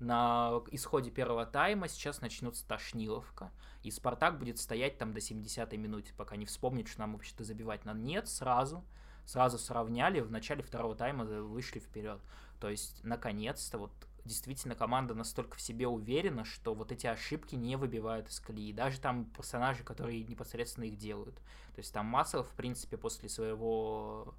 на 0.00 0.62
исходе 0.70 1.10
первого 1.10 1.44
тайма 1.44 1.88
сейчас 1.88 2.20
начнется 2.20 2.66
тошниловка, 2.66 3.50
и 3.82 3.90
Спартак 3.90 4.38
будет 4.38 4.58
стоять 4.58 4.98
там 4.98 5.12
до 5.12 5.18
70-й 5.18 5.76
минуты, 5.76 6.12
пока 6.16 6.36
не 6.36 6.46
вспомнит, 6.46 6.86
что 6.86 7.00
нам 7.00 7.14
вообще-то 7.14 7.42
забивать 7.42 7.84
надо. 7.84 7.98
Нет, 7.98 8.28
сразу, 8.28 8.84
сразу 9.28 9.58
сравняли, 9.58 10.20
в 10.20 10.30
начале 10.30 10.62
второго 10.62 10.96
тайма 10.96 11.24
вышли 11.24 11.80
вперед. 11.80 12.18
То 12.60 12.70
есть, 12.70 13.04
наконец-то, 13.04 13.76
вот 13.76 13.92
действительно 14.24 14.74
команда 14.74 15.14
настолько 15.14 15.58
в 15.58 15.60
себе 15.60 15.86
уверена, 15.86 16.46
что 16.46 16.74
вот 16.74 16.92
эти 16.92 17.06
ошибки 17.06 17.54
не 17.54 17.76
выбивают 17.76 18.28
из 18.30 18.40
колеи. 18.40 18.72
Даже 18.72 18.98
там 18.98 19.26
персонажи, 19.26 19.84
которые 19.84 20.24
непосредственно 20.24 20.84
их 20.84 20.96
делают. 20.96 21.34
То 21.74 21.78
есть 21.78 21.92
там 21.92 22.06
Маслов, 22.06 22.48
в 22.48 22.54
принципе, 22.54 22.96
после 22.96 23.28
своего 23.28 24.34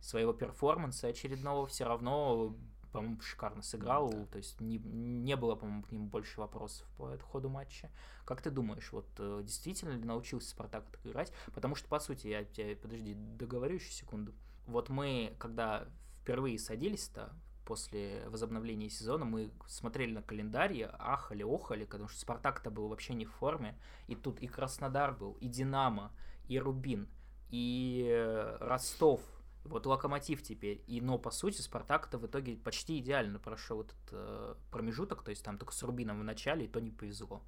своего 0.00 0.34
перформанса 0.34 1.08
очередного 1.08 1.66
все 1.66 1.86
равно 1.86 2.54
по-моему, 2.92 3.20
шикарно 3.20 3.62
сыграл, 3.62 4.10
да. 4.10 4.26
то 4.26 4.38
есть 4.38 4.60
не, 4.60 4.78
не 4.78 5.36
было, 5.36 5.54
по-моему, 5.54 5.82
к 5.82 5.92
нему 5.92 6.06
больше 6.06 6.40
вопросов 6.40 6.86
по 6.96 7.16
ходу 7.18 7.48
матча. 7.48 7.90
Как 8.24 8.42
ты 8.42 8.50
думаешь, 8.50 8.90
вот 8.92 9.06
э, 9.18 9.42
действительно 9.44 9.92
ли 9.92 10.04
научился 10.04 10.50
Спартак 10.50 10.84
так 10.90 11.06
играть? 11.06 11.32
Потому 11.54 11.74
что, 11.74 11.88
по 11.88 11.98
сути, 11.98 12.28
я 12.28 12.44
тебе, 12.44 12.76
подожди, 12.76 13.14
договорю 13.14 13.74
еще 13.74 13.90
секунду. 13.90 14.34
Вот 14.66 14.88
мы, 14.88 15.34
когда 15.38 15.86
впервые 16.20 16.58
садились-то, 16.58 17.32
после 17.66 18.22
возобновления 18.28 18.88
сезона 18.88 19.24
мы 19.24 19.50
смотрели 19.66 20.12
на 20.12 20.22
календарь, 20.22 20.82
ахали, 20.98 21.42
охали, 21.42 21.84
потому 21.84 22.08
что 22.08 22.20
Спартак-то 22.20 22.70
был 22.70 22.88
вообще 22.88 23.14
не 23.14 23.26
в 23.26 23.32
форме. 23.32 23.76
И 24.06 24.14
тут 24.14 24.40
и 24.40 24.46
Краснодар 24.46 25.12
был, 25.12 25.32
и 25.40 25.48
Динамо, 25.48 26.12
и 26.48 26.58
Рубин, 26.58 27.08
и 27.50 28.06
э, 28.08 28.56
Ростов, 28.60 29.20
вот 29.66 29.86
Локомотив 29.86 30.42
теперь. 30.42 30.82
И, 30.86 31.00
но, 31.00 31.18
по 31.18 31.30
сути, 31.30 31.60
Спартак-то 31.60 32.18
в 32.18 32.26
итоге 32.26 32.56
почти 32.56 32.98
идеально 32.98 33.38
прошел 33.38 33.82
этот 33.82 33.96
э, 34.12 34.54
промежуток, 34.70 35.22
то 35.22 35.30
есть 35.30 35.44
там 35.44 35.58
только 35.58 35.74
с 35.74 35.82
Рубином 35.82 36.20
в 36.20 36.24
начале, 36.24 36.64
и 36.66 36.68
то 36.68 36.80
не 36.80 36.90
повезло. 36.90 37.42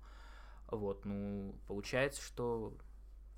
Вот, 0.67 1.05
ну, 1.05 1.59
получается, 1.67 2.23
что 2.23 2.77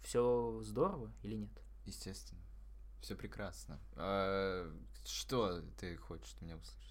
все 0.02 0.60
здорово 0.62 1.12
или 1.22 1.36
нет? 1.36 1.62
Естественно. 1.86 2.40
Все 3.00 3.14
прекрасно. 3.14 3.78
А, 3.96 4.70
что 5.04 5.62
ты 5.78 5.96
хочешь 5.96 6.34
от 6.34 6.42
меня 6.42 6.56
услышать? 6.56 6.90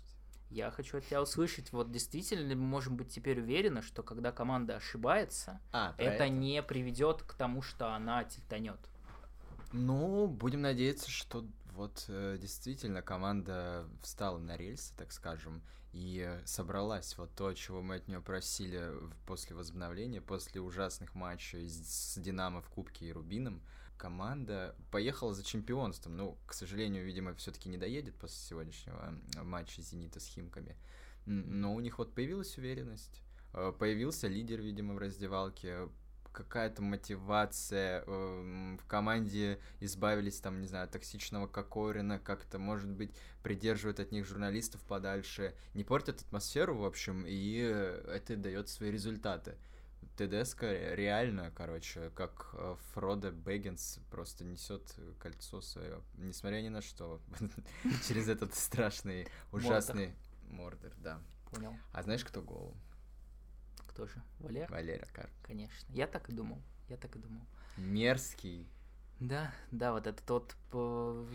Я 0.50 0.72
хочу 0.72 0.98
от 0.98 1.06
тебя 1.06 1.22
услышать, 1.22 1.72
вот 1.72 1.92
действительно 1.92 2.48
ли 2.48 2.56
мы 2.56 2.66
можем 2.66 2.98
быть 2.98 3.10
теперь 3.10 3.40
уверены, 3.40 3.84
что 3.84 4.02
когда 4.02 4.32
команда 4.32 4.78
ошибается, 4.78 5.62
а, 5.72 5.94
это, 6.00 6.10
это 6.10 6.30
не 6.30 6.64
приведет 6.64 7.22
к 7.22 7.36
тому, 7.36 7.62
что 7.62 7.94
она 7.94 8.24
тильтанет? 8.24 8.80
Ну, 9.72 10.26
будем 10.26 10.62
надеяться, 10.62 11.12
что 11.12 11.46
вот 11.80 12.06
э, 12.10 12.38
действительно 12.40 13.02
команда 13.02 13.88
встала 14.02 14.38
на 14.38 14.58
рельсы, 14.58 14.94
так 14.98 15.14
скажем, 15.14 15.64
и 15.94 16.38
собралась. 16.46 17.18
Вот 17.18 17.34
то, 17.36 17.54
чего 17.54 17.82
мы 17.82 17.96
от 17.96 18.08
нее 18.10 18.22
просили 18.22 18.92
после 19.26 19.56
возобновления, 19.56 20.22
после 20.22 20.60
ужасных 20.60 21.16
матчей 21.16 21.70
с 21.70 22.20
Динамо 22.20 22.62
в 22.62 22.70
Кубке 22.70 23.08
и 23.08 23.14
Рубином, 23.14 23.64
команда 23.98 24.76
поехала 24.92 25.34
за 25.34 25.46
чемпионством. 25.46 26.18
Ну, 26.18 26.38
к 26.46 26.54
сожалению, 26.54 27.06
видимо, 27.06 27.34
все-таки 27.36 27.70
не 27.70 27.78
доедет 27.78 28.16
после 28.20 28.38
сегодняшнего 28.38 29.16
матча 29.42 29.82
Зенита 29.82 30.20
с 30.20 30.26
Химками. 30.26 30.76
Но 31.26 31.74
у 31.74 31.80
них 31.80 31.98
вот 31.98 32.14
появилась 32.14 32.58
уверенность. 32.58 33.22
Э, 33.54 33.72
появился 33.72 34.28
лидер, 34.28 34.62
видимо, 34.62 34.96
в 34.96 34.98
раздевалке 34.98 35.88
какая-то 36.32 36.82
мотивация 36.82 38.04
э, 38.06 38.78
в 38.80 38.86
команде 38.88 39.60
избавились 39.80 40.40
там, 40.40 40.62
не 40.62 40.68
знаю, 40.68 40.88
токсичного 40.88 41.48
Кокорина, 41.48 42.20
как-то, 42.20 42.60
может 42.60 42.90
быть, 42.90 43.12
придерживают 43.44 44.00
от 44.00 44.12
них 44.12 44.26
журналистов 44.26 44.82
подальше, 44.82 45.56
не 45.74 45.84
портят 45.84 46.22
атмосферу, 46.22 46.78
в 46.78 46.86
общем, 46.86 47.26
и 47.28 47.58
это 47.58 48.36
дает 48.36 48.70
свои 48.70 48.92
результаты. 48.92 49.58
ТДСК 50.18 50.64
реально, 50.64 51.52
короче, 51.56 52.10
как 52.10 52.50
э, 52.54 52.76
Фродо 52.94 53.32
Бэггинс 53.32 54.00
просто 54.12 54.44
несет 54.44 54.94
кольцо 55.18 55.62
свое, 55.62 56.02
несмотря 56.18 56.62
ни 56.62 56.70
на 56.70 56.82
что, 56.82 57.22
через 58.08 58.28
этот 58.28 58.54
страшный, 58.54 59.28
ужасный 59.52 60.14
Мордор, 60.50 60.92
да. 60.98 61.22
Понял. 61.52 61.74
А 61.94 62.04
знаешь, 62.04 62.24
кто 62.26 62.42
гол? 62.42 62.76
Кто 63.90 64.06
же? 64.06 64.22
Валер? 64.40 64.72
Валера 64.72 65.08
Карп. 65.14 65.32
Конечно. 65.44 65.92
Я 65.94 66.08
так 66.08 66.30
и 66.30 66.32
думал. 66.32 66.62
Я 66.88 66.98
так 66.98 67.16
и 67.16 67.20
думал. 67.20 67.42
Мерзкий. 67.78 68.68
Да, 69.20 69.52
да, 69.72 69.92
вот 69.92 70.08
этот 70.08 70.30
вот... 70.30 70.56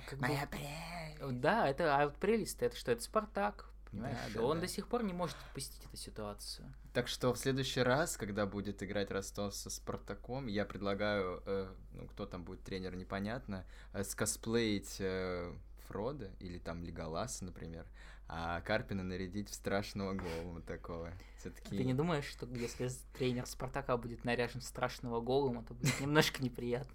Как 0.09 0.19
Моя 0.21 0.47
бы... 0.47 0.53
прелесть. 0.53 1.41
Да, 1.41 1.69
это, 1.69 1.97
а 1.97 2.07
вот 2.07 2.17
прелесть 2.17 2.63
это 2.63 2.77
что? 2.77 2.93
Это 2.93 3.03
Спартак, 3.03 3.69
понимаешь? 3.91 4.17
Да, 4.33 4.41
да, 4.41 4.47
Он 4.47 4.57
да. 4.57 4.63
до 4.63 4.69
сих 4.69 4.89
пор 4.89 5.03
не 5.03 5.13
может 5.13 5.37
отпустить 5.49 5.85
эту 5.85 5.97
ситуацию. 5.97 6.73
Так 6.95 7.09
что 7.09 7.35
в 7.35 7.39
следующий 7.39 7.83
раз, 7.83 8.17
когда 8.17 8.47
будет 8.47 8.83
играть 8.83 9.11
Ростов 9.11 9.55
со 9.55 9.69
Спартаком, 9.69 10.47
я 10.47 10.65
предлагаю, 10.65 11.43
э, 11.45 11.75
ну, 11.93 12.07
кто 12.07 12.25
там 12.25 12.45
будет 12.45 12.63
тренер, 12.63 12.97
непонятно, 12.97 13.67
э, 13.93 14.05
скосплеить 14.05 14.97
э, 15.01 15.53
Фрода 15.89 16.31
или 16.41 16.59
там 16.59 16.83
Леголаса, 16.85 17.45
например, 17.45 17.87
а 18.27 18.61
Карпина 18.62 19.03
нарядить 19.03 19.51
в 19.51 19.55
страшного 19.55 20.14
голума 20.14 20.61
такого. 20.62 21.12
Все-таки... 21.39 21.77
Ты 21.77 21.85
не 21.85 21.95
думаешь, 21.95 22.25
что 22.25 22.47
если 22.47 22.89
тренер 23.16 23.47
Спартака 23.47 23.97
будет 23.97 24.25
наряжен 24.25 24.61
в 24.61 24.64
страшного 24.64 25.20
голума, 25.20 25.62
то 25.62 25.75
будет 25.75 26.01
немножко 26.01 26.43
неприятно? 26.43 26.95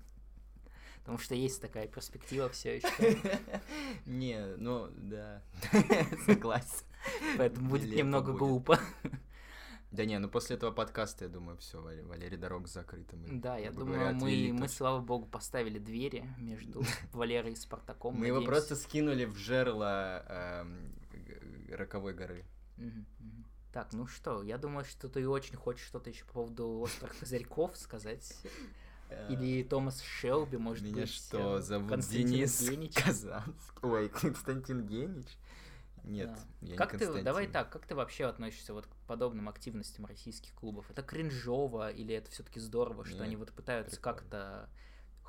Потому 1.00 1.18
что 1.18 1.36
есть 1.36 1.62
такая 1.62 1.88
перспектива 1.88 2.50
все 2.50 2.78
еще. 2.78 3.18
Не, 4.06 4.56
ну 4.58 4.90
да, 4.96 5.42
согласен. 6.26 6.86
Поэтому 7.38 7.70
будет 7.70 7.96
немного 7.96 8.34
глупо. 8.34 8.80
Да 9.92 10.06
не, 10.06 10.20
ну 10.20 10.30
после 10.30 10.56
этого 10.56 10.70
подкаста, 10.70 11.26
я 11.26 11.32
думаю, 11.32 11.58
все, 11.58 11.82
Валерий 11.82 12.38
дорог 12.38 12.68
закрыта. 12.68 13.16
да, 13.18 13.58
я 13.58 13.72
думаю, 13.72 14.14
мы, 14.14 14.52
мы, 14.54 14.68
слава 14.68 15.02
богу, 15.02 15.26
поставили 15.26 15.80
двери 15.80 16.30
между 16.38 16.84
Валерой 17.12 17.54
и 17.54 17.56
Спартаком. 17.56 18.14
Мы 18.14 18.28
его 18.28 18.44
просто 18.44 18.76
скинули 18.76 19.26
в 19.26 19.36
жерло 19.36 20.24
эм, 20.30 20.94
роковой 21.76 22.14
горы. 22.14 22.46
Так, 23.72 23.94
ну 23.94 24.08
что, 24.08 24.42
я 24.42 24.58
думаю, 24.58 24.84
что 24.84 25.10
ты 25.10 25.28
очень 25.28 25.56
хочешь 25.56 25.86
что-то 25.86 26.10
еще 26.10 26.26
по 26.26 26.34
поводу 26.34 26.80
острых 26.80 27.18
козырьков 27.20 27.78
сказать. 27.78 28.36
Э, 29.10 29.28
Или 29.32 29.64
Томас 29.64 30.02
Шелби, 30.02 30.58
может 30.58 30.84
Меня 30.84 31.02
быть. 31.02 31.10
что, 31.10 31.58
э, 31.58 31.62
зовут 31.62 31.90
Константин 31.90 32.28
Денис 32.28 32.62
Генич? 32.62 32.94
Казанский? 32.96 33.80
Ой, 33.82 34.10
Константин 34.22 34.88
Генич? 34.88 35.28
Нет, 36.04 36.30
да. 36.62 36.68
я 36.68 36.76
как 36.76 36.94
не 36.94 37.00
ты, 37.00 37.22
Давай 37.22 37.48
так, 37.48 37.72
как 37.72 37.86
ты 37.86 37.94
вообще 37.94 38.26
относишься 38.26 38.74
вот 38.74 38.88
к 38.88 38.96
подобным 39.08 39.50
активностям 39.50 40.06
российских 40.06 40.54
клубов? 40.54 40.90
Это 40.90 41.04
кринжово 41.04 41.92
или 41.92 42.16
это 42.16 42.32
все-таки 42.32 42.60
здорово, 42.60 43.04
что 43.06 43.16
Нет, 43.16 43.24
они 43.24 43.36
вот 43.36 43.52
пытаются 43.52 44.00
как-то 44.00 44.70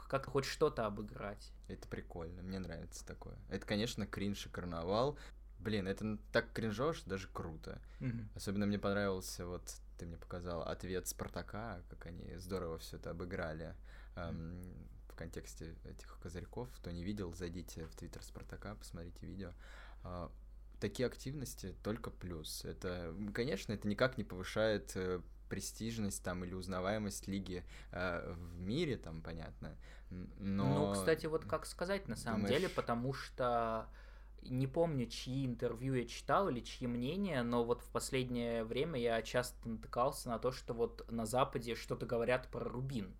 как-то 0.08 0.30
хоть 0.30 0.44
что-то 0.44 0.86
обыграть? 0.86 1.52
Это 1.68 1.86
прикольно, 1.86 2.42
мне 2.42 2.58
нравится 2.58 3.06
такое. 3.06 3.36
Это, 3.48 3.64
конечно, 3.64 4.06
кринж 4.06 4.46
и 4.46 4.48
карнавал, 4.48 5.16
Блин, 5.60 5.86
это 5.86 6.18
так 6.32 6.52
кринжово, 6.52 6.94
что 6.94 7.08
даже 7.10 7.28
круто. 7.28 7.80
Mm-hmm. 8.00 8.28
Особенно 8.34 8.66
мне 8.66 8.78
понравился, 8.78 9.46
вот 9.46 9.62
ты 9.98 10.06
мне 10.06 10.16
показал 10.16 10.62
ответ 10.62 11.06
Спартака, 11.06 11.82
как 11.90 12.06
они 12.06 12.36
здорово 12.36 12.78
все 12.78 12.96
это 12.96 13.10
обыграли. 13.10 13.74
Mm-hmm. 14.16 14.28
Эм, 14.28 14.88
в 15.08 15.14
контексте 15.14 15.74
этих 15.84 16.18
козырьков. 16.20 16.70
Кто 16.76 16.90
не 16.90 17.04
видел, 17.04 17.34
зайдите 17.34 17.86
в 17.86 17.94
твиттер 17.94 18.22
Спартака, 18.22 18.74
посмотрите 18.74 19.26
видео. 19.26 19.52
Э, 20.04 20.28
такие 20.80 21.06
активности 21.06 21.74
только 21.82 22.10
плюс. 22.10 22.64
Это, 22.64 23.14
конечно, 23.34 23.72
это 23.72 23.86
никак 23.86 24.18
не 24.18 24.24
повышает 24.24 24.92
э, 24.94 25.20
престижность 25.50 26.22
там 26.22 26.44
или 26.44 26.54
узнаваемость 26.54 27.28
лиги 27.28 27.64
э, 27.92 28.32
в 28.32 28.60
мире, 28.60 28.96
там, 28.96 29.20
понятно. 29.20 29.76
Но... 30.08 30.86
Ну, 30.86 30.92
кстати, 30.92 31.26
вот 31.26 31.44
как 31.44 31.66
сказать 31.66 32.08
на 32.08 32.16
самом 32.16 32.42
Думаешь... 32.42 32.56
деле, 32.62 32.68
потому 32.74 33.12
что 33.12 33.88
не 34.42 34.66
помню, 34.66 35.06
чьи 35.06 35.46
интервью 35.46 35.94
я 35.94 36.06
читал 36.06 36.48
или 36.48 36.60
чьи 36.60 36.86
мнения, 36.86 37.42
но 37.42 37.64
вот 37.64 37.82
в 37.82 37.90
последнее 37.90 38.64
время 38.64 38.98
я 39.00 39.20
часто 39.22 39.68
натыкался 39.68 40.28
на 40.28 40.38
то, 40.38 40.52
что 40.52 40.74
вот 40.74 41.10
на 41.10 41.26
Западе 41.26 41.74
что-то 41.74 42.06
говорят 42.06 42.48
про 42.48 42.64
Рубин. 42.64 43.14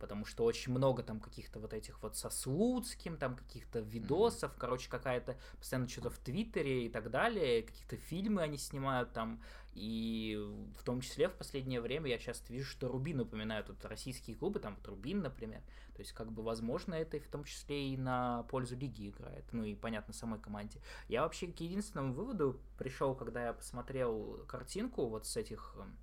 Потому 0.00 0.24
что 0.24 0.44
очень 0.44 0.72
много 0.72 1.02
там 1.02 1.20
каких-то 1.20 1.60
вот 1.60 1.74
этих 1.74 2.02
вот 2.02 2.16
со 2.16 2.30
Слуцким, 2.30 3.18
там 3.18 3.36
каких-то 3.36 3.80
видосов, 3.80 4.52
mm-hmm. 4.52 4.58
короче, 4.58 4.90
какая-то 4.90 5.38
постоянно 5.58 5.88
что-то 5.88 6.10
в 6.10 6.18
Твиттере 6.18 6.86
и 6.86 6.88
так 6.88 7.10
далее, 7.10 7.62
каких-то 7.62 7.96
фильмы 7.96 8.42
они 8.42 8.56
снимают 8.56 9.12
там, 9.12 9.42
и 9.74 10.36
в 10.78 10.82
том 10.82 11.00
числе 11.00 11.28
в 11.28 11.34
последнее 11.34 11.80
время 11.80 12.10
я 12.10 12.18
часто 12.18 12.52
вижу, 12.52 12.68
что 12.68 12.88
Рубин 12.88 13.20
упоминают, 13.20 13.68
вот 13.68 13.84
российские 13.84 14.36
клубы, 14.36 14.58
там 14.58 14.74
вот 14.74 14.88
Рубин, 14.88 15.20
например, 15.20 15.62
то 15.94 16.00
есть, 16.00 16.12
как 16.12 16.32
бы, 16.32 16.42
возможно, 16.42 16.94
это 16.94 17.18
и 17.18 17.20
в 17.20 17.28
том 17.28 17.44
числе 17.44 17.90
и 17.92 17.96
на 17.98 18.44
пользу 18.44 18.74
лиги 18.74 19.10
играет, 19.10 19.44
ну 19.52 19.64
и, 19.64 19.74
понятно, 19.74 20.14
самой 20.14 20.40
команде. 20.40 20.80
Я 21.08 21.22
вообще 21.22 21.46
к 21.46 21.60
единственному 21.60 22.14
выводу 22.14 22.58
пришел, 22.78 23.14
когда 23.14 23.44
я 23.44 23.52
посмотрел 23.52 24.44
картинку 24.48 25.06
вот 25.06 25.26
с 25.26 25.36
этих 25.36 25.74
эм, 25.78 25.96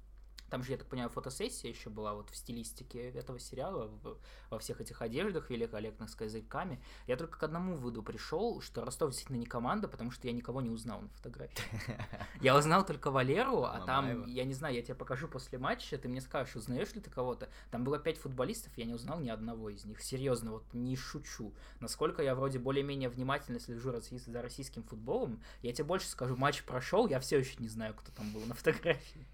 Там 0.50 0.64
же, 0.64 0.72
я 0.72 0.78
так 0.78 0.88
понимаю, 0.88 1.10
фотосессия 1.10 1.70
еще 1.70 1.90
была 1.90 2.14
вот 2.14 2.30
в 2.30 2.36
стилистике 2.36 3.10
этого 3.12 3.40
сериала, 3.40 3.88
в, 3.88 4.18
во 4.50 4.60
всех 4.60 4.82
этих 4.82 5.02
одеждах 5.02 5.50
великолепных 5.50 6.10
с 6.10 6.16
козырьками. 6.16 6.82
Я 7.06 7.18
только 7.18 7.38
к 7.38 7.44
одному 7.44 7.76
выводу 7.76 8.02
пришел, 8.02 8.62
что 8.62 8.86
Ростов 8.86 9.12
действительно 9.12 9.38
не 9.38 9.46
команда, 9.46 9.88
потому 9.88 10.12
что 10.12 10.28
я 10.28 10.34
никого 10.34 10.62
не 10.62 10.70
узнал 10.70 11.02
на 11.02 11.10
фотографии. 11.10 11.64
Я 12.42 12.58
узнал 12.58 12.86
только 12.86 13.12
Валеру, 13.12 13.64
а 13.64 13.82
там, 13.86 14.26
я 14.28 14.44
не 14.44 14.54
знаю, 14.54 14.76
я 14.76 14.82
тебе 14.82 14.96
покажу 14.96 15.28
после 15.28 15.58
матча, 15.58 15.98
ты 15.98 16.08
мне 16.08 16.22
скажешь, 16.22 16.56
узнаешь 16.56 16.94
ли 16.94 17.02
ты 17.02 17.10
кого-то. 17.10 17.50
Там 17.72 17.84
было 17.84 18.00
пять 18.00 18.18
футболистов, 18.18 18.72
я 18.78 18.86
не 18.86 18.94
узнал 18.94 19.20
ни 19.20 19.30
одного 19.30 19.70
из 19.70 19.86
них. 19.86 20.02
Серьезно, 20.02 20.52
вот 20.52 20.64
не 20.74 20.96
шучу. 20.96 21.54
Насколько 21.80 22.22
я 22.22 22.36
вроде 22.36 22.60
более-менее 22.60 23.10
внимательно 23.10 23.60
слежу 23.60 23.92
за 24.00 24.42
российским 24.42 24.84
футболом, 24.84 25.42
я 25.62 25.74
тебе 25.74 25.86
больше 25.86 26.08
скажу, 26.08 26.36
матч 26.36 26.64
прошел, 26.64 27.08
я 27.08 27.20
все 27.20 27.40
еще 27.40 27.56
не 27.60 27.68
знаю, 27.68 27.94
кто 27.96 28.12
там 28.12 28.32
был 28.32 28.42
на 28.46 28.54
фотографии. 28.54 29.28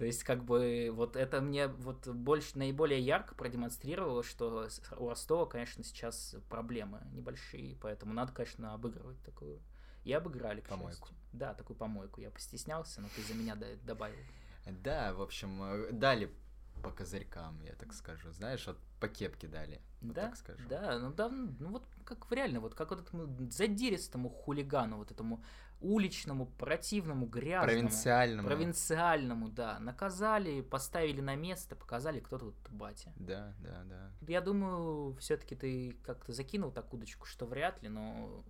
То 0.00 0.06
есть, 0.06 0.24
как 0.24 0.46
бы, 0.46 0.88
вот 0.94 1.14
это 1.14 1.42
мне 1.42 1.66
вот 1.66 2.08
больше, 2.08 2.56
наиболее 2.56 2.98
ярко 2.98 3.34
продемонстрировало, 3.34 4.22
что 4.22 4.66
у 4.96 5.10
Ростова, 5.10 5.44
конечно, 5.44 5.84
сейчас 5.84 6.36
проблемы 6.48 7.02
небольшие, 7.12 7.76
поэтому 7.76 8.14
надо, 8.14 8.32
конечно, 8.32 8.72
обыгрывать 8.72 9.22
такую. 9.22 9.60
И 10.04 10.12
обыграли, 10.14 10.62
к 10.62 10.68
Помойку. 10.70 11.08
счастью. 11.08 11.16
Да, 11.34 11.52
такую 11.52 11.76
помойку. 11.76 12.22
Я 12.22 12.30
постеснялся, 12.30 13.02
но 13.02 13.08
ты 13.14 13.20
за 13.20 13.34
меня 13.34 13.58
добавил. 13.84 14.16
Да, 14.64 15.12
в 15.12 15.20
общем, 15.20 15.62
э, 15.62 15.92
дали 15.92 16.32
по 16.80 16.90
козырькам, 16.90 17.60
я 17.62 17.74
так 17.74 17.92
скажу. 17.92 18.32
Знаешь, 18.32 18.66
вот 18.66 18.78
по 19.00 19.08
кепке 19.08 19.46
дали. 19.48 19.80
Вот 20.00 20.14
да, 20.14 20.22
так 20.22 20.36
скажу. 20.36 20.68
да, 20.68 20.98
ну 20.98 21.12
да, 21.12 21.28
ну 21.28 21.70
вот 21.70 21.84
как 22.04 22.26
реально, 22.32 22.60
вот 22.60 22.74
как 22.74 22.90
вот 22.90 23.00
этому 23.00 23.50
задиристому 23.50 24.28
хулигану, 24.28 24.96
вот 24.96 25.10
этому 25.10 25.42
уличному, 25.80 26.46
противному, 26.46 27.26
грязному. 27.26 27.66
Провинциальному. 27.66 28.48
Провинциальному, 28.48 29.48
да. 29.48 29.78
Наказали, 29.78 30.60
поставили 30.60 31.20
на 31.20 31.36
место, 31.36 31.74
показали, 31.74 32.20
кто 32.20 32.38
тут 32.38 32.54
батя. 32.70 33.12
Да, 33.16 33.54
да, 33.60 33.82
да. 33.84 34.10
Я 34.28 34.40
думаю, 34.40 35.16
все-таки 35.16 35.54
ты 35.54 35.96
как-то 36.04 36.32
закинул 36.32 36.70
так 36.70 36.92
удочку, 36.92 37.26
что 37.26 37.46
вряд 37.46 37.82
ли, 37.82 37.88
но 37.88 38.44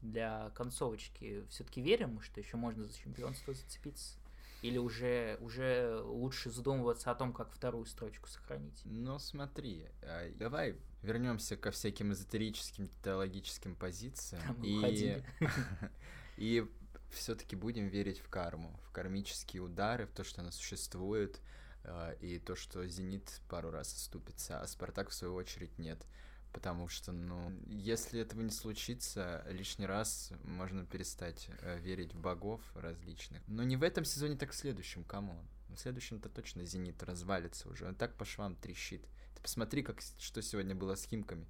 для 0.00 0.50
концовочки 0.54 1.44
все-таки 1.50 1.82
верим, 1.82 2.20
что 2.20 2.40
еще 2.40 2.56
можно 2.56 2.84
за 2.84 2.96
чемпионство 2.96 3.52
зацепиться. 3.52 4.18
Или 4.62 4.78
уже, 4.78 5.38
уже 5.40 6.00
лучше 6.02 6.50
задумываться 6.50 7.10
о 7.10 7.14
том, 7.14 7.32
как 7.32 7.50
вторую 7.50 7.86
строчку 7.86 8.28
сохранить? 8.28 8.80
Ну, 8.84 9.18
смотри, 9.18 9.86
а, 10.02 10.30
давай 10.36 10.76
вернемся 11.02 11.56
ко 11.56 11.70
всяким 11.70 12.12
эзотерическим, 12.12 12.90
теологическим 13.02 13.74
позициям. 13.74 14.42
Там 14.42 14.62
и, 14.62 15.22
и 16.36 16.70
все-таки 17.10 17.56
будем 17.56 17.88
верить 17.88 18.20
в 18.20 18.28
карму, 18.28 18.78
в 18.84 18.92
кармические 18.92 19.62
удары, 19.62 20.06
в 20.06 20.12
то, 20.12 20.24
что 20.24 20.42
она 20.42 20.52
существует, 20.52 21.40
а, 21.84 22.12
и 22.20 22.38
то, 22.38 22.54
что 22.54 22.86
Зенит 22.86 23.40
пару 23.48 23.70
раз 23.70 23.94
оступится, 23.94 24.60
а 24.60 24.66
Спартак, 24.66 25.08
в 25.08 25.14
свою 25.14 25.34
очередь, 25.34 25.78
нет. 25.78 26.06
Потому 26.52 26.88
что, 26.88 27.12
ну, 27.12 27.52
если 27.68 28.20
этого 28.20 28.40
не 28.40 28.50
случится, 28.50 29.44
лишний 29.48 29.86
раз 29.86 30.32
можно 30.42 30.84
перестать 30.84 31.48
э, 31.60 31.78
верить 31.78 32.12
в 32.12 32.20
богов 32.20 32.60
различных. 32.74 33.40
Но 33.46 33.62
не 33.62 33.76
в 33.76 33.82
этом 33.84 34.04
сезоне, 34.04 34.36
так 34.36 34.50
в 34.50 34.56
следующем, 34.56 35.04
come 35.04 35.28
on. 35.28 35.46
В 35.68 35.76
следующем-то 35.76 36.28
точно 36.28 36.64
Зенит 36.64 37.02
развалится 37.04 37.68
уже. 37.68 37.86
Он 37.86 37.94
так 37.94 38.16
по 38.16 38.24
швам 38.24 38.56
трещит. 38.56 39.06
Ты 39.36 39.42
посмотри, 39.42 39.82
как, 39.82 40.00
что 40.18 40.42
сегодня 40.42 40.74
было 40.74 40.96
с 40.96 41.04
Химками. 41.04 41.46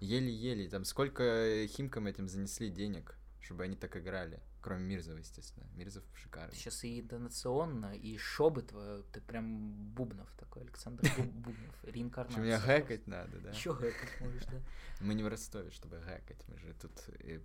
Еле-еле, 0.00 0.68
там 0.68 0.84
сколько 0.84 1.66
Химкам 1.68 2.06
этим 2.06 2.28
занесли 2.28 2.68
денег, 2.68 3.16
чтобы 3.44 3.64
они 3.64 3.76
так 3.76 3.96
играли. 3.96 4.40
Кроме 4.62 4.84
Мирзова, 4.84 5.18
естественно. 5.18 5.66
Мирзов 5.74 6.02
шикарный. 6.14 6.54
Сейчас 6.54 6.82
и 6.84 7.00
интонационно, 7.00 7.94
и 7.94 8.16
шобы 8.16 8.62
твое, 8.62 9.02
ты 9.12 9.20
прям 9.20 9.72
Бубнов 9.94 10.32
такой, 10.38 10.62
Александр 10.62 11.02
Буб- 11.16 11.32
Бубнов, 11.32 11.84
реинкарнация. 11.84 12.42
Меня 12.42 12.58
гэкать 12.58 13.06
надо, 13.06 13.38
да? 13.40 13.50
Еще 13.50 13.74
гэкать 13.74 14.20
можешь, 14.20 14.44
да? 14.46 14.60
Мы 15.00 15.14
не 15.14 15.22
в 15.22 15.28
Ростове, 15.28 15.70
чтобы 15.70 15.98
гэкать, 15.98 16.42
мы 16.48 16.58
же 16.58 16.72
тут 16.74 16.92
э, 17.08 17.40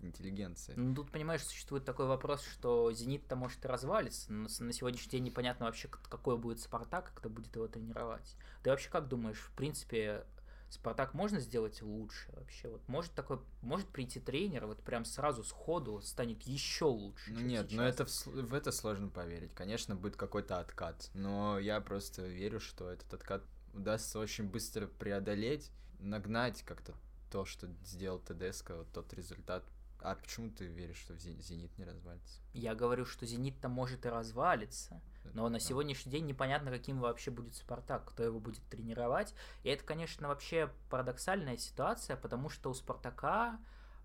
интеллигенция. 0.00 0.76
Ну, 0.76 0.94
тут, 0.94 1.12
понимаешь, 1.12 1.44
существует 1.44 1.84
такой 1.84 2.06
вопрос, 2.06 2.42
что 2.44 2.92
«Зенит»-то 2.92 3.36
может 3.36 3.64
и 3.64 3.68
развалится, 3.68 4.32
но 4.32 4.48
на 4.58 4.72
сегодняшний 4.72 5.10
день 5.10 5.24
непонятно 5.24 5.66
вообще, 5.66 5.88
какой 5.88 6.36
будет 6.36 6.60
«Спартак», 6.60 7.12
кто 7.14 7.28
будет 7.30 7.54
его 7.54 7.68
тренировать. 7.68 8.36
Ты 8.64 8.70
вообще 8.70 8.90
как 8.90 9.08
думаешь, 9.08 9.38
в 9.38 9.52
принципе, 9.52 10.24
«Спартак» 10.70 11.14
можно 11.14 11.38
сделать 11.40 11.80
лучше 11.82 12.32
вообще? 12.32 12.68
Вот 12.68 12.86
может 12.88 13.12
такой, 13.12 13.38
может 13.62 13.88
прийти 13.88 14.18
тренер, 14.20 14.66
вот 14.66 14.82
прям 14.82 15.04
сразу 15.04 15.44
сходу 15.44 16.00
станет 16.02 16.42
еще 16.42 16.86
лучше, 16.86 17.32
Ну 17.32 17.40
нет, 17.40 17.70
но 17.70 17.88
сейчас? 17.88 17.94
это 17.94 18.06
в, 18.06 18.26
в 18.48 18.54
это 18.54 18.72
сложно 18.72 19.08
поверить. 19.08 19.54
Конечно, 19.54 19.94
будет 19.94 20.16
какой-то 20.16 20.58
откат, 20.58 21.10
но 21.14 21.58
я 21.58 21.80
просто 21.80 22.22
верю, 22.26 22.58
что 22.60 22.90
этот 22.90 23.12
откат 23.14 23.42
удастся 23.72 24.18
очень 24.18 24.48
быстро 24.48 24.86
преодолеть, 24.86 25.70
нагнать 26.00 26.62
как-то 26.62 26.94
то, 27.30 27.44
что 27.44 27.68
сделал 27.84 28.18
ТДСК, 28.18 28.70
вот 28.70 28.88
тот 28.92 29.12
результат. 29.14 29.64
А 30.00 30.14
почему 30.16 30.50
ты 30.50 30.66
веришь, 30.66 30.98
что 30.98 31.16
Зенит 31.16 31.76
не 31.78 31.84
развалится? 31.84 32.40
Я 32.52 32.74
говорю, 32.74 33.06
что 33.06 33.24
«Зенит»-то 33.24 33.68
может 33.70 34.04
и 34.04 34.10
развалится, 34.10 35.00
но 35.32 35.48
на 35.48 35.58
сегодняшний 35.58 36.12
день 36.12 36.26
непонятно, 36.26 36.70
каким 36.70 37.00
вообще 37.00 37.30
будет 37.30 37.54
Спартак, 37.54 38.04
кто 38.04 38.22
его 38.22 38.40
будет 38.40 38.62
тренировать. 38.68 39.34
И 39.62 39.68
это, 39.68 39.84
конечно, 39.84 40.28
вообще 40.28 40.70
парадоксальная 40.90 41.56
ситуация, 41.56 42.16
потому 42.16 42.48
что 42.48 42.70
у 42.70 42.74
Спартака 42.74 43.58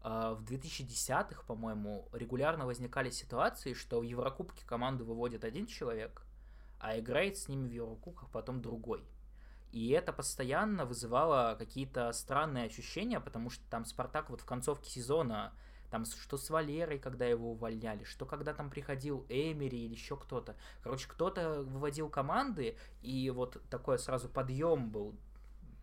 э, 0.03 0.35
в 0.37 0.43
2010-х, 0.43 1.43
по-моему, 1.43 2.07
регулярно 2.13 2.65
возникали 2.65 3.09
ситуации, 3.09 3.73
что 3.73 3.99
в 3.99 4.03
Еврокубке 4.03 4.65
команду 4.65 5.05
выводит 5.05 5.43
один 5.43 5.67
человек, 5.67 6.23
а 6.79 6.97
играет 6.97 7.37
с 7.37 7.47
ними 7.47 7.67
в 7.67 7.71
Еврокубках 7.71 8.29
потом 8.29 8.61
другой. 8.61 9.03
И 9.71 9.89
это 9.89 10.11
постоянно 10.11 10.85
вызывало 10.85 11.55
какие-то 11.59 12.11
странные 12.11 12.65
ощущения, 12.65 13.19
потому 13.19 13.49
что 13.49 13.63
там 13.69 13.85
Спартак 13.85 14.29
вот 14.29 14.41
в 14.41 14.45
концовке 14.45 14.89
сезона 14.89 15.53
там 15.89 16.05
что 16.05 16.37
с 16.37 16.49
Валерой, 16.49 16.99
когда 16.99 17.25
его 17.25 17.51
увольняли, 17.51 18.03
что 18.03 18.25
когда 18.25 18.53
там 18.53 18.69
приходил 18.69 19.25
Эмери 19.29 19.85
или 19.85 19.93
еще 19.93 20.15
кто-то. 20.17 20.55
Короче, 20.83 21.07
кто-то 21.07 21.63
выводил 21.63 22.09
команды, 22.09 22.77
и 23.01 23.29
вот 23.29 23.61
такой 23.69 23.99
сразу 23.99 24.29
подъем 24.29 24.89
был 24.89 25.15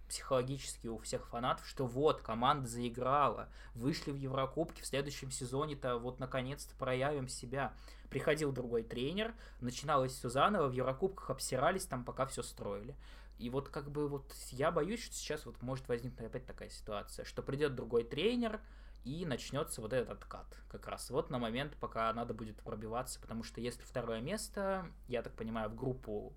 психологически 0.08 0.86
у 0.86 0.98
всех 0.98 1.26
фанатов, 1.28 1.66
что 1.66 1.86
вот, 1.86 2.22
команда 2.22 2.68
заиграла, 2.68 3.48
вышли 3.74 4.12
в 4.12 4.16
Еврокубки, 4.16 4.80
в 4.80 4.86
следующем 4.86 5.30
сезоне-то 5.30 5.98
вот 5.98 6.20
наконец-то 6.20 6.74
проявим 6.76 7.28
себя. 7.28 7.74
Приходил 8.08 8.52
другой 8.52 8.84
тренер, 8.84 9.34
начиналось 9.60 10.12
все 10.12 10.28
заново, 10.28 10.68
в 10.68 10.72
Еврокубках 10.72 11.30
обсирались 11.30 11.86
там, 11.86 12.04
пока 12.04 12.26
все 12.26 12.42
строили. 12.42 12.94
И 13.38 13.50
вот 13.50 13.68
как 13.68 13.90
бы 13.90 14.08
вот 14.08 14.32
я 14.50 14.70
боюсь, 14.70 15.02
что 15.02 15.14
сейчас 15.14 15.44
вот 15.44 15.60
может 15.60 15.88
возникнуть 15.88 16.26
опять 16.26 16.46
такая 16.46 16.70
ситуация, 16.70 17.24
что 17.24 17.42
придет 17.42 17.74
другой 17.74 18.04
тренер, 18.04 18.60
и 19.04 19.24
начнется 19.24 19.80
вот 19.80 19.92
этот 19.92 20.10
откат. 20.10 20.46
Как 20.68 20.86
раз 20.88 21.10
вот 21.10 21.30
на 21.30 21.38
момент, 21.38 21.76
пока 21.78 22.12
надо 22.12 22.34
будет 22.34 22.56
пробиваться, 22.62 23.20
потому 23.20 23.42
что 23.42 23.60
если 23.60 23.82
второе 23.82 24.20
место, 24.20 24.86
я 25.08 25.22
так 25.22 25.34
понимаю, 25.34 25.70
в 25.70 25.76
группу, 25.76 26.34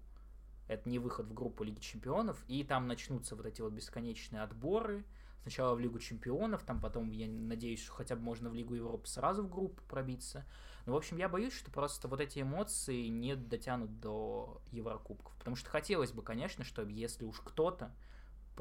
это 0.67 0.87
не 0.87 0.99
выход 0.99 1.27
в 1.27 1.33
группу 1.33 1.63
Лиги 1.63 1.79
Чемпионов, 1.79 2.43
и 2.47 2.63
там 2.63 2.87
начнутся 2.87 3.35
вот 3.35 3.45
эти 3.45 3.61
вот 3.61 3.73
бесконечные 3.73 4.43
отборы, 4.43 5.03
сначала 5.41 5.73
в 5.73 5.79
Лигу 5.79 5.99
Чемпионов, 5.99 6.63
там 6.63 6.79
потом, 6.79 7.11
я 7.11 7.27
надеюсь, 7.27 7.81
что 7.81 7.93
хотя 7.93 8.15
бы 8.15 8.21
можно 8.21 8.49
в 8.49 8.53
Лигу 8.53 8.75
Европы 8.75 9.07
сразу 9.07 9.43
в 9.43 9.49
группу 9.49 9.81
пробиться. 9.83 10.45
Ну, 10.85 10.93
в 10.93 10.97
общем, 10.97 11.17
я 11.17 11.29
боюсь, 11.29 11.53
что 11.53 11.71
просто 11.71 12.07
вот 12.07 12.19
эти 12.21 12.41
эмоции 12.41 13.07
не 13.07 13.35
дотянут 13.35 13.99
до 13.99 14.61
Еврокубков. 14.71 15.35
Потому 15.37 15.55
что 15.55 15.69
хотелось 15.69 16.11
бы, 16.11 16.21
конечно, 16.21 16.63
чтобы 16.63 16.91
если 16.91 17.25
уж 17.25 17.41
кто-то 17.41 17.93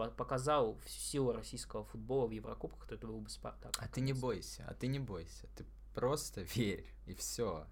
показал 0.06 0.78
всю 0.84 1.00
силу 1.00 1.32
российского 1.32 1.84
футбола 1.84 2.26
в 2.26 2.30
Еврокубках, 2.30 2.88
то 2.88 2.94
это 2.94 3.06
был 3.06 3.20
бы 3.20 3.28
Спартак. 3.28 3.74
А 3.78 3.88
ты 3.88 4.00
не 4.00 4.12
бойся, 4.12 4.64
а 4.68 4.74
ты 4.74 4.86
не 4.86 4.98
бойся. 4.98 5.48
Ты 5.56 5.64
просто 5.94 6.42
верь, 6.54 6.86
и 7.06 7.14
все. 7.14 7.66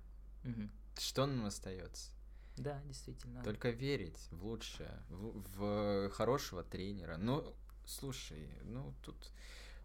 Мгм. 0.44 0.70
Что 0.98 1.26
нам 1.26 1.46
остается? 1.46 2.10
Да, 2.56 2.80
действительно. 2.84 3.42
Только 3.42 3.70
верить 3.70 4.28
в 4.30 4.46
лучшее, 4.46 5.02
в, 5.10 5.42
в 5.56 6.10
хорошего 6.10 6.62
тренера. 6.64 7.16
Ну, 7.18 7.54
слушай, 7.86 8.48
ну 8.64 8.94
тут 9.02 9.16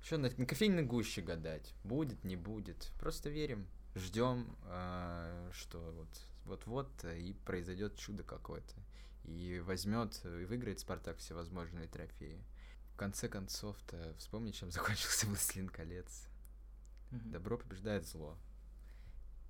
что 0.02 0.18
на, 0.18 0.32
на 0.36 0.46
кофейной 0.46 0.84
гуще 0.84 1.22
гадать, 1.22 1.74
будет, 1.84 2.24
не 2.24 2.36
будет. 2.36 2.92
Просто 3.00 3.30
верим, 3.30 3.68
ждем, 3.96 4.56
что 5.52 5.94
вот 5.96 6.10
вот-вот 6.46 7.06
и 7.06 7.34
произойдет 7.46 7.98
чудо 7.98 8.24
какое-то. 8.24 8.74
И 9.24 9.60
возьмет 9.66 10.20
и 10.26 10.46
выиграет 10.46 10.80
Спартак 10.80 11.18
всевозможные 11.18 11.88
трофеи. 11.88 12.44
В 12.94 12.98
конце 12.98 13.28
концов-то 13.30 14.16
вспомни, 14.18 14.52
чем 14.52 14.72
закончился 14.72 15.28
Властелин 15.28 15.70
колец. 15.70 16.28
Мгм. 17.12 17.32
Добро 17.32 17.58
побеждает 17.58 18.08
зло. 18.08 18.38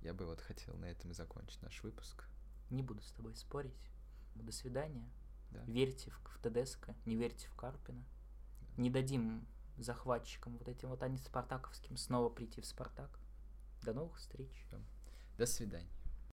Я 0.02 0.14
бы 0.14 0.26
вот 0.26 0.40
хотел 0.40 0.74
на 0.76 0.86
этом 0.86 1.12
и 1.12 1.14
закончить 1.14 1.62
наш 1.62 1.82
выпуск. 1.82 2.24
Не 2.70 2.82
буду 2.82 3.02
с 3.02 3.12
тобой 3.12 3.36
спорить. 3.36 3.90
До 4.34 4.50
свидания. 4.52 5.08
Да. 5.50 5.62
Верьте 5.66 6.10
в, 6.10 6.18
в 6.24 6.38
ТДСК, 6.38 6.90
не 7.04 7.14
верьте 7.14 7.46
в 7.48 7.54
Карпина. 7.54 8.02
Не 8.76 8.90
дадим 8.90 9.46
захватчикам 9.78 10.56
вот 10.58 10.68
этим 10.68 10.88
вот 10.88 11.02
антиспартаковским 11.02 11.96
снова 11.96 12.30
прийти 12.30 12.60
в 12.60 12.66
Спартак. 12.66 13.18
До 13.82 13.92
новых 13.92 14.16
встреч. 14.16 14.50
До 15.38 15.46
свидания. 15.46 15.90